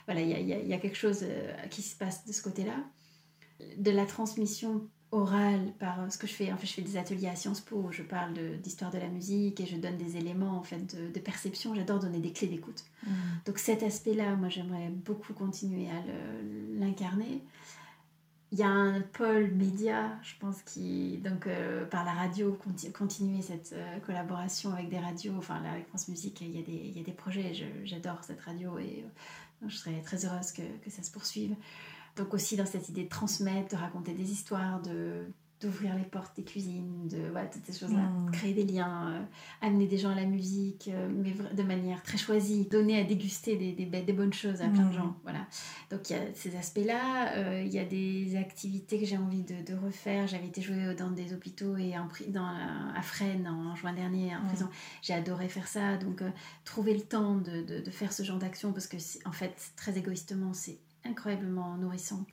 voilà, 0.05 0.21
il 0.21 0.29
y 0.29 0.53
a, 0.53 0.57
y 0.61 0.73
a, 0.73 0.77
quelque 0.77 0.95
chose 0.95 1.19
euh, 1.23 1.53
qui 1.69 1.81
se 1.81 1.97
passe 1.97 2.25
de 2.25 2.31
ce 2.31 2.41
côté-là. 2.41 2.77
De 3.75 3.91
la 3.91 4.05
transmission 4.05 4.87
orale 5.13 5.71
par 5.79 6.01
euh, 6.01 6.09
ce 6.09 6.17
que 6.17 6.27
je 6.27 6.33
fais. 6.33 6.51
En 6.51 6.57
fait, 6.57 6.67
je 6.67 6.73
fais 6.73 6.81
des 6.81 6.97
ateliers 6.97 7.27
à 7.27 7.35
Sciences 7.35 7.61
Po, 7.61 7.89
je 7.91 8.03
parle 8.03 8.33
d'histoire 8.61 8.91
de, 8.91 8.97
la 8.97 9.07
musique 9.07 9.59
et 9.61 9.65
je 9.65 9.77
donne 9.77 9.97
des 9.97 10.17
éléments 10.17 10.57
en 10.57 10.63
fait 10.63 10.95
de, 11.13 11.19
perception. 11.19 11.75
J'adore 11.75 11.99
donner 11.99 12.19
des 12.19 12.31
clés 12.31 12.47
d'écoute. 12.47 12.83
Mmh. 13.05 13.11
Donc 13.45 13.59
cet 13.59 13.83
aspect-là, 13.83 14.35
moi, 14.35 14.49
j'aimerais 14.49 14.89
beaucoup 14.89 15.33
continuer 15.33 15.87
à 15.89 16.03
l'incarner. 16.79 17.41
Il 18.51 18.59
y 18.59 18.63
a 18.63 18.69
un 18.69 19.01
pôle 19.01 19.51
média, 19.51 20.11
je 20.21 20.33
pense, 20.39 20.61
qui, 20.61 21.17
donc, 21.17 21.47
euh, 21.47 21.85
par 21.85 22.05
la 22.05 22.11
radio, 22.11 22.55
continuer 22.93 23.41
cette 23.41 23.73
euh, 23.73 23.99
collaboration 23.99 24.73
avec 24.73 24.89
des 24.89 24.99
radios. 24.99 25.33
Enfin, 25.35 25.59
là, 25.61 25.71
avec 25.71 25.87
France 25.87 26.07
Musique, 26.07 26.41
il 26.41 26.55
y 26.55 26.59
a 26.59 26.61
des, 26.61 26.71
il 26.71 26.95
y 26.95 26.99
a 26.99 27.03
des 27.03 27.13
projets. 27.13 27.53
J'adore 27.83 28.23
cette 28.23 28.41
radio 28.41 28.77
et 28.77 29.03
je 29.67 29.75
serais 29.75 29.99
très 30.01 30.25
heureuse 30.25 30.51
que, 30.51 30.61
que 30.83 30.91
ça 30.91 31.01
se 31.01 31.09
poursuive. 31.09 31.55
Donc 32.15 32.33
aussi 32.33 32.55
dans 32.55 32.65
cette 32.65 32.89
idée 32.89 33.03
de 33.03 33.09
transmettre, 33.09 33.75
de 33.75 33.81
raconter 33.81 34.13
des 34.13 34.31
histoires, 34.31 34.81
de 34.81 35.25
d'ouvrir 35.63 35.95
les 35.95 36.03
portes 36.03 36.35
des 36.35 36.43
cuisines, 36.43 37.07
de 37.07 37.29
voilà, 37.31 37.47
toutes 37.47 37.65
ces 37.65 37.79
choses-là, 37.79 38.01
mm. 38.01 38.31
créer 38.31 38.53
des 38.53 38.65
liens, 38.65 39.13
euh, 39.13 39.25
amener 39.61 39.87
des 39.87 39.97
gens 39.97 40.09
à 40.09 40.15
la 40.15 40.25
musique, 40.25 40.89
euh, 40.89 41.09
mais 41.09 41.31
de 41.31 41.63
manière 41.63 42.03
très 42.03 42.17
choisie, 42.17 42.65
donner 42.65 42.99
à 42.99 43.05
déguster 43.05 43.55
des, 43.55 43.71
des, 43.71 43.85
des 43.85 44.13
bonnes 44.13 44.33
choses 44.33 44.61
à 44.61 44.67
plein 44.67 44.87
de 44.87 44.89
mm. 44.89 44.97
gens. 44.97 45.15
Voilà. 45.23 45.47
Donc 45.89 46.09
il 46.09 46.17
y 46.17 46.19
a 46.19 46.33
ces 46.33 46.57
aspects-là, 46.57 47.37
euh, 47.37 47.63
il 47.65 47.71
y 47.71 47.79
a 47.79 47.85
des 47.85 48.35
activités 48.35 48.99
que 48.99 49.05
j'ai 49.05 49.17
envie 49.17 49.43
de, 49.43 49.63
de 49.65 49.73
refaire. 49.73 50.27
J'avais 50.27 50.47
été 50.47 50.61
jouer 50.61 50.95
dans 50.95 51.11
des 51.11 51.33
hôpitaux 51.33 51.77
et 51.77 51.97
en, 51.97 52.09
dans, 52.27 52.45
à 52.45 53.01
Fresnes 53.01 53.47
en 53.47 53.73
juin 53.75 53.93
dernier, 53.93 54.35
en 54.35 54.41
mm. 54.41 54.47
prison. 54.47 54.67
J'ai 55.01 55.13
adoré 55.13 55.47
faire 55.47 55.67
ça, 55.67 55.95
donc 55.95 56.23
trouver 56.65 56.93
le 56.93 57.03
temps 57.03 57.35
de, 57.35 57.61
de, 57.63 57.79
de 57.79 57.91
faire 57.91 58.11
ce 58.11 58.23
genre 58.23 58.37
d'action, 58.37 58.73
parce 58.73 58.87
que 58.87 58.97
en 59.25 59.31
fait, 59.31 59.71
très 59.77 59.97
égoïstement, 59.97 60.53
c'est 60.53 60.77
incroyablement 61.05 61.77
nourrissant. 61.77 62.25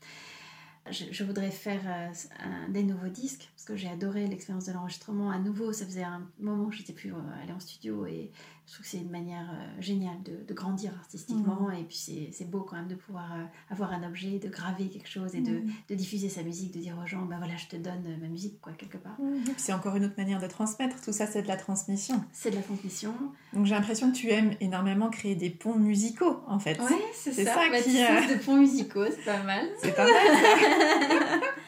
Je, 0.91 1.25
voudrais 1.25 1.51
faire 1.51 1.83
euh, 1.87 2.69
des 2.69 2.83
nouveaux 2.83 3.09
disques 3.09 3.49
parce 3.55 3.65
que 3.65 3.77
j'ai 3.77 3.89
adoré 3.89 4.27
l'expérience 4.27 4.65
de 4.65 4.73
l'enregistrement. 4.73 5.31
À 5.31 5.39
nouveau, 5.39 5.73
ça 5.73 5.85
faisait 5.85 6.03
un 6.03 6.27
moment 6.41 6.69
que 6.69 6.75
j'étais 6.75 6.95
plus 6.95 7.13
euh, 7.13 7.43
allée 7.43 7.53
en 7.53 7.61
studio 7.61 8.07
et 8.07 8.33
je 8.71 8.75
trouve 8.77 8.85
que 8.85 8.91
c'est 8.93 8.99
une 8.99 9.11
manière 9.11 9.51
euh, 9.51 9.83
géniale 9.83 10.23
de, 10.23 10.55
grandir 10.55 10.93
artistiquement. 10.97 11.69
Mmh. 11.69 11.75
Et 11.81 11.83
puis 11.83 12.31
c'est 12.33 12.49
beau 12.49 12.61
quand 12.61 12.77
même 12.77 12.87
de 12.87 12.95
pouvoir 12.95 13.33
avoir 13.69 13.93
un 13.93 14.07
objet, 14.07 14.39
de 14.39 14.49
graver 14.49 14.87
quelque 14.87 15.09
chose 15.09 15.35
et 15.35 15.41
de, 15.41 15.51
mmh. 15.51 15.73
de, 15.89 15.95
diffuser 15.97 16.29
sa 16.29 16.45
musique, 16.45 16.73
de 16.73 16.79
dire 16.79 16.97
aux 17.03 17.07
gens, 17.07 17.23
ben 17.23 17.39
voilà, 17.39 17.57
je 17.57 17.67
te 17.67 17.75
donne 17.75 18.17
ma 18.21 18.29
musique, 18.29 18.61
quoi, 18.61 18.73
quelque 18.75 18.97
part. 18.97 19.21
Mmh. 19.21 19.43
C'est 19.57 19.73
encore 19.73 19.97
une 19.97 20.05
autre 20.05 20.15
manière 20.17 20.41
de 20.41 20.47
transmettre. 20.47 21.01
Tout 21.01 21.13
ça, 21.13 21.27
c'est 21.27 21.43
de 21.43 21.49
la 21.49 21.57
transmission. 21.57 22.23
C'est 22.33 22.51
de 22.51 22.57
la 22.57 22.63
transmission. 22.63 23.13
Donc 23.53 23.67
j'ai 23.67 23.75
l'impression 23.75 24.13
que 24.13 24.17
tu 24.17 24.31
aimes 24.31 24.55
énormément 24.61 25.11
créer 25.11 25.35
des 25.35 25.51
ponts 25.51 25.75
musicaux, 25.75 26.41
en 26.47 26.61
fait. 26.61 26.79
Oui, 26.81 26.97
c'est 27.13 27.33
ça. 27.33 27.55
ça 27.55 27.69
bah, 27.71 27.81
qui, 27.83 27.93
de 27.93 28.45
ponts 28.45 28.57
musicaux, 28.57 29.07
c'est 29.07 29.25
pas 29.25 29.43
mal. 29.43 29.67
C'est 29.83 29.97
pas 29.97 30.05
mal. 30.05 31.41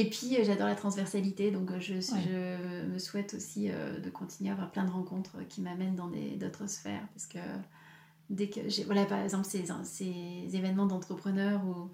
Et 0.00 0.08
puis 0.08 0.34
euh, 0.38 0.44
j'adore 0.44 0.66
la 0.66 0.74
transversalité, 0.74 1.50
donc 1.50 1.70
euh, 1.70 1.78
je, 1.78 2.00
je 2.00 2.86
me 2.86 2.98
souhaite 2.98 3.34
aussi 3.34 3.70
euh, 3.70 4.00
de 4.00 4.08
continuer 4.08 4.48
à 4.48 4.54
avoir 4.54 4.70
plein 4.70 4.84
de 4.84 4.90
rencontres 4.90 5.46
qui 5.46 5.60
m'amènent 5.60 5.94
dans 5.94 6.08
d'autres 6.08 6.66
sphères. 6.66 7.06
Parce 7.12 7.26
que 7.26 7.38
dès 8.30 8.48
que 8.48 8.66
j'ai. 8.66 8.84
Voilà, 8.84 9.04
par 9.04 9.20
exemple, 9.20 9.44
ces, 9.44 9.66
ces 9.84 10.56
événements 10.56 10.86
d'entrepreneurs 10.86 11.60
où 11.66 11.90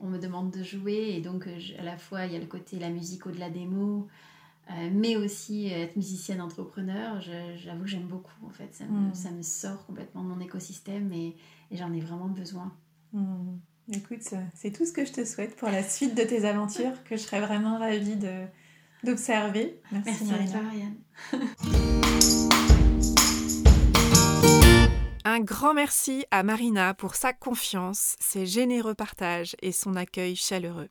on 0.00 0.08
me 0.08 0.18
demande 0.18 0.50
de 0.50 0.62
jouer, 0.62 1.14
et 1.16 1.22
donc 1.22 1.48
à 1.78 1.82
la 1.82 1.96
fois 1.96 2.26
il 2.26 2.34
y 2.34 2.36
a 2.36 2.38
le 2.38 2.46
côté 2.46 2.78
la 2.78 2.90
musique 2.90 3.26
au-delà 3.26 3.48
des 3.48 3.64
mots. 3.64 4.06
mais 4.92 5.16
aussi 5.16 5.68
être 5.68 5.96
musicienne 5.96 6.42
entrepreneur, 6.42 7.22
j'avoue 7.56 7.84
que 7.84 7.88
j'aime 7.88 8.06
beaucoup 8.06 8.44
en 8.44 8.50
fait. 8.50 8.74
Ça 8.74 8.84
me, 8.84 9.08
mm. 9.08 9.14
ça 9.14 9.30
me, 9.30 9.40
sort 9.40 9.86
complètement 9.86 10.22
de 10.22 10.28
mon 10.28 10.40
écosystème 10.40 11.10
et, 11.14 11.34
j'en 11.72 11.90
ai 11.94 12.00
vraiment 12.00 12.28
besoin. 12.28 12.70
Mm. 13.14 13.56
Écoute, 13.92 14.22
c'est 14.54 14.72
tout 14.72 14.84
ce 14.84 14.92
que 14.92 15.04
je 15.04 15.12
te 15.12 15.24
souhaite 15.24 15.54
pour 15.54 15.68
la 15.68 15.84
suite 15.84 16.16
de 16.16 16.22
tes 16.22 16.44
aventures, 16.44 17.04
que 17.04 17.16
je 17.16 17.22
serais 17.22 17.40
vraiment 17.40 17.78
ravie 17.78 18.18
d'observer. 19.04 19.80
Merci, 19.92 20.24
Merci 20.24 20.54
Marianne. 20.54 20.96
Un 25.24 25.40
grand 25.40 25.74
merci 25.74 26.24
à 26.30 26.42
Marina 26.42 26.94
pour 26.94 27.14
sa 27.14 27.32
confiance, 27.32 28.16
ses 28.20 28.46
généreux 28.46 28.94
partages 28.94 29.56
et 29.60 29.72
son 29.72 29.94
accueil 29.96 30.34
chaleureux. 30.36 30.88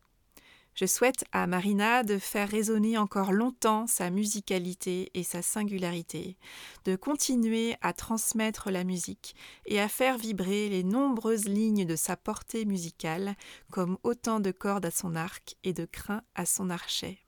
Je 0.75 0.85
souhaite 0.85 1.23
à 1.31 1.47
Marina 1.47 2.03
de 2.03 2.17
faire 2.17 2.49
résonner 2.49 2.97
encore 2.97 3.31
longtemps 3.31 3.87
sa 3.87 4.09
musicalité 4.09 5.09
et 5.13 5.23
sa 5.23 5.41
singularité, 5.41 6.35
de 6.83 6.97
continuer 6.97 7.77
à 7.81 7.93
transmettre 7.93 8.69
la 8.71 8.83
musique 8.83 9.35
et 9.65 9.79
à 9.79 9.87
faire 9.87 10.17
vibrer 10.17 10.67
les 10.67 10.83
nombreuses 10.83 11.45
lignes 11.45 11.85
de 11.85 11.95
sa 11.95 12.17
portée 12.17 12.65
musicale 12.65 13.35
comme 13.71 13.97
autant 14.03 14.41
de 14.41 14.51
cordes 14.51 14.85
à 14.85 14.91
son 14.91 15.15
arc 15.15 15.55
et 15.63 15.71
de 15.71 15.85
crins 15.85 16.23
à 16.35 16.45
son 16.45 16.69
archet. 16.69 17.19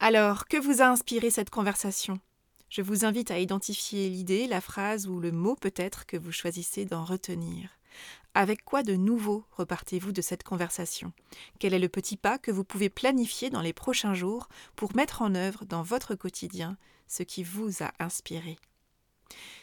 Alors, 0.00 0.48
que 0.48 0.56
vous 0.56 0.82
a 0.82 0.86
inspiré 0.86 1.30
cette 1.30 1.50
conversation? 1.50 2.18
Je 2.68 2.82
vous 2.82 3.04
invite 3.04 3.30
à 3.30 3.38
identifier 3.38 4.08
l'idée, 4.08 4.48
la 4.48 4.60
phrase 4.60 5.06
ou 5.06 5.20
le 5.20 5.30
mot 5.30 5.54
peut-être 5.54 6.06
que 6.06 6.16
vous 6.16 6.32
choisissez 6.32 6.84
d'en 6.84 7.04
retenir. 7.04 7.79
Avec 8.34 8.64
quoi 8.64 8.82
de 8.82 8.94
nouveau 8.94 9.44
repartez-vous 9.52 10.12
de 10.12 10.22
cette 10.22 10.44
conversation? 10.44 11.12
Quel 11.58 11.74
est 11.74 11.78
le 11.78 11.88
petit 11.88 12.16
pas 12.16 12.38
que 12.38 12.50
vous 12.50 12.64
pouvez 12.64 12.88
planifier 12.88 13.50
dans 13.50 13.60
les 13.60 13.72
prochains 13.72 14.14
jours 14.14 14.48
pour 14.76 14.94
mettre 14.94 15.22
en 15.22 15.34
œuvre 15.34 15.64
dans 15.64 15.82
votre 15.82 16.14
quotidien 16.14 16.76
ce 17.08 17.22
qui 17.22 17.42
vous 17.42 17.82
a 17.82 17.92
inspiré? 17.98 18.58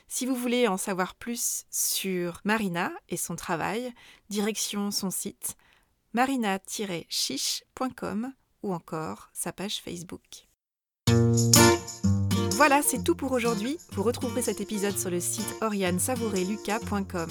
Si 0.07 0.25
vous 0.25 0.35
voulez 0.35 0.67
en 0.67 0.77
savoir 0.77 1.15
plus 1.15 1.65
sur 1.69 2.41
Marina 2.43 2.91
et 3.09 3.17
son 3.17 3.35
travail, 3.35 3.93
direction 4.29 4.91
son 4.91 5.11
site 5.11 5.57
marina-chiche.com 6.13 8.33
ou 8.63 8.73
encore 8.73 9.29
sa 9.33 9.51
page 9.51 9.81
Facebook. 9.81 10.47
Voilà, 12.57 12.81
c'est 12.81 13.03
tout 13.03 13.13
pour 13.13 13.33
aujourd'hui. 13.33 13.77
Vous 13.91 14.01
retrouverez 14.01 14.41
cet 14.41 14.61
épisode 14.61 14.97
sur 14.97 15.11
le 15.11 15.19
site 15.19 15.55
oriansavoureluca.com. 15.61 17.29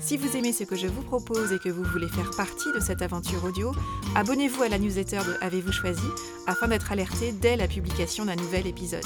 Si 0.00 0.16
vous 0.16 0.36
aimez 0.36 0.52
ce 0.52 0.62
que 0.62 0.76
je 0.76 0.86
vous 0.86 1.02
propose 1.02 1.52
et 1.52 1.58
que 1.58 1.68
vous 1.68 1.82
voulez 1.82 2.06
faire 2.06 2.30
partie 2.36 2.72
de 2.72 2.78
cette 2.78 3.02
aventure 3.02 3.42
audio, 3.42 3.72
abonnez-vous 4.14 4.62
à 4.62 4.68
la 4.68 4.78
newsletter 4.78 5.22
de 5.26 5.44
Avez-vous 5.44 5.72
choisi 5.72 6.06
afin 6.46 6.68
d'être 6.68 6.92
alerté 6.92 7.32
dès 7.32 7.56
la 7.56 7.66
publication 7.66 8.26
d'un 8.26 8.36
nouvel 8.36 8.68
épisode. 8.68 9.04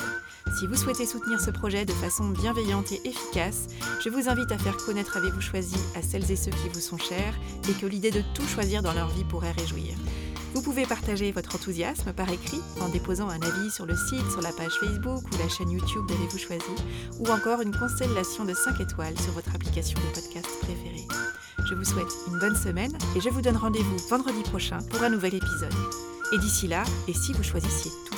Si 0.59 0.67
vous 0.67 0.77
souhaitez 0.77 1.07
soutenir 1.07 1.41
ce 1.41 1.51
projet 1.51 1.87
de 1.87 1.93
façon 1.93 2.29
bienveillante 2.29 2.93
et 2.93 3.01
efficace, 3.09 3.69
je 4.05 4.11
vous 4.11 4.29
invite 4.29 4.53
à 4.53 4.59
faire 4.59 4.77
connaître 4.77 5.17
Avez-vous 5.17 5.41
choisi 5.41 5.77
à 5.97 6.03
celles 6.03 6.31
et 6.31 6.37
ceux 6.37 6.51
qui 6.51 6.69
vous 6.75 6.81
sont 6.81 6.99
chers 6.99 7.35
et 7.71 7.73
que 7.73 7.87
l'idée 7.87 8.11
de 8.11 8.23
tout 8.35 8.47
choisir 8.47 8.83
dans 8.83 8.93
leur 8.93 9.09
vie 9.09 9.25
pourrait 9.25 9.53
réjouir. 9.53 9.95
Vous 10.55 10.63
pouvez 10.63 10.87
partager 10.87 11.33
votre 11.33 11.57
enthousiasme 11.57 12.13
par 12.13 12.31
écrit 12.31 12.61
en 12.81 12.89
déposant 12.89 13.29
un 13.29 13.43
avis 13.43 13.73
sur 13.73 13.87
le 13.87 13.97
site, 13.97 14.31
sur 14.31 14.41
la 14.41 14.53
page 14.53 14.79
Facebook 14.79 15.25
ou 15.25 15.39
la 15.39 15.49
chaîne 15.49 15.71
YouTube 15.71 16.07
d'Avez-vous 16.07 16.39
choisi, 16.39 16.63
ou 17.19 17.29
encore 17.29 17.61
une 17.61 17.77
constellation 17.77 18.45
de 18.45 18.55
5 18.55 18.81
étoiles 18.81 19.19
sur 19.19 19.33
votre 19.33 19.53
application 19.53 19.99
de 19.99 20.15
podcast 20.15 20.49
préférée. 20.61 21.07
Je 21.69 21.75
vous 21.75 21.85
souhaite 21.85 22.13
une 22.29 22.39
bonne 22.39 22.55
semaine 22.55 22.93
et 23.17 23.21
je 23.21 23.31
vous 23.31 23.43
donne 23.43 23.57
rendez-vous 23.57 23.97
vendredi 24.09 24.43
prochain 24.43 24.79
pour 24.91 25.03
un 25.03 25.11
nouvel 25.11 25.35
épisode. 25.35 25.75
Et 26.33 26.39
d'ici 26.39 26.69
là, 26.69 26.85
et 27.09 27.15
si 27.15 27.33
vous 27.33 27.43
choisissiez 27.43 27.91
tout? 28.07 28.15